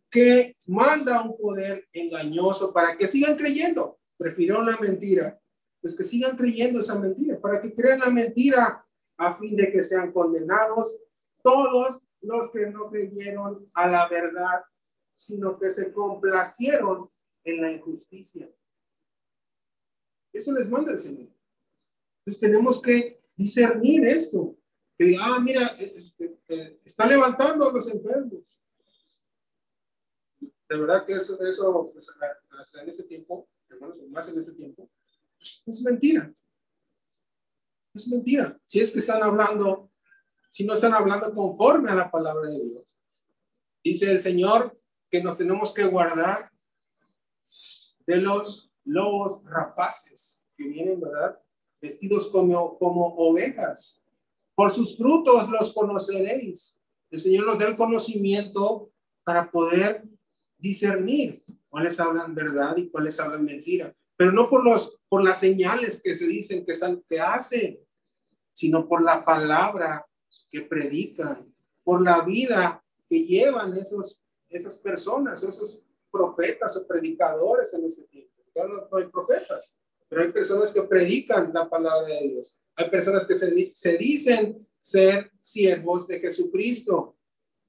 que 0.09 0.55
manda 0.65 1.21
un 1.21 1.37
poder 1.37 1.87
engañoso 1.91 2.73
para 2.73 2.97
que 2.97 3.05
sigan 3.05 3.35
creyendo. 3.35 3.99
Prefirió 4.17 4.63
la 4.63 4.77
mentira 4.77 5.39
pues 5.81 5.95
que 5.95 6.03
sigan 6.03 6.35
creyendo 6.35 6.79
esa 6.79 6.99
mentira, 6.99 7.39
para 7.39 7.61
que 7.61 7.73
crean 7.73 7.99
la 7.99 8.09
mentira 8.09 8.85
a 9.17 9.35
fin 9.35 9.55
de 9.55 9.71
que 9.71 9.81
sean 9.81 10.11
condenados 10.11 11.01
todos 11.41 12.03
los 12.21 12.51
que 12.51 12.67
no 12.67 12.89
creyeron 12.89 13.69
a 13.73 13.87
la 13.87 14.07
verdad, 14.09 14.63
sino 15.15 15.57
que 15.57 15.69
se 15.69 15.91
complacieron 15.91 17.09
en 17.43 17.61
la 17.61 17.71
injusticia. 17.71 18.49
Eso 20.37 20.53
les 20.53 20.69
manda 20.69 20.91
el 20.91 20.99
Señor. 20.99 21.29
Entonces 22.19 22.39
tenemos 22.39 22.79
que 22.79 23.23
discernir 23.35 24.05
esto. 24.05 24.55
Que 24.95 25.05
diga, 25.05 25.25
ah, 25.25 25.39
mira, 25.39 25.65
este, 25.79 26.39
eh, 26.47 26.79
está 26.85 27.07
levantando 27.07 27.67
a 27.67 27.73
los 27.73 27.91
enfermos. 27.91 28.59
De 30.39 30.77
verdad 30.77 31.05
que 31.05 31.13
eso, 31.13 31.41
eso 31.43 31.89
pues, 31.91 32.13
hasta 32.59 32.81
en 32.81 32.89
ese 32.89 33.03
tiempo, 33.03 33.49
hermanos, 33.69 34.01
más 34.09 34.27
en 34.29 34.37
ese 34.37 34.53
tiempo, 34.53 34.89
es 35.65 35.81
mentira. 35.83 36.31
Es 37.93 38.07
mentira. 38.07 38.59
Si 38.65 38.79
es 38.79 38.91
que 38.91 38.99
están 38.99 39.23
hablando, 39.23 39.91
si 40.49 40.65
no 40.65 40.73
están 40.73 40.93
hablando 40.93 41.33
conforme 41.33 41.89
a 41.89 41.95
la 41.95 42.11
palabra 42.11 42.49
de 42.49 42.63
Dios. 42.63 42.99
Dice 43.83 44.11
el 44.11 44.19
Señor 44.19 44.79
que 45.09 45.23
nos 45.23 45.37
tenemos 45.37 45.73
que 45.73 45.85
guardar 45.85 46.51
de 48.05 48.17
los 48.17 48.66
lobos 48.87 49.43
rapaces 49.45 50.45
que 50.55 50.67
vienen, 50.67 50.99
¿verdad? 50.99 51.39
Vestidos 51.81 52.29
como, 52.31 52.77
como 52.77 53.15
ovejas. 53.15 54.03
Por 54.55 54.71
sus 54.71 54.97
frutos 54.97 55.49
los 55.49 55.73
conoceréis. 55.73 56.81
El 57.11 57.19
Señor 57.19 57.45
nos 57.45 57.59
da 57.59 57.67
el 57.67 57.77
conocimiento 57.77 58.91
para 59.23 59.51
poder 59.51 60.03
discernir 60.57 61.43
cuáles 61.69 61.99
hablan 61.99 62.33
verdad 62.33 62.75
y 62.77 62.89
cuáles 62.89 63.19
hablan 63.19 63.45
mentira 63.45 63.95
pero 64.17 64.31
no 64.31 64.49
por, 64.49 64.65
los, 64.65 64.99
por 65.07 65.23
las 65.23 65.39
señales 65.39 66.01
que 66.01 66.15
se 66.15 66.27
dicen 66.27 66.65
que, 66.65 66.71
están, 66.71 67.03
que 67.07 67.21
hacen, 67.21 67.79
sino 68.51 68.87
por 68.87 69.03
la 69.03 69.23
palabra 69.23 70.05
que 70.49 70.61
predican, 70.61 71.53
por 71.83 72.03
la 72.03 72.23
vida 72.23 72.83
que 73.07 73.23
llevan 73.23 73.77
esos, 73.77 74.23
esas 74.49 74.75
personas, 74.77 75.43
esos 75.43 75.85
profetas 76.11 76.75
o 76.75 76.87
predicadores 76.87 77.73
en 77.75 77.85
ese 77.85 78.07
tiempo. 78.07 78.36
No, 78.65 78.97
hay 78.97 79.05
profetas, 79.05 79.79
pero 80.07 80.23
hay 80.23 80.31
personas 80.31 80.71
que 80.71 80.83
predican 80.83 81.51
la 81.53 81.69
palabra 81.69 82.07
de 82.07 82.29
Dios. 82.29 82.57
Hay 82.75 82.89
personas 82.89 83.25
que 83.25 83.33
se, 83.33 83.97
dicen 83.97 84.67
ser 84.79 85.31
siervos 85.41 86.07
de 86.07 86.19
Jesucristo. 86.19 87.15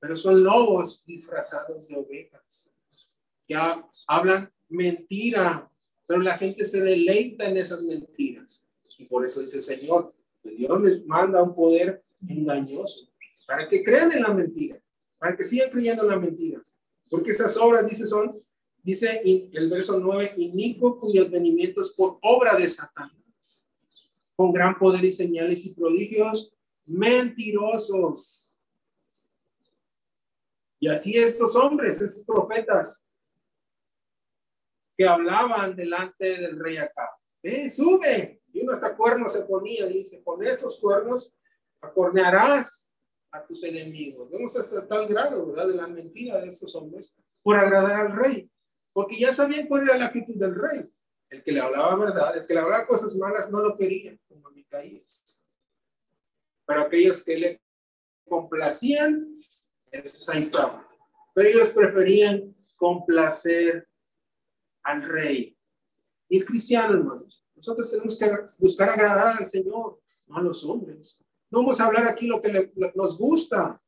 pero 0.00 0.14
son 0.14 0.44
lobos 0.44 1.04
disfrazados 1.04 1.88
de 1.88 1.96
ovejas. 1.96 2.70
Ya 3.48 3.84
hablan 4.06 4.52
mentira, 4.68 5.68
pero 6.06 6.20
la 6.20 6.38
gente 6.38 6.64
se 6.64 6.80
deleita 6.80 7.46
en 7.48 7.56
esas 7.56 7.82
mentiras. 7.82 8.68
Y 8.96 9.06
por 9.06 9.24
eso 9.24 9.40
dice 9.40 9.56
el 9.56 9.62
Señor, 9.62 10.14
pues 10.42 10.56
Dios 10.56 10.80
les 10.80 11.04
manda 11.04 11.42
un 11.42 11.54
poder 11.54 12.04
engañoso 12.28 13.08
para 13.46 13.66
que 13.66 13.82
crean 13.82 14.12
en 14.12 14.22
la 14.22 14.34
mentira, 14.34 14.78
para 15.18 15.34
que 15.34 15.42
sigan 15.42 15.70
creyendo 15.70 16.02
en 16.02 16.08
la 16.10 16.18
mentira. 16.18 16.62
Porque 17.08 17.30
esas 17.30 17.56
obras, 17.56 17.88
dice, 17.88 18.06
son, 18.06 18.38
dice 18.82 19.22
el 19.24 19.68
verso 19.68 19.98
9, 19.98 20.34
inico 20.36 20.98
cuyos 20.98 21.30
venimientos 21.30 21.92
por 21.96 22.18
obra 22.22 22.56
de 22.56 22.68
Satanás, 22.68 23.68
con 24.34 24.52
gran 24.52 24.78
poder 24.78 25.04
y 25.04 25.12
señales 25.12 25.64
y 25.66 25.74
prodigios 25.74 26.52
mentirosos. 26.86 28.56
Y 30.80 30.88
así 30.88 31.16
estos 31.16 31.56
hombres, 31.56 32.00
estos 32.00 32.24
profetas, 32.24 33.04
que 34.96 35.06
hablaban 35.06 35.76
delante 35.76 36.40
del 36.40 36.58
rey 36.58 36.76
acá. 36.76 37.08
Sube. 37.70 38.42
Y 38.52 38.62
uno 38.62 38.72
hasta 38.72 38.96
cuernos 38.96 39.32
se 39.32 39.44
ponía, 39.44 39.86
dice, 39.86 40.22
con 40.24 40.44
estos 40.44 40.80
cuernos 40.80 41.36
acornearás 41.80 42.90
a 43.30 43.46
tus 43.46 43.62
enemigos. 43.62 44.30
Vemos 44.30 44.56
hasta 44.56 44.88
tal 44.88 45.06
grado, 45.06 45.46
¿verdad? 45.46 45.68
De 45.68 45.74
la 45.74 45.86
mentira 45.86 46.40
de 46.40 46.48
estos 46.48 46.74
hombres 46.74 47.16
por 47.42 47.56
agradar 47.56 48.00
al 48.00 48.16
rey. 48.16 48.50
Porque 48.98 49.16
ya 49.16 49.32
sabían 49.32 49.68
cuál 49.68 49.84
era 49.84 49.96
la 49.96 50.06
actitud 50.06 50.34
del 50.34 50.56
rey. 50.56 50.92
El 51.30 51.44
que 51.44 51.52
le 51.52 51.60
hablaba 51.60 51.94
verdad, 51.94 52.36
el 52.36 52.44
que 52.44 52.52
le 52.52 52.58
hablaba 52.58 52.84
cosas 52.84 53.14
malas, 53.14 53.48
no 53.48 53.60
lo 53.62 53.76
quería, 53.76 54.18
como 54.26 54.50
Micaías. 54.50 55.46
Pero 56.66 56.80
aquellos 56.80 57.24
que 57.24 57.38
le 57.38 57.62
complacían, 58.28 59.38
esos 59.92 60.28
ahí 60.30 60.40
estaban. 60.40 60.84
Pero 61.32 61.48
ellos 61.48 61.68
preferían 61.68 62.56
complacer 62.76 63.88
al 64.82 65.04
rey. 65.04 65.56
Y 66.28 66.38
el 66.38 66.44
cristiano, 66.44 66.94
hermanos, 66.94 67.46
nosotros 67.54 67.88
tenemos 67.88 68.18
que 68.18 68.28
buscar 68.58 68.88
agradar 68.88 69.38
al 69.38 69.46
Señor, 69.46 70.02
no 70.26 70.36
a 70.36 70.42
los 70.42 70.64
hombres. 70.64 71.20
No 71.52 71.60
vamos 71.60 71.78
a 71.78 71.86
hablar 71.86 72.08
aquí 72.08 72.26
lo 72.26 72.42
que 72.42 72.72
nos 72.96 73.16
gusta. 73.16 73.80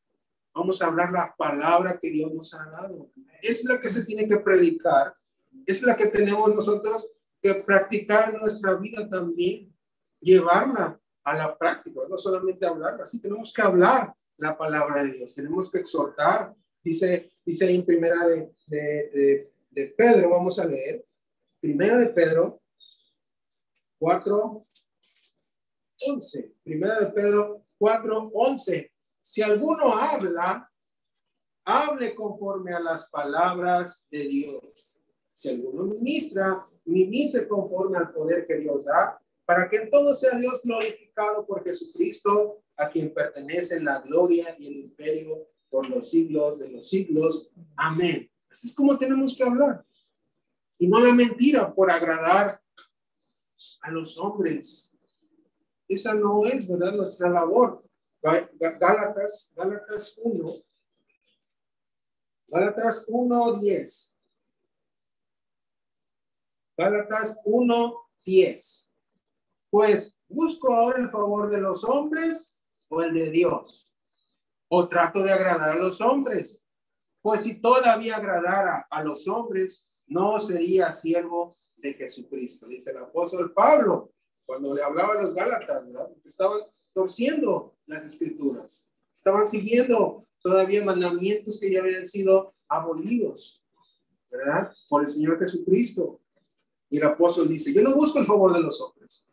Vamos 0.54 0.80
a 0.82 0.86
hablar 0.86 1.12
la 1.12 1.34
palabra 1.36 1.98
que 2.00 2.10
Dios 2.10 2.32
nos 2.32 2.52
ha 2.54 2.70
dado. 2.70 3.10
Es 3.42 3.64
la 3.64 3.80
que 3.80 3.88
se 3.88 4.04
tiene 4.04 4.28
que 4.28 4.38
predicar. 4.38 5.14
Es 5.66 5.82
la 5.82 5.96
que 5.96 6.06
tenemos 6.06 6.54
nosotros 6.54 7.12
que 7.40 7.54
practicar 7.54 8.34
en 8.34 8.40
nuestra 8.40 8.74
vida 8.74 9.08
también. 9.08 9.74
Llevarla 10.20 11.00
a 11.24 11.36
la 11.36 11.56
práctica, 11.56 12.00
no 12.08 12.16
solamente 12.16 12.66
hablarla. 12.66 13.04
Así 13.04 13.20
tenemos 13.20 13.52
que 13.52 13.62
hablar 13.62 14.14
la 14.36 14.56
palabra 14.56 15.02
de 15.04 15.12
Dios. 15.12 15.34
Tenemos 15.34 15.70
que 15.70 15.78
exhortar. 15.78 16.54
Dice, 16.82 17.32
dice 17.44 17.70
en 17.70 17.84
primera 17.84 18.26
de, 18.26 18.52
de 18.66 19.50
de 19.70 19.86
Pedro, 19.86 20.30
vamos 20.30 20.58
a 20.58 20.66
leer. 20.66 21.04
Primera 21.60 21.96
de 21.96 22.06
Pedro 22.08 22.60
4, 23.98 24.66
11. 26.08 26.54
Primera 26.62 27.00
de 27.00 27.06
Pedro 27.06 27.66
4, 27.78 28.30
11. 28.34 28.89
Si 29.30 29.42
alguno 29.42 29.96
habla, 29.96 30.68
hable 31.64 32.16
conforme 32.16 32.74
a 32.74 32.80
las 32.80 33.08
palabras 33.10 34.04
de 34.10 34.26
Dios. 34.26 35.00
Si 35.32 35.48
alguno 35.48 35.84
ministra, 35.84 36.66
ministre 36.84 37.46
conforme 37.46 37.96
al 37.96 38.12
poder 38.12 38.44
que 38.44 38.56
Dios 38.56 38.86
da, 38.86 39.22
para 39.44 39.70
que 39.70 39.76
en 39.76 39.88
todo 39.88 40.16
sea 40.16 40.36
Dios 40.36 40.62
glorificado 40.64 41.46
por 41.46 41.62
Jesucristo, 41.62 42.64
a 42.76 42.88
quien 42.88 43.14
pertenece 43.14 43.78
la 43.78 44.00
gloria 44.00 44.56
y 44.58 44.66
el 44.66 44.76
imperio 44.78 45.46
por 45.68 45.88
los 45.88 46.10
siglos 46.10 46.58
de 46.58 46.68
los 46.68 46.88
siglos. 46.88 47.52
Amén. 47.76 48.28
Así 48.50 48.66
es 48.66 48.74
como 48.74 48.98
tenemos 48.98 49.36
que 49.36 49.44
hablar. 49.44 49.86
Y 50.76 50.88
no 50.88 50.98
la 50.98 51.14
mentira 51.14 51.72
por 51.72 51.88
agradar 51.88 52.60
a 53.82 53.92
los 53.92 54.18
hombres. 54.18 54.98
Esa 55.86 56.14
no 56.14 56.46
es, 56.46 56.68
¿verdad? 56.68 56.94
Nuestra 56.94 57.30
labor. 57.30 57.84
Gálatas, 58.22 59.52
Gálatas 59.56 60.18
1. 60.22 60.52
Gálatas 62.48 63.04
1, 63.08 63.58
10. 63.58 64.16
Gálatas 66.76 67.40
1, 67.44 67.94
10. 68.24 68.92
Pues, 69.70 70.18
¿busco 70.28 70.74
ahora 70.74 70.98
el 70.98 71.10
favor 71.10 71.50
de 71.50 71.60
los 71.60 71.84
hombres 71.84 72.58
o 72.88 73.02
el 73.02 73.14
de 73.14 73.30
Dios? 73.30 73.92
¿O 74.68 74.86
trato 74.88 75.22
de 75.22 75.32
agradar 75.32 75.72
a 75.72 75.80
los 75.80 76.00
hombres? 76.00 76.64
Pues 77.22 77.42
si 77.42 77.60
todavía 77.60 78.16
agradara 78.16 78.86
a 78.90 79.04
los 79.04 79.28
hombres, 79.28 80.02
no 80.06 80.38
sería 80.38 80.90
siervo 80.90 81.54
de 81.76 81.94
Jesucristo. 81.94 82.66
Dice 82.66 82.90
el 82.90 82.98
apóstol 82.98 83.52
Pablo, 83.52 84.12
cuando 84.44 84.74
le 84.74 84.82
hablaba 84.82 85.14
a 85.14 85.22
los 85.22 85.34
Gálatas, 85.34 85.84
estaban 86.24 86.62
torciendo 86.92 87.76
las 87.90 88.04
escrituras, 88.04 88.90
estaban 89.12 89.46
siguiendo 89.46 90.26
todavía 90.42 90.84
mandamientos 90.84 91.60
que 91.60 91.70
ya 91.70 91.80
habían 91.80 92.06
sido 92.06 92.54
abolidos, 92.68 93.64
¿verdad? 94.30 94.72
Por 94.88 95.02
el 95.02 95.08
Señor 95.08 95.38
Jesucristo. 95.38 96.20
Y 96.88 96.98
el 96.98 97.04
apóstol 97.04 97.48
dice, 97.48 97.72
yo 97.72 97.82
no 97.82 97.94
busco 97.94 98.18
el 98.18 98.26
favor 98.26 98.52
de 98.52 98.60
los 98.60 98.80
hombres. 98.80 99.26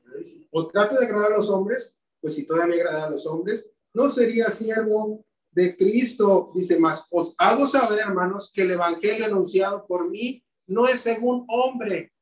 O 0.52 0.68
trato 0.68 1.00
de 1.00 1.06
agradar 1.06 1.34
a 1.34 1.36
los 1.38 1.50
hombres, 1.50 1.96
pues 2.20 2.36
si 2.36 2.46
todavía 2.46 2.76
agrada 2.76 3.06
a 3.06 3.10
los 3.10 3.26
hombres, 3.26 3.70
no 3.94 4.10
sería 4.10 4.50
siervo 4.50 5.26
de 5.52 5.76
Cristo, 5.76 6.50
dice 6.54 6.80
más, 6.80 7.08
os 7.10 7.34
hago 7.38 7.66
saber, 7.66 8.00
hermanos, 8.00 8.52
que 8.54 8.62
el 8.62 8.72
evangelio 8.72 9.26
anunciado 9.26 9.88
por 9.88 10.10
mí 10.10 10.44
no 10.68 10.88
es 10.88 11.02
según 11.02 11.46
hombre, 11.48 12.14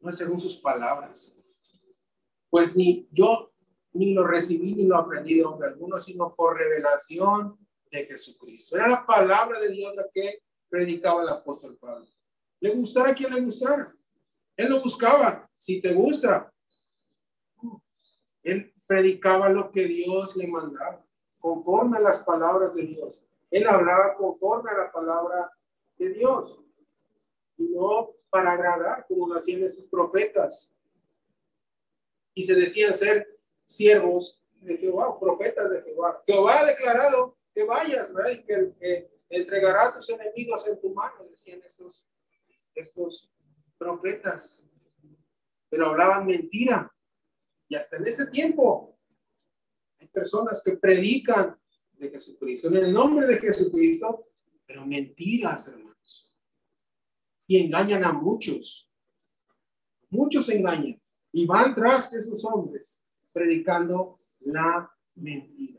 no 0.00 0.10
es 0.10 0.16
según 0.16 0.38
sus 0.38 0.56
palabras. 0.56 1.36
Pues 2.50 2.76
ni 2.76 3.08
yo 3.10 3.52
ni 3.96 4.14
lo 4.14 4.26
recibí 4.26 4.74
ni 4.74 4.84
lo 4.84 4.96
aprendí 4.96 5.34
de 5.34 5.44
hombre 5.44 5.68
alguno, 5.68 5.98
sino 5.98 6.34
por 6.34 6.56
revelación 6.56 7.58
de 7.90 8.06
Jesucristo. 8.06 8.76
Era 8.76 8.88
la 8.88 9.06
palabra 9.06 9.58
de 9.60 9.70
Dios 9.70 9.94
la 9.96 10.06
que 10.12 10.42
predicaba 10.68 11.22
el 11.22 11.28
apóstol 11.28 11.76
Pablo. 11.76 12.06
Le 12.60 12.74
gustara 12.74 13.10
a 13.10 13.14
quien 13.14 13.32
le 13.32 13.40
gustara. 13.40 13.94
Él 14.56 14.68
lo 14.68 14.82
buscaba. 14.82 15.48
Si 15.56 15.80
te 15.80 15.92
gusta, 15.92 16.52
él 18.42 18.72
predicaba 18.86 19.48
lo 19.48 19.70
que 19.70 19.86
Dios 19.86 20.36
le 20.36 20.46
mandaba 20.46 21.04
conforme 21.40 21.98
a 21.98 22.00
las 22.00 22.24
palabras 22.24 22.74
de 22.74 22.82
Dios. 22.82 23.28
Él 23.50 23.66
hablaba 23.68 24.16
conforme 24.16 24.70
a 24.70 24.78
la 24.78 24.92
palabra 24.92 25.50
de 25.98 26.10
Dios 26.10 26.60
y 27.56 27.64
no 27.68 28.10
para 28.28 28.52
agradar 28.52 29.06
como 29.06 29.28
lo 29.28 29.36
hacían 29.36 29.62
esos 29.62 29.86
profetas. 29.86 30.76
Y 32.34 32.42
se 32.42 32.54
decían 32.54 32.92
ser 32.92 33.35
siervos 33.66 34.42
de 34.62 34.78
Jehová, 34.78 35.18
profetas 35.20 35.70
de 35.72 35.82
Jehová. 35.82 36.22
Jehová 36.26 36.60
ha 36.60 36.64
declarado 36.64 37.36
que 37.52 37.64
vayas, 37.64 38.14
¿verdad? 38.14 38.32
Y 38.32 38.44
que, 38.44 39.10
entregará 39.28 39.88
a 39.88 39.94
tus 39.94 40.08
enemigos 40.08 40.68
en 40.68 40.80
tu 40.80 40.94
mano, 40.94 41.26
decían 41.28 41.60
esos, 41.64 42.08
esos 42.74 43.28
profetas. 43.76 44.70
Pero 45.68 45.88
hablaban 45.88 46.24
mentira. 46.26 46.94
Y 47.68 47.74
hasta 47.74 47.96
en 47.96 48.06
ese 48.06 48.28
tiempo 48.28 48.96
personas 50.12 50.62
que 50.64 50.76
predican 50.76 51.60
de 51.92 52.08
Jesucristo, 52.08 52.68
en 52.68 52.76
el 52.76 52.92
nombre 52.92 53.26
de 53.26 53.38
Jesucristo, 53.38 54.28
pero 54.64 54.86
mentiras, 54.86 55.68
hermanos. 55.68 56.34
Y 57.46 57.58
engañan 57.64 58.04
a 58.04 58.12
muchos. 58.12 58.90
Muchos 60.08 60.48
engañan 60.48 61.02
y 61.32 61.46
van 61.46 61.74
tras 61.74 62.14
esos 62.14 62.44
hombres 62.44 63.05
predicando 63.36 64.18
la 64.40 64.90
mentira. 65.16 65.78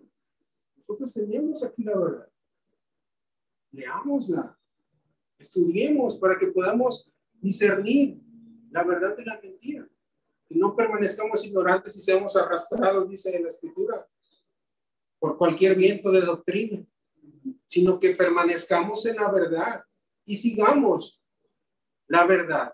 Nosotros 0.76 1.12
tenemos 1.12 1.64
aquí 1.64 1.84
la 1.84 1.98
verdad. 1.98 2.32
Leámosla. 3.72 4.56
Estudiemos 5.40 6.18
para 6.18 6.38
que 6.38 6.48
podamos 6.48 7.12
discernir 7.34 8.22
la 8.70 8.84
verdad 8.84 9.18
de 9.18 9.26
la 9.26 9.40
mentira. 9.42 9.90
Y 10.50 10.60
no 10.60 10.76
permanezcamos 10.76 11.44
ignorantes 11.46 11.96
y 11.96 12.02
seamos 12.02 12.36
arrastrados, 12.36 13.10
dice 13.10 13.40
la 13.40 13.48
escritura, 13.48 14.08
por 15.18 15.36
cualquier 15.36 15.76
viento 15.76 16.12
de 16.12 16.22
doctrina, 16.22 16.86
sino 17.66 18.00
que 18.00 18.16
permanezcamos 18.16 19.04
en 19.08 19.16
la 19.16 19.32
verdad 19.32 19.84
y 20.26 20.38
sigamos 20.38 21.24
la 22.06 22.24
verdad. 22.28 22.72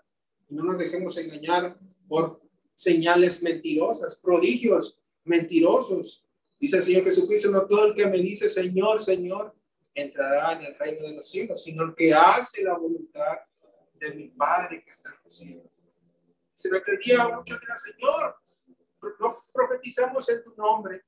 No 0.50 0.62
nos 0.62 0.76
dejemos 0.76 1.16
engañar 1.16 1.80
por 2.06 2.43
señales 2.74 3.42
mentirosas, 3.42 4.16
prodigios 4.16 5.00
mentirosos. 5.24 6.26
Dice 6.58 6.76
el 6.76 6.82
Señor 6.82 7.04
Jesucristo, 7.04 7.50
no 7.50 7.66
todo 7.66 7.86
el 7.86 7.94
que 7.94 8.06
me 8.06 8.18
dice 8.18 8.48
Señor, 8.48 9.00
Señor, 9.00 9.54
entrará 9.94 10.52
en 10.52 10.66
el 10.66 10.78
reino 10.78 11.06
de 11.06 11.14
los 11.14 11.28
cielos, 11.28 11.62
sino 11.62 11.84
el 11.84 11.94
que 11.94 12.12
hace 12.12 12.62
la 12.62 12.76
voluntad 12.76 13.38
de 13.94 14.14
mi 14.14 14.28
Padre 14.28 14.82
que 14.82 14.90
está 14.90 15.10
en 15.10 15.16
los 15.24 15.36
cielos. 15.36 15.66
Se 16.52 16.68
lo 16.70 16.80
día 17.04 17.28
muchos 17.28 17.60
dirán, 17.60 17.78
Señor, 17.78 18.36
no 19.20 19.44
profetizamos 19.52 20.28
en 20.28 20.44
tu 20.44 20.54
nombre, 20.54 21.02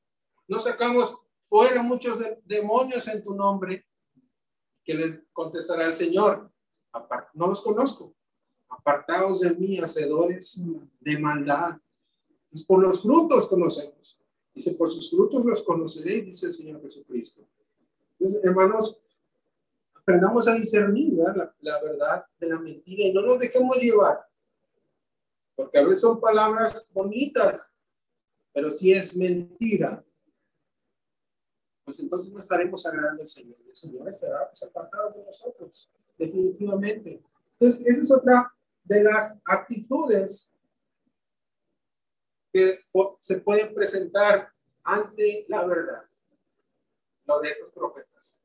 no 0.49 0.59
sacamos 0.59 1.17
fuera 1.49 1.83
muchos 1.83 2.19
demonios 2.45 3.07
en 3.09 3.23
tu 3.23 3.35
nombre. 3.35 3.87
¿Qué 4.85 4.95
les 4.95 5.25
contestará 5.33 5.87
el 5.87 5.93
Señor? 5.93 6.51
no 7.35 7.47
los 7.47 7.61
conozco. 7.61 8.17
Apartados 8.79 9.41
de 9.41 9.55
mí, 9.55 9.79
hacedores 9.79 10.61
de 11.01 11.19
maldad. 11.19 11.77
Es 12.53 12.65
por 12.65 12.83
los 12.83 13.03
frutos 13.03 13.49
conocemos. 13.49 14.19
Dice, 14.55 14.73
por 14.73 14.89
sus 14.89 15.11
frutos 15.11 15.45
los 15.45 15.63
conoceréis, 15.63 16.25
dice 16.25 16.47
el 16.47 16.53
Señor 16.53 16.81
Jesucristo. 16.81 17.43
Entonces, 18.19 18.43
hermanos, 18.43 19.03
aprendamos 19.95 20.49
a 20.49 20.55
discernir 20.55 21.13
la, 21.13 21.55
la, 21.61 21.83
verdad 21.83 22.25
de 22.39 22.49
la 22.49 22.59
mentira 22.59 23.05
y 23.05 23.13
no 23.13 23.23
nos 23.23 23.39
dejemos 23.39 23.77
llevar. 23.77 24.27
Porque 25.55 25.79
a 25.79 25.85
veces 25.85 26.01
son 26.01 26.21
palabras 26.21 26.87
bonitas, 26.93 27.73
pero 28.53 28.71
si 28.71 28.93
es 28.93 29.17
mentira, 29.17 30.03
pues 31.85 32.01
entonces 32.01 32.33
no 32.33 32.39
estaremos 32.39 32.87
agradando 32.87 33.23
al 33.23 33.29
Señor. 33.29 33.59
El 33.67 33.75
Señor 33.75 34.09
estará 34.09 34.49
pues, 34.49 34.63
apartado 34.63 35.11
de 35.11 35.25
nosotros, 35.25 35.91
definitivamente. 36.17 37.23
Entonces, 37.59 37.87
esa 37.87 38.01
es 38.01 38.13
otra 38.13 38.56
de 38.87 39.03
las 39.03 39.41
actitudes 39.45 40.55
que 42.53 42.81
se 43.21 43.41
pueden 43.41 43.75
presentar 43.75 44.51
ante 44.83 45.45
la 45.49 45.67
verdad, 45.67 46.05
lo 47.27 47.41
de 47.41 47.49
estos 47.51 47.71
profetas. 47.71 48.43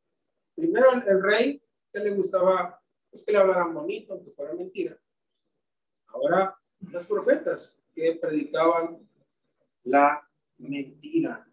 Primero, 0.55 0.91
el, 0.93 1.21
rey 1.23 1.61
que 1.93 1.99
le 1.99 2.11
gustaba 2.11 2.81
pues, 3.09 3.25
que 3.25 3.31
le 3.31 3.37
hablaran 3.37 3.73
bonito, 3.73 4.13
aunque 4.13 4.31
fuera 4.31 4.53
mentira. 4.53 4.97
Ahora, 6.07 6.57
los 6.79 7.05
profetas 7.05 7.81
que 7.93 8.15
predicaban 8.15 9.07
la 9.83 10.27
mentira 10.57 11.47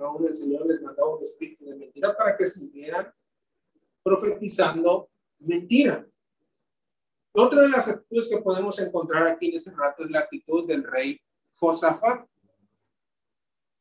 aún 0.00 0.26
el 0.26 0.34
Señor 0.34 0.66
les 0.66 0.82
mandaba 0.82 1.16
un 1.16 1.22
espíritu 1.22 1.64
de 1.66 1.76
mentira 1.76 2.16
para 2.16 2.36
que 2.36 2.44
siguieran 2.44 3.12
profetizando 4.02 5.10
mentira. 5.38 6.06
Otra 7.34 7.62
de 7.62 7.68
las 7.68 7.88
actitudes 7.88 8.28
que 8.28 8.42
podemos 8.42 8.78
encontrar 8.78 9.26
aquí 9.26 9.48
en 9.48 9.56
este 9.56 9.70
rato 9.70 10.04
es 10.04 10.10
la 10.10 10.20
actitud 10.20 10.66
del 10.66 10.84
rey 10.84 11.18
Josafat. 11.54 12.28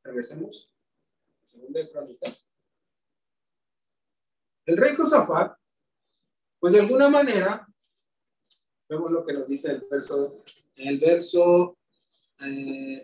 Regresemos. 0.04 0.74
Segunda 1.44 1.82
de 1.82 1.92
Crónicas. 1.92 2.50
El 4.66 4.78
rey 4.78 4.96
Josafat, 4.96 5.58
pues 6.60 6.74
de 6.74 6.80
alguna 6.80 7.10
manera, 7.10 7.68
vemos 8.88 9.12
lo 9.12 9.26
que 9.26 9.34
nos 9.34 9.48
dice 9.48 9.72
el 9.72 9.86
verso, 9.90 10.38
el 10.76 10.98
verso 10.98 11.78
3. 12.38 12.48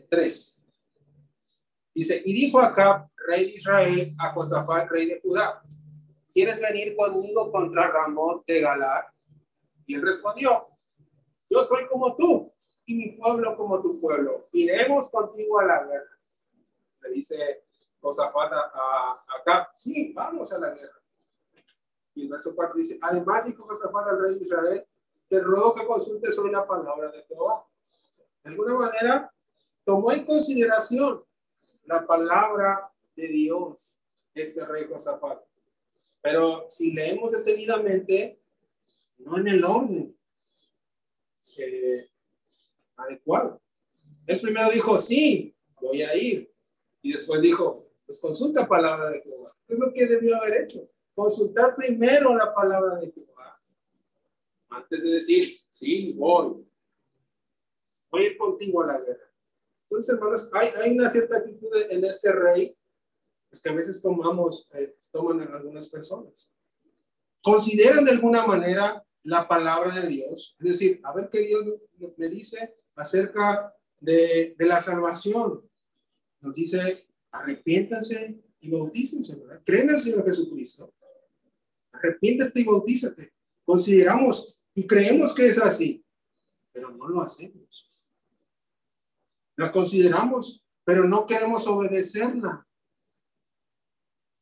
Eh, 0.10 0.58
Dice, 1.94 2.22
y 2.24 2.32
dijo 2.32 2.60
acá, 2.60 3.10
rey 3.28 3.46
de 3.46 3.54
Israel, 3.54 4.16
a 4.20 4.32
Josafat, 4.32 4.88
rey 4.88 5.08
de 5.08 5.20
Judá, 5.20 5.64
¿quieres 6.32 6.62
venir 6.62 6.96
conmigo 6.96 7.52
contra 7.52 7.88
Ramón 7.88 8.44
de 8.46 8.62
Galar? 8.62 9.12
Y 9.88 9.96
él 9.96 10.02
respondió, 10.02 10.68
yo 11.50 11.64
soy 11.64 11.88
como 11.88 12.16
tú 12.16 12.54
y 12.86 12.94
mi 12.94 13.12
pueblo 13.14 13.56
como 13.56 13.82
tu 13.82 14.00
pueblo. 14.00 14.50
Iremos 14.52 15.10
contigo 15.10 15.60
a 15.60 15.66
la 15.66 15.84
guerra. 15.84 16.20
Le 17.02 17.10
dice 17.12 17.66
Josafat 18.00 18.52
a, 18.54 19.24
acá, 19.40 19.72
sí, 19.78 20.14
vamos 20.14 20.52
a 20.52 20.60
la 20.60 20.72
guerra. 20.72 21.02
Y 22.14 22.24
el 22.24 22.30
verso 22.30 22.54
4 22.56 22.76
dice, 22.76 23.00
además 23.02 23.46
dijo 23.46 23.64
Josafat 23.64 24.08
al 24.08 24.22
rey 24.22 24.36
de 24.36 24.42
Israel, 24.42 24.86
te 25.30 25.40
ruego 25.40 25.74
que 25.76 25.86
consultes 25.86 26.36
sobre 26.36 26.52
la 26.52 26.66
palabra 26.66 27.10
de 27.10 27.24
Jehová. 27.24 27.66
De 28.44 28.50
alguna 28.50 28.76
manera, 28.76 29.34
tomó 29.86 30.12
en 30.12 30.26
consideración 30.26 31.24
la 31.86 32.06
palabra 32.06 32.92
de 33.16 33.28
Dios, 33.28 34.02
ese 34.34 34.66
rey 34.66 34.86
Josafat. 34.90 35.42
Pero 36.22 36.66
si 36.70 36.94
leemos 36.94 37.32
detenidamente, 37.32 38.42
no 39.28 39.38
en 39.38 39.48
el 39.50 39.64
orden 39.66 40.18
eh, 41.58 42.10
adecuado. 42.96 43.62
El 44.26 44.40
primero 44.40 44.70
dijo, 44.70 44.98
sí, 44.98 45.54
voy 45.82 46.02
a 46.02 46.16
ir. 46.16 46.52
Y 47.02 47.12
después 47.12 47.42
dijo, 47.42 47.90
pues 48.06 48.20
consulta 48.20 48.68
palabra 48.68 49.10
de 49.10 49.22
Jehová. 49.22 49.54
¿Qué 49.68 49.74
es 49.74 49.80
lo 49.80 49.94
que 49.94 50.08
debió 50.08 50.38
haber 50.38 50.62
hecho? 50.64 50.90
Consultar 51.14 51.76
primero 51.76 52.36
la 52.36 52.54
palabra 52.54 52.96
de 52.96 53.12
Jehová. 53.12 53.62
Antes 54.70 55.04
de 55.04 55.10
decir, 55.10 55.44
sí, 55.72 56.14
voy. 56.14 56.66
Voy 58.10 58.24
a 58.24 58.28
ir 58.28 58.38
contigo 58.38 58.82
a 58.82 58.88
la 58.88 59.00
guerra. 59.00 59.30
Entonces, 59.84 60.16
hermanos, 60.16 60.50
hay, 60.54 60.70
hay 60.82 60.92
una 60.92 61.10
cierta 61.10 61.38
actitud 61.38 61.70
en 61.90 62.06
este 62.06 62.32
rey 62.32 62.78
pues, 63.50 63.62
que 63.62 63.70
a 63.70 63.74
veces 63.74 64.02
tomamos, 64.02 64.70
eh, 64.74 64.96
toman 65.12 65.42
algunas 65.42 65.90
personas. 65.90 66.50
Consideran 67.42 68.06
de 68.06 68.12
alguna 68.12 68.46
manera 68.46 69.04
la 69.28 69.48
palabra 69.48 69.94
de 69.94 70.08
Dios, 70.08 70.56
es 70.60 70.66
decir, 70.66 71.02
a 71.04 71.14
ver 71.14 71.30
qué 71.30 71.40
Dios 71.40 71.66
me 72.18 72.30
dice 72.30 72.76
acerca 72.96 73.74
de, 74.00 74.56
de 74.58 74.66
la 74.66 74.80
salvación. 74.80 75.70
Nos 76.40 76.54
dice, 76.54 77.08
arrepiéntanse 77.32 78.42
y 78.60 78.70
bautícense, 78.70 79.36
¿verdad? 79.36 79.62
Creen 79.66 79.90
en 79.90 80.00
Señor 80.00 80.26
Jesucristo. 80.26 80.94
Arrepiéntate 81.92 82.62
y 82.62 82.64
bautízate. 82.64 83.34
Consideramos 83.66 84.58
y 84.74 84.86
creemos 84.86 85.34
que 85.34 85.48
es 85.48 85.58
así, 85.58 86.06
pero 86.72 86.92
no 86.92 87.08
lo 87.08 87.22
hacemos 87.22 87.98
la 89.58 89.72
consideramos, 89.72 90.64
pero 90.86 91.04
no 91.04 91.26
queremos 91.28 91.68
obedecerla. 91.68 92.66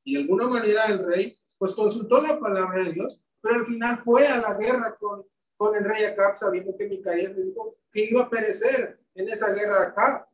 Y 0.03 0.13
de 0.13 0.21
alguna 0.21 0.47
manera 0.47 0.85
el 0.85 1.03
rey, 1.03 1.39
pues 1.57 1.73
consultó 1.73 2.21
la 2.21 2.39
palabra 2.39 2.83
de 2.83 2.93
Dios, 2.93 3.23
pero 3.45 3.59
al 3.59 3.67
final 3.67 4.01
fue 4.03 4.27
a 4.27 4.39
la 4.39 4.55
guerra 4.55 4.97
con, 4.97 5.23
con 5.55 5.75
el 5.75 5.85
rey 5.85 6.03
Acab, 6.03 6.35
sabiendo 6.35 6.75
que 6.75 6.87
Micaías 6.87 7.31
le 7.35 7.43
dijo 7.43 7.77
que 7.91 8.05
iba 8.05 8.23
a 8.23 8.29
perecer 8.29 8.99
en 9.13 9.29
esa 9.29 9.53
guerra 9.53 9.83
acá. 9.83 10.27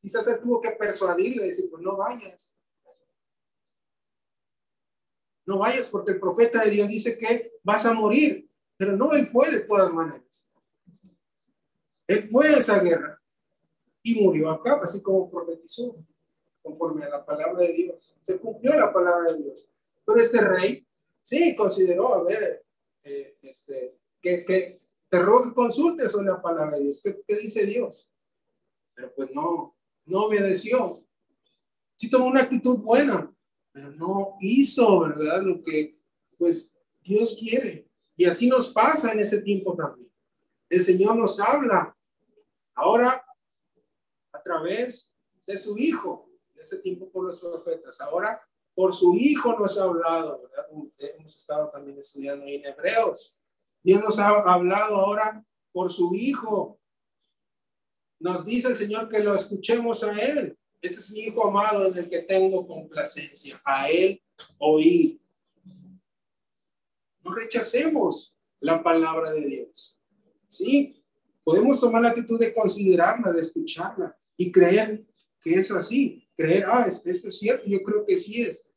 Quizás 0.00 0.24
él 0.28 0.38
tuvo 0.40 0.60
que 0.60 0.70
persuadirle, 0.70 1.46
decir, 1.46 1.68
pues 1.68 1.82
no 1.82 1.96
vayas. 1.96 2.54
No 5.46 5.58
vayas 5.58 5.88
porque 5.88 6.12
el 6.12 6.20
profeta 6.20 6.62
de 6.62 6.70
Dios 6.70 6.86
dice 6.86 7.18
que 7.18 7.54
vas 7.64 7.84
a 7.84 7.92
morir, 7.92 8.48
pero 8.76 8.96
no, 8.96 9.14
él 9.14 9.26
fue 9.26 9.50
de 9.50 9.62
todas 9.62 9.92
maneras. 9.92 10.48
Él 12.06 12.28
fue 12.28 12.54
a 12.54 12.58
esa 12.58 12.78
guerra 12.78 13.20
y 14.00 14.14
murió 14.14 14.48
acá, 14.50 14.78
así 14.80 15.02
como 15.02 15.28
profetizó, 15.28 15.96
conforme 16.62 17.04
a 17.04 17.08
la 17.08 17.26
palabra 17.26 17.62
de 17.62 17.72
Dios. 17.72 18.16
Se 18.24 18.38
cumplió 18.38 18.74
la 18.74 18.92
palabra 18.92 19.32
de 19.32 19.42
Dios. 19.42 19.72
Pero 20.04 20.20
este 20.20 20.40
rey, 20.40 20.87
sí, 21.28 21.54
consideró, 21.56 22.14
a 22.14 22.22
ver, 22.24 22.64
eh, 23.02 23.38
este, 23.42 23.98
que, 24.20 24.44
que 24.44 24.80
te 25.08 25.18
ruego 25.18 25.44
que 25.44 25.54
consultes 25.54 26.12
sobre 26.12 26.28
la 26.28 26.40
palabra 26.40 26.76
de 26.76 26.84
Dios. 26.84 27.02
¿Qué, 27.02 27.36
dice 27.36 27.66
Dios? 27.66 28.10
Pero 28.94 29.14
pues 29.14 29.34
no, 29.34 29.76
no 30.04 30.24
obedeció. 30.24 31.04
Sí 31.96 32.08
tomó 32.08 32.26
una 32.26 32.42
actitud 32.42 32.78
buena, 32.78 33.34
pero 33.72 33.90
no 33.90 34.36
hizo, 34.40 35.00
¿verdad? 35.00 35.42
Lo 35.42 35.62
que 35.62 35.98
pues 36.36 36.76
Dios 37.00 37.36
quiere. 37.38 37.90
Y 38.16 38.24
así 38.24 38.48
nos 38.48 38.68
pasa 38.72 39.12
en 39.12 39.20
ese 39.20 39.42
tiempo 39.42 39.74
también. 39.74 40.10
El 40.68 40.82
Señor 40.82 41.16
nos 41.16 41.40
habla. 41.40 41.96
Ahora 42.74 43.24
través 44.48 45.14
de 45.46 45.58
su 45.58 45.76
Hijo, 45.76 46.30
de 46.54 46.62
ese 46.62 46.78
tiempo 46.78 47.10
por 47.10 47.24
los 47.24 47.38
profetas. 47.38 48.00
Ahora, 48.00 48.40
por 48.78 48.94
su 48.94 49.12
Hijo 49.16 49.56
nos 49.58 49.76
ha 49.76 49.82
hablado. 49.82 50.48
Hemos 50.98 51.36
estado 51.36 51.68
también 51.68 51.98
estudiando 51.98 52.46
en 52.46 52.64
Hebreos. 52.64 53.42
Dios 53.82 54.00
nos 54.00 54.20
ha 54.20 54.28
hablado 54.28 54.94
ahora 54.94 55.44
por 55.72 55.90
su 55.90 56.14
Hijo. 56.14 56.78
Nos 58.20 58.44
dice 58.44 58.68
el 58.68 58.76
Señor 58.76 59.08
que 59.08 59.18
lo 59.18 59.34
escuchemos 59.34 60.04
a 60.04 60.16
Él. 60.16 60.56
Este 60.80 60.98
es 60.98 61.10
mi 61.10 61.22
Hijo 61.22 61.48
amado 61.48 61.88
en 61.88 61.98
el 61.98 62.08
que 62.08 62.20
tengo 62.20 62.68
complacencia. 62.68 63.60
A 63.64 63.90
Él 63.90 64.22
oír. 64.58 65.20
No 67.24 67.34
rechacemos 67.34 68.38
la 68.60 68.80
palabra 68.80 69.32
de 69.32 69.44
Dios. 69.44 70.00
Sí, 70.46 71.04
podemos 71.42 71.80
tomar 71.80 72.02
la 72.02 72.10
actitud 72.10 72.38
de 72.38 72.54
considerarla, 72.54 73.32
de 73.32 73.40
escucharla, 73.40 74.16
y 74.36 74.52
creer 74.52 75.04
que 75.40 75.54
es 75.54 75.70
así, 75.70 76.26
creer, 76.36 76.66
ah, 76.66 76.86
eso 76.86 77.08
es 77.08 77.38
cierto, 77.38 77.64
yo 77.66 77.82
creo 77.82 78.04
que 78.04 78.16
sí 78.16 78.42
es, 78.42 78.74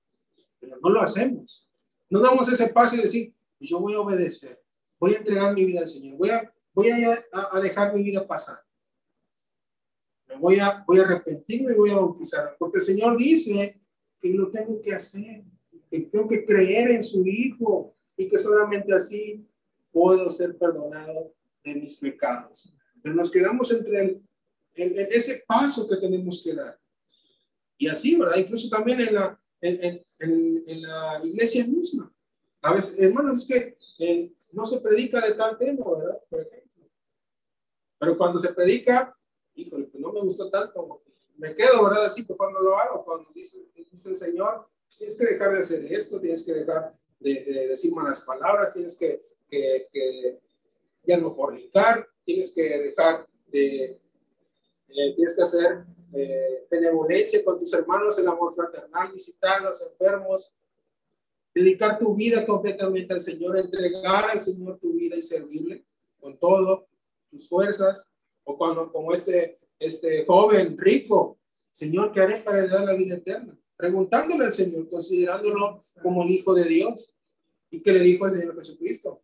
pero 0.59 0.77
no 0.81 0.89
lo 0.89 1.01
hacemos. 1.01 1.69
No 2.09 2.19
damos 2.19 2.47
ese 2.51 2.67
paso 2.67 2.95
y 2.95 3.01
decir, 3.01 3.33
pues 3.57 3.69
yo 3.69 3.79
voy 3.79 3.93
a 3.93 3.99
obedecer, 3.99 4.61
voy 4.99 5.13
a 5.13 5.17
entregar 5.17 5.53
mi 5.53 5.65
vida 5.65 5.81
al 5.81 5.87
Señor, 5.87 6.17
voy 6.17 6.29
a, 6.29 6.53
voy 6.73 6.89
a, 6.89 7.23
a 7.51 7.59
dejar 7.59 7.93
mi 7.95 8.03
vida 8.03 8.27
pasar. 8.27 8.59
Me 10.27 10.37
voy 10.37 10.59
a, 10.59 10.83
voy 10.87 10.99
a 10.99 11.03
arrepentirme 11.03 11.73
y 11.73 11.75
voy 11.75 11.89
a 11.91 11.95
bautizar, 11.95 12.55
porque 12.57 12.77
el 12.77 12.83
Señor 12.83 13.17
dice 13.17 13.79
que 14.19 14.29
lo 14.33 14.49
tengo 14.51 14.81
que 14.81 14.93
hacer, 14.93 15.43
que 15.89 16.01
tengo 16.01 16.27
que 16.27 16.45
creer 16.45 16.91
en 16.91 17.03
su 17.03 17.25
Hijo 17.25 17.95
y 18.15 18.29
que 18.29 18.37
solamente 18.37 18.93
así 18.93 19.45
puedo 19.91 20.29
ser 20.29 20.57
perdonado 20.57 21.33
de 21.63 21.75
mis 21.75 21.95
pecados. 21.97 22.73
Pero 23.01 23.15
nos 23.15 23.31
quedamos 23.31 23.71
entre 23.71 23.99
el, 23.99 24.21
en, 24.75 25.07
ese 25.09 25.43
paso 25.47 25.87
que 25.87 25.97
tenemos 25.97 26.41
que 26.43 26.53
dar. 26.53 26.79
Y 27.77 27.87
así, 27.87 28.15
¿verdad? 28.15 28.37
Incluso 28.37 28.69
también 28.69 29.01
en 29.01 29.15
la, 29.15 29.39
en, 29.59 30.03
en, 30.19 30.63
en 30.67 30.81
la 30.81 31.21
iglesia 31.23 31.65
misma. 31.65 32.13
A 32.61 32.73
veces, 32.73 32.99
hermanos, 32.99 33.41
es 33.41 33.47
que 33.47 33.77
eh, 33.99 34.31
no 34.51 34.65
se 34.65 34.79
predica 34.79 35.19
de 35.25 35.33
tal 35.33 35.57
tema, 35.57 35.85
¿verdad? 35.97 36.19
Por 36.29 36.41
ejemplo. 36.41 36.89
Pero 37.99 38.17
cuando 38.17 38.39
se 38.39 38.53
predica, 38.53 39.15
híjole, 39.55 39.85
pues 39.85 40.01
no 40.01 40.11
me 40.11 40.21
gustó 40.21 40.49
tanto, 40.49 41.03
me 41.37 41.55
quedo, 41.55 41.83
¿verdad? 41.83 42.05
Así, 42.05 42.25
que 42.25 42.35
cuando 42.35 42.59
lo 42.59 42.75
hago, 42.77 43.03
cuando 43.03 43.29
dice, 43.33 43.67
dice 43.75 44.09
el 44.09 44.15
Señor, 44.15 44.67
tienes 44.87 45.17
que 45.17 45.25
dejar 45.25 45.51
de 45.51 45.59
hacer 45.59 45.91
esto, 45.91 46.19
tienes 46.19 46.43
que 46.43 46.53
dejar 46.53 46.95
de, 47.19 47.67
decir 47.67 47.93
malas 47.93 48.21
palabras, 48.21 48.73
tienes 48.73 48.97
que, 48.97 49.21
que, 49.49 50.39
ya 51.03 51.17
no 51.17 51.33
fornicar, 51.33 52.07
tienes 52.23 52.53
que 52.53 52.61
dejar 52.61 53.27
de, 53.47 53.99
eh, 54.95 55.15
tienes 55.15 55.35
que 55.35 55.41
hacer 55.41 55.85
eh, 56.13 56.67
benevolencia 56.69 57.43
con 57.43 57.59
tus 57.59 57.73
hermanos, 57.73 58.17
el 58.19 58.27
amor 58.27 58.53
fraternal, 58.53 59.11
visitar 59.11 59.61
a 59.61 59.69
los 59.69 59.81
enfermos, 59.81 60.51
dedicar 61.53 61.97
tu 61.97 62.13
vida 62.15 62.45
completamente 62.45 63.13
al 63.13 63.21
Señor, 63.21 63.57
entregar 63.57 64.29
al 64.29 64.41
Señor 64.41 64.77
tu 64.79 64.93
vida 64.93 65.15
y 65.15 65.21
servirle 65.21 65.85
con 66.19 66.37
todo, 66.37 66.87
tus 67.29 67.47
fuerzas, 67.47 68.11
o 68.43 68.57
cuando 68.57 68.91
como 68.91 69.13
este, 69.13 69.59
este 69.79 70.25
joven 70.25 70.77
rico, 70.77 71.39
Señor, 71.71 72.11
¿qué 72.11 72.21
haré 72.21 72.41
para 72.41 72.59
heredar 72.59 72.85
la 72.85 72.93
vida 72.93 73.15
eterna? 73.15 73.57
Preguntándole 73.77 74.45
al 74.45 74.53
Señor, 74.53 74.89
considerándolo 74.89 75.79
como 76.03 76.23
el 76.23 76.31
Hijo 76.31 76.53
de 76.53 76.65
Dios. 76.65 77.13
¿Y 77.69 77.81
qué 77.81 77.93
le 77.93 78.01
dijo 78.01 78.25
al 78.25 78.31
Señor 78.31 78.55
Jesucristo? 78.55 79.23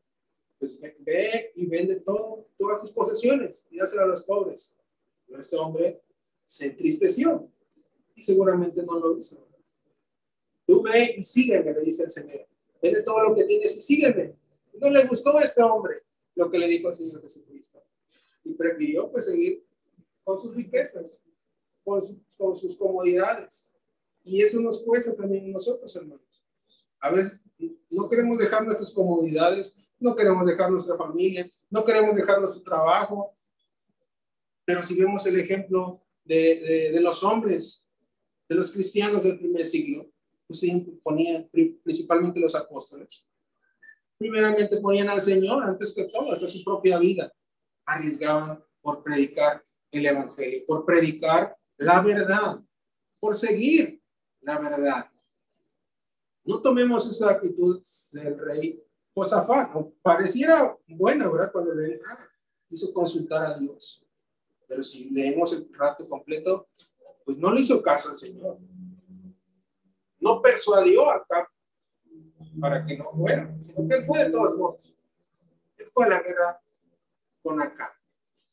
Pues 0.57 0.79
ve 0.99 1.51
y 1.55 1.65
vende 1.65 1.97
todo, 1.97 2.47
todas 2.57 2.81
tus 2.81 2.91
posesiones 2.91 3.67
y 3.69 3.77
dáselo 3.77 4.03
a 4.03 4.07
los 4.07 4.23
pobres. 4.23 4.75
Pero 5.27 5.39
este 5.39 5.57
hombre 5.57 6.01
se 6.45 6.67
entristeció 6.67 7.51
y 8.15 8.21
seguramente 8.21 8.81
no 8.83 8.99
lo 8.99 9.17
hizo. 9.17 9.45
Tú 10.65 10.81
ve 10.81 11.15
y 11.17 11.23
sígueme, 11.23 11.73
le 11.73 11.81
dice 11.81 12.03
el 12.03 12.11
Señor. 12.11 12.47
Vende 12.81 13.01
todo 13.03 13.23
lo 13.23 13.35
que 13.35 13.45
tienes 13.45 13.77
y 13.77 13.81
sígueme. 13.81 14.35
No 14.73 14.89
le 14.89 15.05
gustó 15.05 15.37
a 15.37 15.41
este 15.41 15.63
hombre 15.63 16.03
lo 16.35 16.51
que 16.51 16.57
le 16.57 16.67
dijo 16.67 16.89
el 16.89 16.93
Señor 16.93 17.21
Jesucristo. 17.21 17.81
Y 18.43 18.53
prefirió 18.53 19.09
pues 19.11 19.25
seguir 19.25 19.65
con 20.23 20.37
sus 20.37 20.55
riquezas, 20.55 21.23
con, 21.83 22.01
con 22.37 22.55
sus 22.55 22.75
comodidades. 22.75 23.71
Y 24.23 24.41
eso 24.41 24.59
nos 24.59 24.83
cuesta 24.83 25.15
también 25.15 25.51
nosotros, 25.51 25.95
hermanos. 25.95 26.45
A 26.99 27.11
veces 27.11 27.45
no 27.89 28.09
queremos 28.09 28.37
dejar 28.37 28.65
nuestras 28.65 28.91
comodidades, 28.91 29.79
no 29.99 30.15
queremos 30.15 30.45
dejar 30.45 30.69
nuestra 30.69 30.97
familia, 30.97 31.49
no 31.69 31.85
queremos 31.85 32.15
dejar 32.15 32.39
nuestro 32.39 32.61
trabajo. 32.61 33.36
Pero 34.67 34.83
si 34.83 34.99
vemos 34.99 35.25
el 35.25 35.39
ejemplo 35.39 36.03
de, 36.25 36.59
de, 36.59 36.91
de 36.91 36.99
los 36.99 37.23
hombres, 37.23 37.89
de 38.49 38.55
los 38.55 38.69
cristianos 38.69 39.23
del 39.23 39.39
primer 39.39 39.65
siglo, 39.65 40.11
pues 40.45 40.61
ponían 41.01 41.49
principalmente 41.83 42.37
los 42.37 42.53
apóstoles. 42.53 43.25
Primeramente 44.17 44.75
ponían 44.81 45.09
al 45.09 45.21
Señor 45.21 45.63
antes 45.63 45.93
que 45.93 46.03
todo, 46.03 46.33
hasta 46.33 46.47
su 46.47 46.65
propia 46.65 46.99
vida. 46.99 47.31
Arriesgaban 47.85 48.61
por 48.81 49.03
predicar 49.03 49.63
el 49.89 50.05
Evangelio, 50.05 50.65
por 50.67 50.85
predicar 50.85 51.55
la 51.77 52.01
verdad, 52.01 52.59
por 53.21 53.35
seguir 53.35 54.01
la 54.41 54.59
verdad. 54.59 55.09
No 56.43 56.61
tomemos 56.61 57.09
esa 57.09 57.31
actitud 57.31 57.81
del 58.11 58.37
rey 58.37 58.83
Josafat. 59.13 59.71
Pareciera 60.01 60.77
buena, 60.87 61.29
¿verdad? 61.29 61.53
Cuando 61.53 61.73
le 61.73 62.01
hizo 62.69 62.93
consultar 62.93 63.45
a 63.45 63.57
Dios. 63.57 64.03
Pero 64.67 64.83
si 64.83 65.09
leemos 65.09 65.53
el 65.53 65.67
rato 65.73 66.07
completo, 66.07 66.67
pues 67.25 67.37
no 67.37 67.51
le 67.51 67.61
hizo 67.61 67.81
caso 67.81 68.09
al 68.09 68.15
Señor 68.15 68.59
no 70.19 70.41
persuadió 70.41 71.09
acá 71.09 71.49
para 72.59 72.85
que 72.85 72.97
no 72.97 73.11
fuera, 73.11 73.55
sino 73.61 73.87
que 73.87 73.95
él 73.95 74.05
fue 74.05 74.23
de 74.23 74.29
todos 74.29 74.57
modos. 74.57 74.95
Él 75.77 75.89
fue 75.93 76.05
a 76.05 76.09
la 76.09 76.21
guerra 76.21 76.59
con 77.41 77.61
acá. 77.61 77.93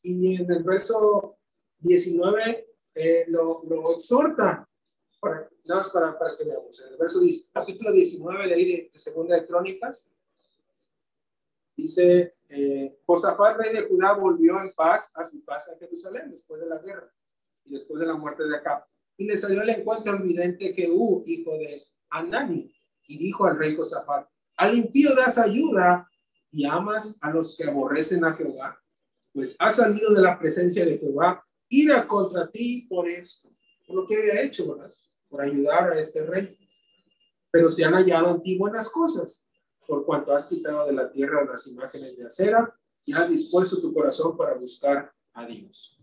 Y 0.03 0.37
en 0.37 0.51
el 0.51 0.63
verso 0.63 1.37
19 1.79 2.69
eh, 2.95 3.25
lo, 3.29 3.63
lo, 3.65 3.93
exhorta, 3.93 4.69
para, 5.19 5.49
nada 5.65 5.81
más 5.81 5.91
para, 5.91 6.19
para, 6.19 6.37
que 6.37 6.45
veamos, 6.45 6.81
en 6.81 6.93
el 6.93 6.99
verso 6.99 7.21
10, 7.21 7.51
capítulo 7.53 7.93
19 7.93 8.47
de 8.47 8.55
ahí 8.55 8.65
de, 8.65 8.91
de 8.93 8.99
Segunda 8.99 9.35
de 9.35 9.47
Crónicas, 9.47 10.13
dice, 11.77 12.35
eh, 12.49 12.99
Josafat, 13.05 13.57
rey 13.59 13.73
de 13.73 13.89
Judá, 13.89 14.15
volvió 14.15 14.61
en 14.61 14.73
paz 14.75 15.13
a 15.17 15.25
su 15.25 15.45
casa 15.45 15.73
en 15.73 15.81
Jerusalén 15.81 16.31
después 16.31 16.61
de 16.61 16.69
la 16.69 16.79
guerra 16.79 17.13
y 17.65 17.73
después 17.73 18.01
de 18.01 18.07
la 18.07 18.15
muerte 18.15 18.45
de 18.45 18.57
Acab 18.57 18.85
y 19.17 19.25
le 19.25 19.37
salió 19.37 19.61
al 19.61 19.71
encuentro 19.71 20.17
el 20.17 20.23
vidente 20.23 20.73
Jehú, 20.75 21.25
hijo 21.27 21.53
de 21.53 21.83
Anani, 22.11 22.73
y 23.07 23.19
dijo 23.19 23.47
al 23.47 23.59
rey 23.59 23.75
Josafat, 23.77 24.29
al 24.57 24.75
impío 24.75 25.15
das 25.15 25.39
ayuda 25.39 26.09
y 26.51 26.65
amas 26.67 27.19
a 27.21 27.31
los 27.31 27.57
que 27.57 27.65
aborrecen 27.65 28.25
a 28.25 28.33
Jehová, 28.33 28.81
pues 29.33 29.57
ha 29.59 29.71
salido 29.71 30.13
de 30.15 30.23
la 30.23 30.39
presencia 30.39 30.85
de 30.85 30.99
Jehová, 30.99 31.45
ira 31.69 32.07
contra 32.07 32.51
ti 32.51 32.87
por 32.89 33.09
esto, 33.09 33.49
por 33.87 33.97
lo 33.97 34.07
que 34.07 34.17
había 34.17 34.43
hecho, 34.43 34.75
¿verdad? 34.75 34.93
Por 35.29 35.43
ayudar 35.43 35.91
a 35.91 35.99
este 35.99 36.25
rey. 36.25 36.57
Pero 37.51 37.69
se 37.69 37.85
han 37.85 37.95
hallado 37.95 38.31
en 38.31 38.43
ti 38.43 38.57
buenas 38.57 38.89
cosas, 38.89 39.44
por 39.87 40.05
cuanto 40.05 40.33
has 40.33 40.47
quitado 40.47 40.87
de 40.87 40.93
la 40.93 41.11
tierra 41.11 41.45
las 41.45 41.67
imágenes 41.67 42.19
de 42.19 42.27
acera 42.27 42.75
y 43.05 43.13
has 43.13 43.31
dispuesto 43.31 43.81
tu 43.81 43.93
corazón 43.93 44.37
para 44.37 44.55
buscar 44.55 45.13
a 45.33 45.47
Dios. 45.47 45.99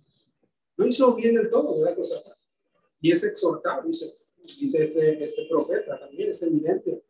No 0.78 0.86
hizo 0.86 1.14
bien 1.16 1.36
del 1.36 1.50
todo, 1.50 1.80
¿verdad, 1.80 1.98
y 3.02 3.12
es 3.12 3.24
exhortado, 3.24 3.84
dice, 3.84 4.14
dice 4.60 4.82
este, 4.82 5.24
este 5.24 5.48
profeta 5.50 6.00
también, 6.00 6.30
es 6.30 6.42
evidente. 6.44 7.04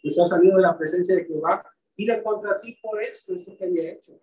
Pues 0.00 0.18
ha 0.20 0.26
salido 0.26 0.56
de 0.56 0.62
la 0.62 0.78
presencia 0.78 1.16
de 1.16 1.24
Jehová, 1.24 1.64
ir 1.96 2.22
contra 2.22 2.60
ti 2.60 2.78
por 2.80 3.02
esto, 3.02 3.34
esto 3.34 3.56
que 3.56 3.64
había 3.64 3.92
hecho, 3.92 4.20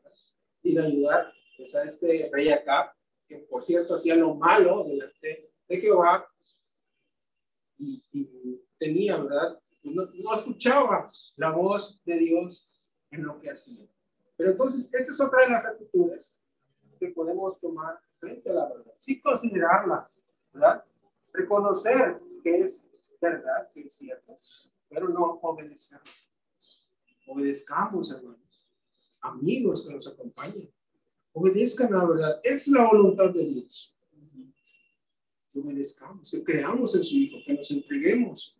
ir 0.63 0.79
a 0.79 0.85
ayudar 0.85 1.33
pues, 1.57 1.75
a 1.75 1.83
este 1.83 2.29
rey 2.31 2.49
acá, 2.49 2.95
que 3.27 3.39
por 3.39 3.61
cierto 3.61 3.95
hacía 3.95 4.15
lo 4.15 4.35
malo 4.35 4.85
delante 4.85 5.51
de 5.67 5.77
Jehová 5.77 6.27
y, 7.77 8.01
tenía, 8.77 9.17
¿verdad? 9.17 9.59
No, 9.85 10.33
escuchaba 10.33 11.07
la 11.35 11.51
voz 11.51 12.01
de 12.05 12.17
Dios 12.17 12.89
en 13.11 13.23
lo 13.23 13.39
que 13.39 13.51
hacía. 13.51 13.87
Pero 14.35 14.51
entonces, 14.51 14.91
esta 14.93 15.11
es 15.11 15.21
otra 15.21 15.41
de 15.41 15.49
las 15.49 15.65
actitudes 15.65 16.39
que 16.99 17.09
podemos 17.09 17.59
tomar 17.59 17.99
frente 18.19 18.49
a 18.49 18.53
la 18.53 18.67
verdad. 18.67 18.93
Sí 18.97 19.21
considerarla, 19.21 20.09
¿verdad? 20.51 20.83
Reconocer 21.31 22.19
que 22.43 22.61
es 22.61 22.89
verdad, 23.21 23.71
que 23.73 23.81
es 23.81 23.93
cierto, 23.93 24.37
pero 24.89 25.07
no 25.09 25.39
obedecer. 25.41 26.01
Obedezcamos, 27.27 28.11
hermanos, 28.11 28.67
amigos 29.21 29.85
que 29.85 29.93
nos 29.93 30.07
acompañan. 30.07 30.69
Obedezcan 31.33 31.91
la 31.91 32.05
verdad. 32.05 32.39
Es 32.43 32.67
la 32.67 32.87
voluntad 32.87 33.29
de 33.29 33.45
Dios. 33.45 33.95
Obedezcamos, 35.53 36.31
que 36.31 36.43
creamos 36.43 36.95
en 36.95 37.03
su 37.03 37.15
Hijo, 37.15 37.37
que 37.45 37.53
nos 37.53 37.71
entreguemos 37.71 38.59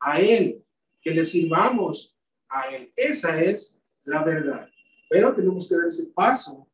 a 0.00 0.20
Él, 0.20 0.64
que 1.00 1.10
le 1.10 1.24
sirvamos 1.24 2.16
a 2.48 2.74
Él. 2.74 2.92
Esa 2.96 3.40
es 3.40 3.82
la 4.06 4.24
verdad. 4.24 4.68
Pero 5.08 5.34
tenemos 5.34 5.68
que 5.68 5.76
dar 5.76 5.86
ese 5.86 6.06
paso 6.08 6.68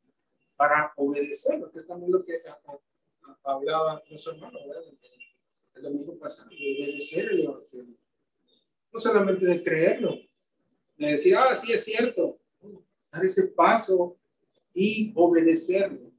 para 0.57 0.93
obedecer, 0.97 1.61
que 1.71 1.79
es 1.79 1.87
también 1.87 2.13
lo 2.13 2.25
que 2.25 2.41
hablaba 3.45 4.03
nuestro 4.09 4.33
hermano 4.33 4.59
el 5.75 5.83
domingo 5.83 6.19
pasado, 6.19 6.51
de 6.51 6.57
obedecer 6.57 7.31
el. 7.31 7.97
No 8.93 8.99
solamente 8.99 9.47
de 9.47 9.63
creerlo, 9.63 10.17
de 10.99 11.13
decir, 11.13 11.35
ah, 11.35 11.55
sí 11.57 11.73
es 11.73 11.85
cierto, 11.85 12.39
dar 13.11 13.25
ese 13.25 13.49
paso 13.49 14.19
y 14.75 15.13
obedecerlo. 15.17 16.13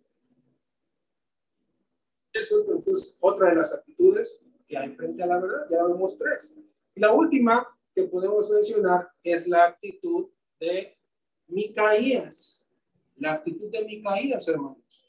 Eso 2.34 2.82
es 2.88 3.18
otra 3.22 3.52
de 3.52 3.56
las 3.58 3.74
actitudes 3.74 4.44
que 4.68 4.76
hay 4.76 4.96
frente 4.96 5.22
a 5.22 5.28
la 5.28 5.40
verdad. 5.40 5.68
Ya 5.70 5.84
vemos 5.84 6.18
tres. 6.18 6.60
Y 6.96 7.00
la 7.00 7.12
última 7.12 7.68
que 7.94 8.04
podemos 8.04 8.50
mencionar 8.50 9.10
es 9.24 9.48
la 9.48 9.66
actitud 9.66 10.30
de 10.60 10.98
Micaías. 11.48 12.70
La 13.18 13.34
actitud 13.34 13.70
de 13.72 13.86
Micaías, 13.86 14.48
hermanos. 14.48 15.06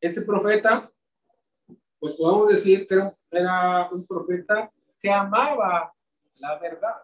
Este 0.00 0.22
profeta, 0.22 0.92
pues 1.98 2.14
podemos 2.14 2.48
decir 2.48 2.86
que 2.86 3.12
era 3.30 3.88
un 3.90 4.06
profeta 4.06 4.70
que 5.00 5.10
amaba 5.10 5.94
la 6.36 6.58
verdad, 6.58 6.96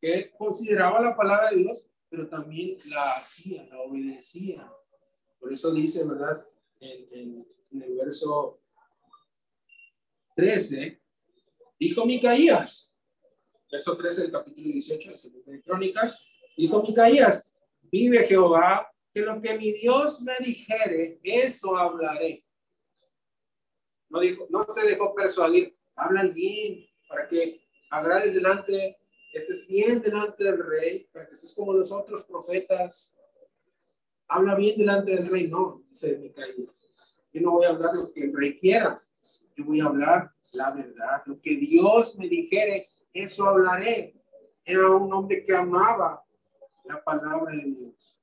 que 0.00 0.32
consideraba 0.36 1.00
la 1.00 1.16
palabra 1.16 1.50
de 1.50 1.56
Dios, 1.56 1.88
pero 2.08 2.28
también 2.28 2.78
la 2.86 3.12
hacía, 3.12 3.64
la 3.66 3.80
obedecía. 3.80 4.70
Por 5.38 5.52
eso 5.52 5.72
dice, 5.72 6.04
¿verdad? 6.04 6.44
En, 6.80 7.46
el 7.70 7.96
verso 7.96 8.60
13, 10.34 11.00
dijo 11.78 12.04
Micaías, 12.04 12.96
verso 13.70 13.96
13 13.96 14.22
del 14.22 14.32
capítulo 14.32 14.72
18 14.72 15.10
de 15.10 15.52
de 15.52 15.62
Crónicas, 15.62 16.26
dijo 16.56 16.82
Micaías, 16.82 17.54
vive 17.82 18.26
Jehová 18.26 18.90
que 19.12 19.22
lo 19.22 19.40
que 19.40 19.56
mi 19.56 19.72
Dios 19.72 20.20
me 20.20 20.36
dijere, 20.40 21.18
eso 21.22 21.76
hablaré. 21.76 22.44
No, 24.08 24.20
dijo, 24.20 24.46
no 24.50 24.62
se 24.62 24.86
dejó 24.86 25.14
persuadir, 25.14 25.76
hablan 25.94 26.32
bien, 26.32 26.86
para 27.08 27.26
que 27.28 27.66
agrades 27.90 28.34
delante, 28.34 28.98
estés 29.32 29.66
bien 29.66 30.00
delante 30.00 30.44
del 30.44 30.64
rey, 30.64 31.08
para 31.12 31.26
que 31.26 31.34
estés 31.34 31.54
como 31.54 31.72
los 31.72 31.90
otros 31.90 32.22
profetas. 32.24 33.16
Habla 34.28 34.54
bien 34.54 34.76
delante 34.76 35.12
del 35.12 35.28
rey, 35.28 35.48
no, 35.48 35.82
dice 35.88 36.18
Micaías. 36.18 36.86
Yo 37.32 37.40
no 37.42 37.52
voy 37.52 37.66
a 37.66 37.70
hablar 37.70 37.94
lo 37.94 38.12
que 38.12 38.24
el 38.24 38.36
rey 38.36 38.58
quiera, 38.58 39.00
yo 39.56 39.64
voy 39.64 39.80
a 39.80 39.86
hablar 39.86 40.30
la 40.52 40.70
verdad. 40.70 41.22
Lo 41.24 41.40
que 41.40 41.56
Dios 41.56 42.18
me 42.18 42.28
dijere, 42.28 42.86
eso 43.12 43.46
hablaré. 43.46 44.14
Era 44.64 44.90
un 44.90 45.12
hombre 45.12 45.44
que 45.44 45.54
amaba 45.54 46.22
la 46.84 47.02
palabra 47.02 47.52
de 47.54 47.64
Dios, 47.64 48.20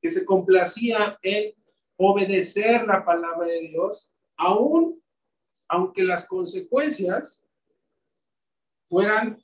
que 0.00 0.08
se 0.08 0.24
complacía 0.24 1.18
en 1.22 1.54
obedecer 1.96 2.86
la 2.86 3.04
palabra 3.04 3.46
de 3.46 3.60
Dios, 3.68 4.12
aún 4.36 5.02
aunque 5.66 6.02
las 6.02 6.26
consecuencias 6.26 7.44
fueran 8.86 9.38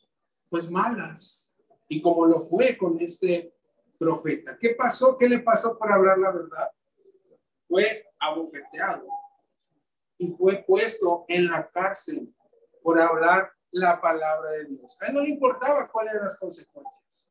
pues 0.48 0.70
malas, 0.70 1.54
y 1.88 2.00
como 2.00 2.24
lo 2.26 2.40
fue 2.40 2.78
con 2.78 2.98
este 3.00 3.52
profeta. 3.98 4.56
¿Qué 4.58 4.70
pasó? 4.70 5.18
¿Qué 5.18 5.28
le 5.28 5.40
pasó 5.40 5.76
para 5.78 5.96
hablar 5.96 6.18
la 6.18 6.30
verdad? 6.30 6.70
Fue 7.68 8.06
abofeteado 8.18 9.06
y 10.18 10.28
fue 10.28 10.64
puesto 10.66 11.24
en 11.28 11.48
la 11.48 11.68
cárcel 11.70 12.34
por 12.82 13.00
hablar 13.00 13.50
la 13.70 14.00
palabra 14.00 14.50
de 14.52 14.66
Dios. 14.66 14.96
A 15.00 15.06
él 15.06 15.14
no 15.14 15.22
le 15.22 15.30
importaba 15.30 15.90
cuáles 15.90 16.12
eran 16.12 16.24
las 16.24 16.38
consecuencias. 16.38 17.30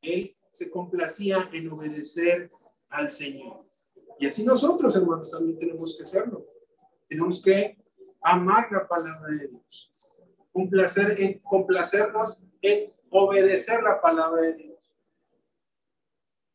Él 0.00 0.34
se 0.50 0.70
complacía 0.70 1.48
en 1.52 1.70
obedecer 1.70 2.48
al 2.90 3.10
Señor. 3.10 3.62
Y 4.18 4.26
así 4.26 4.44
nosotros, 4.44 4.94
hermanos, 4.96 5.30
también 5.30 5.58
tenemos 5.58 5.96
que 5.96 6.04
hacerlo. 6.04 6.46
Tenemos 7.08 7.42
que 7.42 7.76
amar 8.22 8.70
la 8.70 8.86
palabra 8.86 9.28
de 9.36 9.48
Dios. 9.48 9.90
Complacer 10.52 11.20
en, 11.20 11.40
complacernos 11.40 12.44
en 12.62 12.92
obedecer 13.10 13.82
la 13.82 14.00
palabra 14.00 14.42
de 14.42 14.54
Dios. 14.54 14.96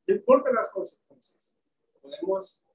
No 0.07 0.15
importa 0.15 0.51
las 0.51 0.71
consecuencias. 0.71 1.55
Podemos 2.01 2.65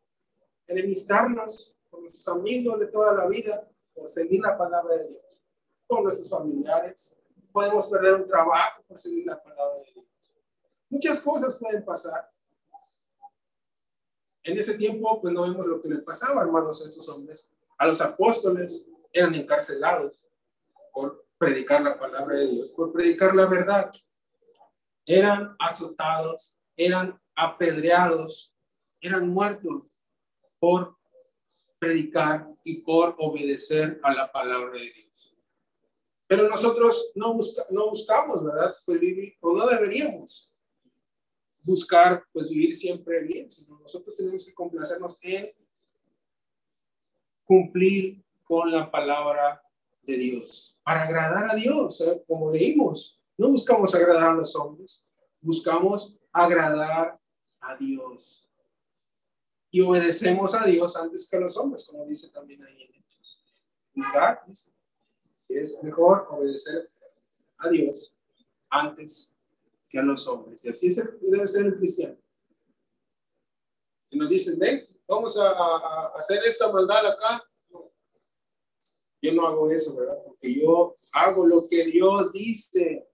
enemistarnos 0.67 1.77
con 1.95 2.03
nuestros 2.03 2.29
amigos 2.37 2.81
de 2.81 2.87
toda 2.89 3.13
la 3.13 3.27
vida 3.29 3.69
por 3.95 4.09
seguir 4.09 4.41
la 4.41 4.59
palabra 4.59 4.97
de 4.97 5.09
Dios. 5.11 5.45
Con 5.87 6.03
nuestros 6.03 6.29
familiares. 6.29 7.21
Podemos 7.53 7.87
perder 7.87 8.15
un 8.15 8.27
trabajo 8.27 8.83
por 8.89 8.99
seguir 8.99 9.27
la 9.27 9.41
palabra 9.41 9.79
de 9.79 9.93
Dios. 9.93 10.07
Muchas 10.89 11.21
cosas 11.21 11.55
pueden 11.55 11.85
pasar. 11.85 12.29
En 14.43 14.59
ese 14.59 14.75
tiempo, 14.75 15.21
pues 15.21 15.33
no 15.33 15.43
vemos 15.43 15.67
lo 15.67 15.81
que 15.81 15.89
les 15.89 16.01
pasaba, 16.01 16.43
hermanos, 16.43 16.83
a 16.83 16.89
estos 16.89 17.09
hombres. 17.09 17.53
A 17.79 17.87
los 17.87 18.01
apóstoles 18.01 18.89
eran 19.13 19.35
encarcelados 19.35 20.27
por 20.93 21.27
predicar 21.39 21.83
la 21.83 21.99
palabra 21.99 22.37
de 22.37 22.49
Dios, 22.49 22.73
por 22.73 22.93
predicar 22.93 23.35
la 23.37 23.47
verdad. 23.47 23.91
Eran 25.07 25.55
azotados, 25.61 26.61
eran 26.77 27.21
apedreados, 27.37 28.53
eran 29.01 29.29
muertos 29.29 29.85
por 30.59 30.94
predicar 31.85 32.49
y 32.65 32.79
por 32.79 33.15
obedecer 33.19 34.01
a 34.03 34.15
la 34.15 34.33
palabra 34.33 34.73
de 34.73 34.91
Dios. 34.91 35.37
Pero 36.27 36.49
nosotros 36.49 37.13
no, 37.15 37.39
no 37.71 37.89
buscamos, 37.91 38.43
¿verdad? 38.43 38.75
Pues 38.87 38.99
vivir, 38.99 39.35
o 39.41 39.53
no 39.53 39.67
deberíamos 39.67 40.51
buscar, 41.65 42.25
pues 42.33 42.49
vivir 42.49 42.75
siempre 42.75 43.23
bien, 43.23 43.51
sino 43.51 43.79
nosotros 43.79 44.17
tenemos 44.17 44.45
que 44.45 44.55
complacernos 44.55 45.19
en 45.23 45.51
cumplir 47.45 48.25
con 48.43 48.73
la 48.73 48.91
palabra 48.91 49.63
de 50.03 50.17
Dios, 50.17 50.79
para 50.83 51.05
agradar 51.05 51.51
a 51.51 51.55
Dios, 51.55 52.01
¿eh? 52.03 52.23
como 52.27 52.51
leímos. 52.51 53.21
No 53.37 53.49
buscamos 53.49 53.95
agradar 53.95 54.31
a 54.31 54.35
los 54.35 54.55
hombres, 54.55 55.07
buscamos 55.41 56.17
agradar 56.33 57.19
a 57.61 57.77
Dios. 57.77 58.49
Y 59.75 59.81
obedecemos 59.81 60.55
a 60.55 60.65
Dios 60.67 60.95
antes 60.95 61.29
que 61.29 61.37
a 61.37 61.41
los 61.41 61.57
hombres, 61.57 61.85
como 61.85 62.07
dice 62.07 62.29
también 62.29 62.63
ahí 62.63 62.81
en 62.81 62.95
Hechos. 62.95 63.43
Si 65.35 65.55
es 65.57 65.83
mejor 65.83 66.29
obedecer 66.31 66.93
a 67.59 67.69
Dios 67.69 68.17
antes 68.71 69.37
que 69.89 69.99
a 69.99 70.03
los 70.03 70.29
hombres. 70.29 70.65
Y 70.65 70.69
así 70.69 70.95
debe 71.23 71.49
ser 71.49 71.67
el 71.67 71.77
cristiano. 71.77 72.17
Y 74.13 74.17
nos 74.17 74.29
dicen, 74.29 74.61
ven, 74.61 74.87
vamos 75.09 75.37
a, 75.37 76.07
hacer 76.19 76.39
esta 76.47 76.71
maldad 76.71 77.09
acá. 77.09 77.43
Yo 79.21 79.33
no 79.33 79.45
hago 79.49 79.69
eso, 79.73 79.97
¿verdad? 79.97 80.23
Porque 80.25 80.55
yo 80.55 80.95
hago 81.15 81.49
lo 81.49 81.67
que 81.69 81.85
Dios 81.87 82.33
dice. 82.33 83.09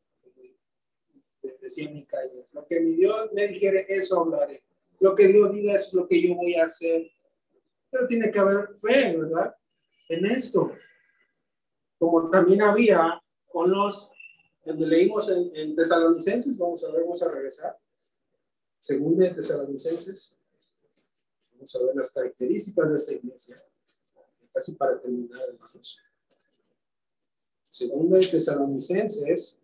Decía 1.62 1.88
calle 2.06 2.44
Lo 2.52 2.66
que 2.66 2.80
mi 2.80 2.96
Dios 2.96 3.32
me 3.32 3.48
dijere, 3.48 3.86
eso 3.88 4.20
hablaré. 4.20 4.62
Lo 5.00 5.14
que 5.14 5.28
Dios 5.28 5.52
diga 5.52 5.74
es 5.74 5.92
lo 5.94 6.06
que 6.06 6.20
yo 6.20 6.34
voy 6.34 6.54
a 6.54 6.66
hacer. 6.66 7.10
Pero 7.90 8.06
tiene 8.06 8.30
que 8.30 8.38
haber 8.38 8.78
fe, 8.80 9.16
¿verdad? 9.16 9.54
En 10.08 10.26
esto. 10.26 10.72
Como 11.98 12.30
también 12.30 12.62
había 12.62 13.20
con 13.48 13.70
los, 13.70 14.12
donde 14.64 14.86
leímos 14.86 15.28
en, 15.30 15.50
en 15.56 15.74
Tesalonicenses, 15.74 16.56
vamos 16.58 16.84
a 16.84 16.92
ver, 16.92 17.02
vamos 17.02 17.22
a 17.22 17.30
regresar. 17.30 17.78
Segundo 18.78 19.24
de 19.24 19.30
Tesalonicenses. 19.30 20.38
Vamos 21.52 21.74
a 21.74 21.84
ver 21.84 21.96
las 21.96 22.12
características 22.12 22.90
de 22.90 22.96
esta 22.96 23.12
iglesia. 23.14 23.62
Casi 24.52 24.72
para 24.72 25.00
terminar, 25.00 25.42
hermanos. 25.48 25.98
Segundo 27.62 28.18
de 28.18 28.26
Tesalonicenses, 28.26 29.60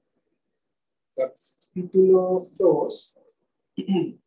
capítulo 1.14 2.40
2. 2.56 3.18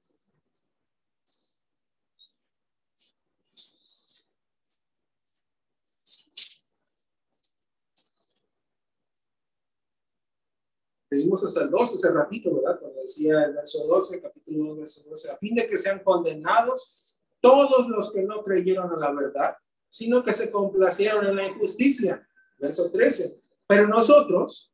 Leímos 11.10 11.44
hasta 11.44 11.64
el 11.64 11.72
12 11.72 11.96
hace 11.96 12.14
ratito, 12.14 12.56
¿verdad? 12.56 12.80
Cuando 12.80 13.02
decía 13.02 13.44
el 13.46 13.54
verso 13.54 13.86
12, 13.88 14.22
capítulo 14.22 14.70
2, 14.70 14.78
verso 14.78 15.10
12, 15.10 15.32
a 15.32 15.38
fin 15.38 15.56
de 15.56 15.68
que 15.68 15.78
sean 15.78 16.00
condenados 16.04 17.22
todos 17.42 17.88
los 17.88 18.12
que 18.12 18.24
no 18.24 18.44
creyeron 18.44 18.92
a 18.92 18.98
la 18.98 19.12
verdad, 19.12 19.56
sino 19.88 20.24
que 20.24 20.34
se 20.34 20.52
complacieron 20.52 21.26
en 21.26 21.36
la 21.36 21.48
injusticia. 21.48 22.26
Verso 22.60 22.92
13. 22.92 23.40
Pero 23.66 23.88
nosotros 23.88 24.74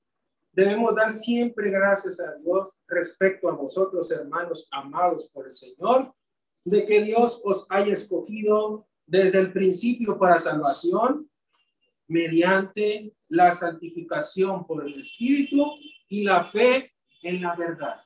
debemos 0.51 0.95
dar 0.95 1.11
siempre 1.11 1.69
gracias 1.69 2.19
a 2.19 2.35
Dios 2.35 2.79
respecto 2.87 3.49
a 3.49 3.55
vosotros, 3.55 4.11
hermanos 4.11 4.67
amados 4.71 5.29
por 5.29 5.45
el 5.45 5.53
Señor, 5.53 6.13
de 6.63 6.85
que 6.85 7.01
Dios 7.01 7.41
os 7.43 7.65
haya 7.69 7.93
escogido 7.93 8.87
desde 9.05 9.39
el 9.39 9.53
principio 9.53 10.17
para 10.17 10.39
salvación 10.39 11.29
mediante 12.07 13.13
la 13.29 13.51
santificación 13.51 14.65
por 14.65 14.85
el 14.85 14.99
Espíritu 14.99 15.63
y 16.07 16.23
la 16.23 16.45
fe 16.51 16.93
en 17.23 17.41
la 17.41 17.55
verdad. 17.55 18.01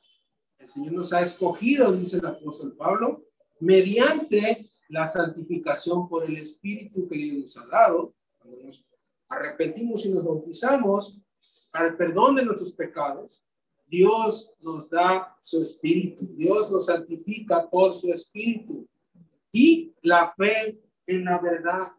El 0.58 0.68
Señor 0.68 0.92
nos 0.92 1.12
ha 1.12 1.22
escogido, 1.22 1.92
dice 1.92 2.18
el 2.18 2.26
apóstol 2.26 2.74
Pablo, 2.76 3.24
mediante 3.60 4.70
la 4.88 5.06
santificación 5.06 6.08
por 6.08 6.24
el 6.24 6.36
Espíritu 6.36 7.08
que 7.08 7.16
Dios 7.16 7.38
nos 7.38 7.56
ha 7.58 7.66
dado, 7.66 8.14
cuando 8.38 8.62
nos 8.64 8.86
arrepentimos 9.28 10.04
y 10.04 10.10
nos 10.10 10.24
bautizamos 10.24 11.20
al 11.72 11.96
perdón 11.96 12.36
de 12.36 12.44
nuestros 12.44 12.72
pecados, 12.72 13.44
Dios 13.86 14.52
nos 14.60 14.88
da 14.90 15.36
su 15.40 15.60
Espíritu, 15.60 16.26
Dios 16.36 16.70
nos 16.70 16.86
santifica 16.86 17.68
por 17.68 17.92
su 17.92 18.12
Espíritu 18.12 18.86
y 19.50 19.94
la 20.02 20.32
fe 20.36 20.80
en 21.06 21.24
la 21.24 21.38
verdad, 21.38 21.92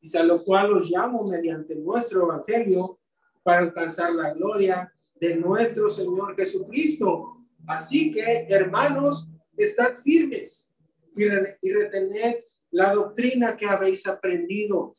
y 0.00 0.16
a 0.16 0.22
lo 0.22 0.42
cual 0.44 0.70
los 0.70 0.90
llamo 0.90 1.26
mediante 1.26 1.74
nuestro 1.74 2.22
Evangelio 2.22 2.98
para 3.42 3.60
alcanzar 3.60 4.12
la 4.12 4.32
gloria 4.32 4.92
de 5.20 5.36
nuestro 5.36 5.88
Señor 5.88 6.34
Jesucristo. 6.34 7.36
Así 7.66 8.10
que, 8.10 8.46
hermanos, 8.48 9.28
estad 9.56 9.96
firmes 9.96 10.72
y, 11.14 11.28
retener 11.70 12.44
la 12.70 12.92
doctrina 12.92 13.56
que 13.56 13.66
habéis 13.66 14.06
aprendido, 14.06 14.94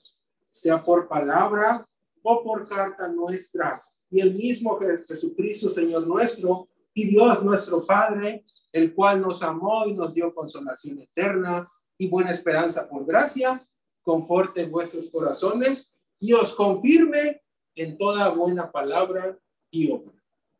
sea 0.51 0.83
por 0.83 1.07
palabra 1.07 1.87
o 2.21 2.43
por 2.43 2.67
carta 2.67 3.07
nuestra. 3.07 3.81
Y 4.09 4.19
el 4.21 4.35
mismo 4.35 4.77
Jesucristo, 5.07 5.69
Señor 5.69 6.05
nuestro, 6.05 6.67
y 6.93 7.07
Dios 7.07 7.41
nuestro 7.43 7.85
Padre, 7.85 8.43
el 8.71 8.93
cual 8.93 9.21
nos 9.21 9.41
amó 9.41 9.87
y 9.87 9.93
nos 9.93 10.13
dio 10.13 10.35
consolación 10.35 10.99
eterna 10.99 11.65
y 11.97 12.07
buena 12.07 12.31
esperanza 12.31 12.87
por 12.89 13.05
gracia, 13.05 13.65
conforte 14.01 14.65
vuestros 14.65 15.09
corazones 15.09 15.97
y 16.19 16.33
os 16.33 16.53
confirme 16.53 17.41
en 17.75 17.97
toda 17.97 18.29
buena 18.29 18.69
palabra 18.71 19.37
y 19.71 19.89
obra. 19.89 20.13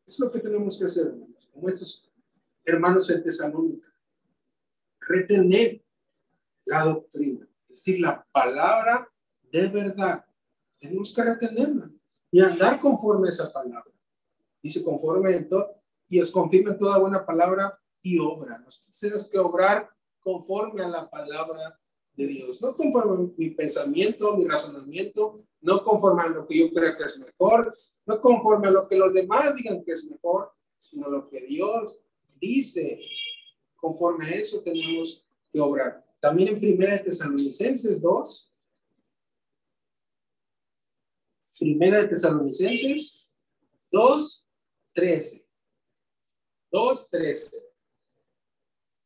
Es 0.06 0.20
lo 0.20 0.32
que 0.32 0.40
tenemos 0.40 0.78
que 0.78 0.86
hacer, 0.86 1.08
hermanos, 1.08 1.48
como 1.54 1.68
estos 1.68 2.12
hermanos 2.66 3.10
en 3.10 3.24
Tesalónica 3.24 3.92
retener 5.00 5.84
la 6.66 6.86
doctrina, 6.86 7.46
es 7.64 7.68
decir, 7.68 8.00
la 8.00 8.26
palabra 8.32 9.08
de 9.52 9.68
verdad. 9.68 10.26
Tenemos 10.80 11.14
que 11.14 11.24
retenerla. 11.24 11.92
y 12.34 12.40
andar 12.40 12.80
conforme 12.80 13.28
a 13.28 13.32
esa 13.32 13.52
palabra. 13.52 13.92
Dice 14.64 14.82
conforme 14.82 15.36
en 15.36 15.50
todo, 15.50 15.82
y 16.08 16.18
os 16.22 16.32
confirma 16.32 16.78
toda 16.78 16.98
buena 16.98 17.26
palabra 17.26 17.78
y 18.02 18.20
obra. 18.20 18.58
Nosotros 18.60 18.98
tenemos 18.98 19.30
que 19.30 19.38
obrar 19.38 19.90
conforme 20.22 20.82
a 20.82 20.88
la 20.88 21.10
palabra 21.10 21.78
Dios, 22.28 22.62
no 22.62 22.76
conforme 22.76 23.26
a 23.26 23.30
mi 23.38 23.50
pensamiento, 23.52 24.36
mi 24.36 24.46
razonamiento, 24.46 25.44
no 25.62 25.84
conforme 25.84 26.24
a 26.24 26.28
lo 26.28 26.48
que 26.48 26.58
yo 26.58 26.72
crea 26.72 26.98
que 26.98 27.04
es 27.04 27.20
mejor, 27.20 27.76
no 28.06 28.20
conforme 28.22 28.68
a 28.68 28.72
lo 28.72 28.88
que 28.88 28.96
los 28.96 29.14
demás 29.14 29.56
digan 29.56 29.84
que 29.84 29.92
es 29.92 30.10
mejor, 30.10 30.52
sino 30.78 31.10
lo 31.10 31.30
que 31.30 31.42
Dios 31.42 32.04
dice. 32.40 33.00
Conforme 33.76 34.26
a 34.26 34.32
eso 34.32 34.62
tenemos 34.62 35.28
que 35.52 35.60
obrar. 35.60 36.06
También 36.20 36.50
en 36.50 36.60
Primera 36.60 36.94
de 36.94 37.04
Tesalonicenses 37.04 38.02
2, 38.02 38.54
Primera 41.60 42.02
de 42.02 42.08
Tesalonicenses 42.08 43.32
2, 43.92 44.48
13. 44.94 45.48
2, 46.72 47.10
13. 47.10 47.71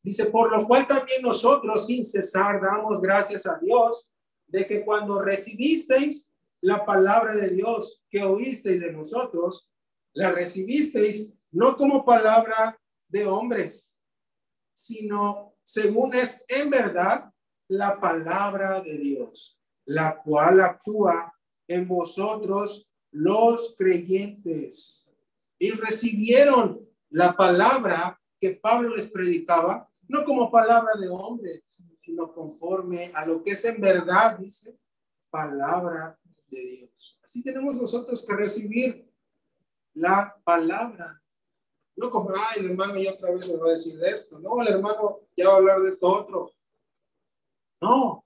Dice, 0.06 0.28
por 0.28 0.56
lo 0.56 0.68
cual 0.68 0.88
también 0.88 1.24
nosotros 1.24 1.88
sin 1.88 2.04
cesar 2.04 2.62
damos 2.62 3.02
gracias 3.02 3.48
a 3.48 3.58
Dios 3.58 4.12
de 4.46 4.68
que 4.68 4.86
cuando 4.86 5.20
recibisteis 5.20 6.32
la 6.62 6.86
palabra 6.86 7.34
de 7.34 7.50
Dios 7.50 8.06
que 8.08 8.22
oísteis 8.22 8.82
de 8.82 8.94
nosotros, 8.94 9.72
la 10.14 10.32
recibisteis 10.32 11.34
no 11.50 11.76
como 11.76 12.06
palabra 12.06 12.80
de 13.08 13.26
hombres, 13.26 13.98
sino 14.76 15.56
según 15.64 16.14
es 16.14 16.46
en 16.50 16.70
verdad 16.70 17.32
la 17.68 18.00
palabra 18.00 18.82
de 18.82 19.00
Dios, 19.00 19.60
la 19.86 20.22
cual 20.22 20.62
actúa 20.62 21.34
en 21.68 21.88
vosotros 21.88 22.88
los 23.10 23.76
creyentes. 23.76 25.12
Y 25.58 25.72
recibieron 25.72 26.88
la 27.10 27.36
palabra 27.36 28.22
que 28.40 28.52
Pablo 28.52 28.96
les 28.96 29.10
predicaba 29.10 29.90
no 30.08 30.24
como 30.26 30.52
palabra 30.52 30.94
de 31.00 31.10
hombre, 31.10 31.64
sino 31.98 32.34
conforme 32.34 33.12
a 33.14 33.26
lo 33.26 33.44
que 33.44 33.52
es 33.52 33.66
en 33.66 33.82
verdad, 33.82 34.38
dice, 34.38 34.78
palabra 35.30 36.18
de 36.48 36.62
Dios. 36.62 37.20
Así 37.24 37.42
tenemos 37.42 37.76
nosotros 37.76 38.26
que 38.26 38.36
recibir 38.36 39.12
la 39.94 40.40
palabra. 40.44 41.22
No 41.96 42.12
como, 42.12 42.30
ay, 42.36 42.60
el 42.60 42.72
hermano 42.72 43.00
ya 43.00 43.14
otra 43.14 43.32
vez 43.32 43.48
me 43.48 43.58
va 43.58 43.70
a 43.70 43.74
decir 43.74 43.98
de 43.98 44.10
esto. 44.10 44.40
No, 44.40 44.62
el 44.62 44.68
hermano 44.68 45.22
ya 45.36 45.48
va 45.48 45.54
a 45.56 45.58
hablar 45.58 45.82
de 45.82 45.88
esto 45.88 46.08
otro. 46.08 46.52
No. 47.82 48.26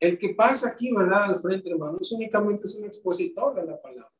El 0.00 0.16
que 0.18 0.30
pasa 0.30 0.68
aquí, 0.68 0.92
¿verdad? 0.94 1.24
Al 1.24 1.40
frente, 1.40 1.70
hermano, 1.70 1.98
es 2.00 2.12
únicamente 2.12 2.64
es 2.64 2.76
un 2.76 2.84
expositor 2.84 3.54
de 3.54 3.66
la 3.66 3.80
palabra. 3.80 4.12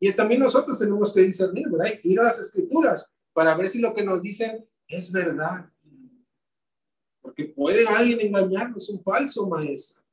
Y 0.00 0.12
también 0.12 0.40
nosotros 0.40 0.78
tenemos 0.78 1.14
que 1.14 1.22
discernir, 1.22 1.68
¿verdad? 1.70 1.92
Ir 2.02 2.18
a 2.20 2.24
las 2.24 2.38
escrituras 2.38 3.10
para 3.32 3.56
ver 3.56 3.68
si 3.68 3.80
lo 3.80 3.94
que 3.94 4.04
nos 4.04 4.20
dicen 4.20 4.68
es 4.88 5.12
verdad. 5.12 5.70
Porque 7.34 7.52
puede 7.52 7.84
alguien 7.88 8.20
engañarnos, 8.20 8.88
un 8.90 9.02
falso 9.02 9.48
maestro. 9.48 10.04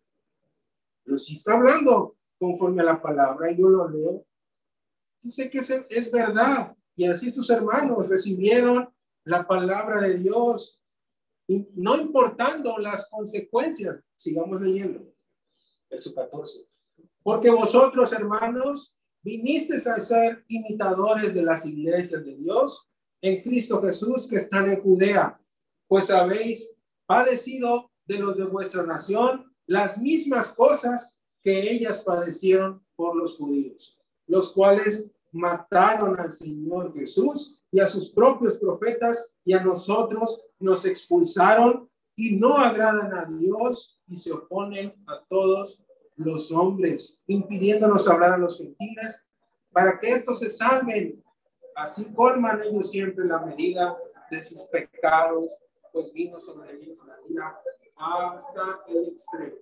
Pero 1.04 1.18
si 1.18 1.34
está 1.34 1.54
hablando 1.54 2.18
conforme 2.40 2.82
a 2.82 2.86
la 2.86 3.02
palabra 3.02 3.52
yo 3.52 3.70
lo 3.70 3.88
leo, 3.88 4.26
dice 5.22 5.48
que 5.48 5.60
es, 5.60 6.12
verdad. 6.12 6.76
Y 6.96 7.06
así 7.06 7.32
sus 7.32 7.48
hermanos 7.52 8.10
recibieron 8.10 8.92
la 9.24 9.48
palabra 9.48 10.02
de 10.02 10.18
Dios, 10.18 10.82
y 11.48 11.68
no 11.76 11.96
importando 11.96 12.80
las 12.80 13.08
consecuencias. 13.08 14.00
Sigamos 14.16 14.60
leyendo. 14.60 15.14
Verso 15.92 16.16
14. 16.16 16.62
Porque 17.22 17.52
vosotros, 17.52 18.12
hermanos, 18.14 18.96
vinisteis 19.22 19.86
a 19.86 20.00
ser 20.00 20.44
imitadores 20.48 21.36
de 21.36 21.44
las 21.44 21.68
iglesias 21.68 22.26
de 22.26 22.36
Dios 22.36 22.92
en 23.22 23.44
Cristo 23.44 23.80
Jesús 23.80 24.28
que 24.28 24.38
están 24.38 24.72
en 24.72 24.82
Judea, 24.82 25.40
pues 25.88 26.10
habéis 26.10 26.81
padecido 27.12 27.92
de 28.06 28.20
los 28.20 28.38
de 28.38 28.46
vuestra 28.46 28.84
nación 28.84 29.54
las 29.68 29.98
mismas 29.98 30.54
cosas 30.54 31.22
que 31.44 31.70
ellas 31.70 32.00
padecieron 32.00 32.82
por 32.96 33.18
los 33.18 33.36
judíos, 33.36 34.00
los 34.28 34.54
cuales 34.54 35.12
mataron 35.34 36.18
al 36.18 36.32
Señor 36.32 36.94
Jesús 36.94 37.62
y 37.70 37.82
a 37.82 37.88
sus 37.88 38.10
propios 38.12 38.56
profetas 38.58 39.34
y 39.44 39.52
a 39.52 39.62
nosotros 39.62 40.42
nos 40.58 40.86
expulsaron 40.86 41.90
y 42.16 42.38
no 42.38 42.56
agradan 42.56 43.14
a 43.14 43.26
Dios 43.26 44.00
y 44.08 44.16
se 44.16 44.32
oponen 44.32 44.94
a 45.06 45.22
todos 45.28 45.84
los 46.16 46.50
hombres, 46.50 47.26
impidiéndonos 47.28 48.08
hablar 48.08 48.36
a 48.36 48.38
los 48.38 48.58
gentiles 48.58 49.28
para 49.74 50.00
que 50.00 50.12
estos 50.12 50.40
se 50.40 50.50
salven. 50.50 51.22
Así 51.76 52.06
colman 52.14 52.64
ellos 52.64 52.90
siempre 52.90 53.26
la 53.26 53.40
medida 53.40 53.98
de 54.30 54.42
sus 54.42 54.62
pecados 54.62 55.60
pues 55.92 56.12
vino 56.14 56.40
sobre 56.40 56.74
ellos 56.76 56.98
la 57.06 57.18
ira 57.30 57.62
hasta 57.98 58.84
el 58.88 59.10
extremo. 59.10 59.58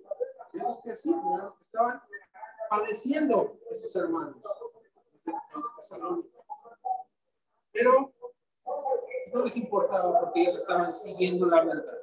Digo 0.52 0.80
que 0.82 0.96
sí, 0.96 1.14
estaban 1.60 2.00
padeciendo 2.68 3.58
esos 3.70 3.94
hermanos 3.96 4.36
Pero 7.72 8.12
no 9.32 9.44
les 9.44 9.56
importaba 9.56 10.20
porque 10.20 10.42
ellos 10.42 10.56
estaban 10.56 10.90
siguiendo 10.90 11.46
la 11.46 11.64
verdad, 11.64 11.98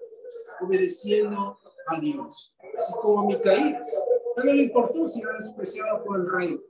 obedeciendo 0.61 1.57
a 1.87 1.99
Dios, 1.99 2.55
así 2.77 2.93
como 3.01 3.25
Micaías. 3.25 4.03
No 4.35 4.43
le 4.43 4.63
importó 4.63 5.07
si 5.07 5.21
era 5.21 5.33
despreciado 5.33 6.03
por 6.03 6.19
el 6.19 6.31
rey, 6.31 6.63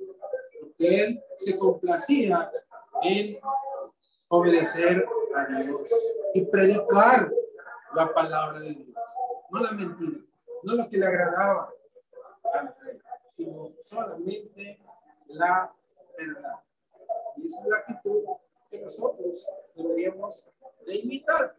porque 0.62 1.02
él 1.02 1.24
se 1.36 1.58
complacía 1.58 2.50
en 3.04 3.40
obedecer 4.30 5.06
a 5.36 5.46
Dios 5.46 5.90
y 6.34 6.46
predicar 6.46 7.32
la 7.98 8.14
palabra 8.14 8.60
de 8.60 8.76
Dios, 8.76 8.96
no 9.50 9.60
la 9.60 9.72
mentira, 9.72 10.20
no 10.62 10.76
lo 10.76 10.88
que 10.88 10.98
le 10.98 11.08
agradaba 11.08 11.74
al 12.54 12.76
rey, 12.80 13.02
sino 13.32 13.74
solamente 13.82 14.80
la 15.26 15.74
verdad. 16.16 16.60
Y 17.38 17.46
esa 17.46 17.62
es 17.62 17.68
la 17.68 17.78
actitud 17.78 18.24
que 18.70 18.82
nosotros 18.82 19.52
deberíamos 19.76 20.48
de 20.86 20.96
imitar. 20.96 21.58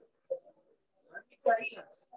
La 1.11 1.24
Micaías, 1.28 2.11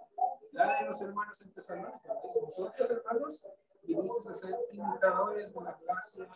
la 0.51 0.79
de 0.79 0.85
los 0.85 1.01
hermanos 1.01 1.41
en 1.41 1.53
Tesalónica. 1.53 2.13
Nosotros, 2.43 2.91
hermanos, 2.91 3.47
vinimos 3.81 4.29
a 4.29 4.35
ser 4.35 4.55
imitadores 4.71 5.51
de 5.51 5.61
la 5.61 5.79
gracia 5.83 6.29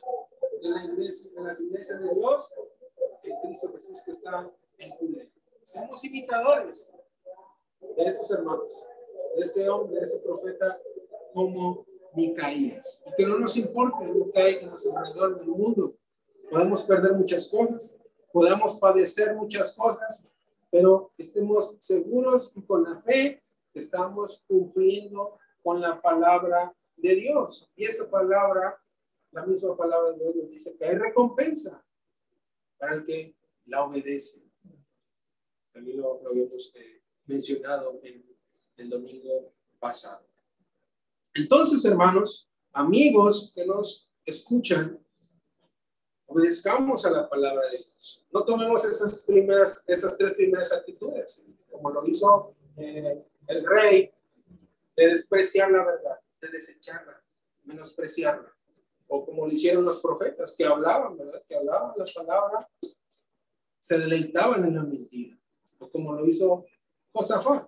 de 0.60 0.70
la 0.70 0.86
iglesia, 0.86 1.32
de 1.36 1.42
las 1.44 1.60
iglesias 1.60 2.00
de 2.00 2.16
Dios 2.16 2.56
en 3.22 3.42
Cristo 3.42 3.72
Jesús 3.74 4.02
que 4.04 4.12
está 4.12 4.50
en 4.80 4.92
Judea. 4.98 5.28
Somos 5.64 6.04
imitadores 6.04 6.96
de 8.04 8.10
estos 8.10 8.30
hermanos, 8.32 8.74
de 9.36 9.42
este 9.42 9.70
hombre, 9.70 9.98
de 9.98 10.04
este 10.04 10.20
profeta 10.20 10.80
como 11.34 11.86
Micaías. 12.16 13.04
Y 13.06 13.16
que 13.16 13.26
no 13.26 13.40
nos 13.40 13.56
importe 13.58 14.14
lo 14.14 14.32
que 14.32 14.42
hay 14.42 14.56
en 14.56 14.70
nuestro 14.70 14.98
alrededor 14.98 15.40
del 15.40 15.50
mundo. 15.50 15.96
Podemos 16.50 16.84
perder 16.84 17.14
muchas 17.14 17.48
cosas, 17.48 18.00
podemos 18.32 18.80
padecer 18.80 19.36
muchas 19.36 19.76
cosas, 19.76 20.30
pero 20.70 21.12
estemos 21.18 21.78
seguros 21.80 22.52
y 22.56 22.62
con 22.64 22.84
la 22.84 23.02
fe 23.02 23.44
que 23.74 23.80
estamos 23.80 24.44
cumpliendo 24.48 25.38
con 25.64 25.82
la 25.82 26.02
palabra 26.02 26.76
de 26.96 27.16
Dios. 27.16 27.72
Y 27.76 27.86
esa 27.86 28.10
palabra, 28.10 28.80
la 29.32 29.46
misma 29.46 29.76
palabra 29.76 30.12
de 30.14 30.34
Dios 30.34 30.50
dice 30.50 30.78
que 30.78 30.86
hay 30.86 30.96
recompensa 30.96 31.84
para 32.78 32.96
el 32.96 33.06
que 33.06 33.36
la 33.66 33.84
obedece. 33.84 34.46
También 35.74 36.00
lo, 36.00 36.22
lo 36.22 36.32
vimos 36.32 36.74
eh, 36.76 37.02
mencionado 37.26 38.00
en 38.04 38.26
el 38.78 38.90
domingo 38.90 39.54
pasado. 39.80 40.26
Entonces, 41.34 41.84
hermanos, 41.86 42.50
amigos 42.72 43.52
que 43.54 43.66
nos 43.66 44.10
escuchan, 44.26 45.00
obedezcamos 46.28 47.06
a 47.06 47.12
la 47.12 47.30
palabra 47.30 47.70
de 47.70 47.78
Dios. 47.78 48.26
No 48.32 48.44
tomemos 48.44 48.84
esas 48.86 49.22
primeras, 49.26 49.84
esas 49.88 50.18
tres 50.18 50.34
primeras 50.34 50.72
actitudes, 50.72 51.44
como 51.70 51.90
lo 51.90 52.06
hizo 52.08 52.56
eh, 52.78 53.24
el 53.48 53.66
rey, 53.66 54.12
de 54.96 55.08
despreciar 55.08 55.72
la 55.72 55.84
verdad, 55.84 56.20
de 56.42 56.48
desecharla, 56.50 57.22
menospreciarla, 57.66 58.54
o 59.08 59.26
como 59.26 59.46
lo 59.46 59.52
hicieron 59.52 59.84
los 59.84 60.00
profetas 60.02 60.56
que 60.58 60.66
hablaban, 60.66 61.18
¿verdad? 61.18 61.44
Que 61.48 61.58
hablaban 61.58 61.94
la 61.98 62.06
palabra, 62.06 62.70
se 63.80 64.00
deleitaban 64.00 64.66
en 64.66 64.76
la 64.76 64.84
mentira, 64.84 65.38
o 65.80 65.90
como 65.90 66.14
lo 66.14 66.26
hizo 66.26 66.66
Josafat, 67.16 67.68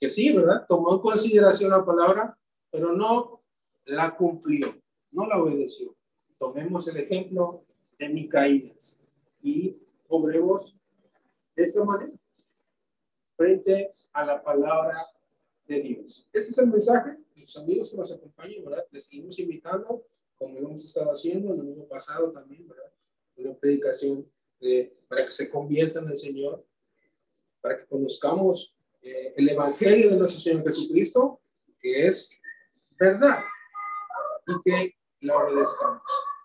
que 0.00 0.08
sí, 0.08 0.32
¿verdad? 0.32 0.64
Tomó 0.68 0.94
en 0.94 1.00
consideración 1.00 1.70
la 1.70 1.84
palabra, 1.84 2.38
pero 2.70 2.92
no 2.92 3.42
la 3.84 4.16
cumplió, 4.16 4.80
no 5.10 5.26
la 5.26 5.42
obedeció. 5.42 5.96
Tomemos 6.38 6.86
el 6.86 6.98
ejemplo 6.98 7.64
de 7.98 8.08
Micaías 8.08 9.00
y 9.42 9.76
obremos 10.06 10.76
de 11.56 11.64
esta 11.64 11.84
manera 11.84 12.12
frente 13.36 13.90
a 14.12 14.24
la 14.24 14.42
palabra 14.42 14.96
de 15.66 15.80
Dios. 15.80 16.28
Este 16.32 16.50
es 16.50 16.58
el 16.58 16.68
mensaje, 16.68 17.18
los 17.36 17.56
amigos 17.56 17.90
que 17.90 17.96
nos 17.96 18.12
acompañan, 18.12 18.64
¿verdad? 18.64 18.86
Les 18.92 19.04
seguimos 19.04 19.38
invitando 19.40 20.04
como 20.36 20.60
lo 20.60 20.68
hemos 20.68 20.84
estado 20.84 21.10
haciendo 21.10 21.52
en 21.52 21.60
el 21.60 21.72
año 21.72 21.84
pasado 21.88 22.30
también, 22.30 22.68
¿verdad? 22.68 22.92
Una 23.36 23.54
predicación 23.54 24.30
para 25.08 25.24
que 25.24 25.32
se 25.32 25.50
conviertan 25.50 26.04
en 26.04 26.10
el 26.10 26.16
Señor, 26.16 26.64
para 27.68 27.80
que 27.80 27.86
conozcamos 27.86 28.74
eh, 29.02 29.34
el 29.36 29.46
Evangelio 29.50 30.08
de 30.08 30.16
nuestro 30.16 30.40
Señor 30.40 30.64
Jesucristo, 30.64 31.42
que 31.78 32.06
es 32.06 32.30
verdad, 32.98 33.44
y 34.46 34.60
que 34.62 34.96
la 35.20 35.36
obedezcamos. 35.36 36.02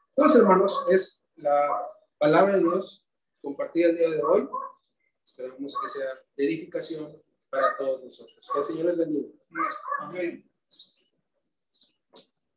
Entonces, 0.09 0.41
hermanos, 0.41 0.85
es 0.89 1.25
la 1.37 1.87
palabra 2.17 2.55
de 2.55 2.59
Dios 2.59 3.07
compartida 3.41 3.87
el 3.87 3.97
día 3.97 4.09
de 4.09 4.21
hoy. 4.21 4.49
Esperamos 5.23 5.79
que 5.79 5.87
sea 5.87 6.13
de 6.35 6.45
edificación 6.45 7.23
para 7.49 7.77
todos 7.77 8.03
nosotros. 8.03 8.49
Que 8.51 8.59
el 8.59 8.63
Señor 8.65 8.85
les 8.87 8.97
bendiga. 8.97 9.29
Amén. 9.99 10.52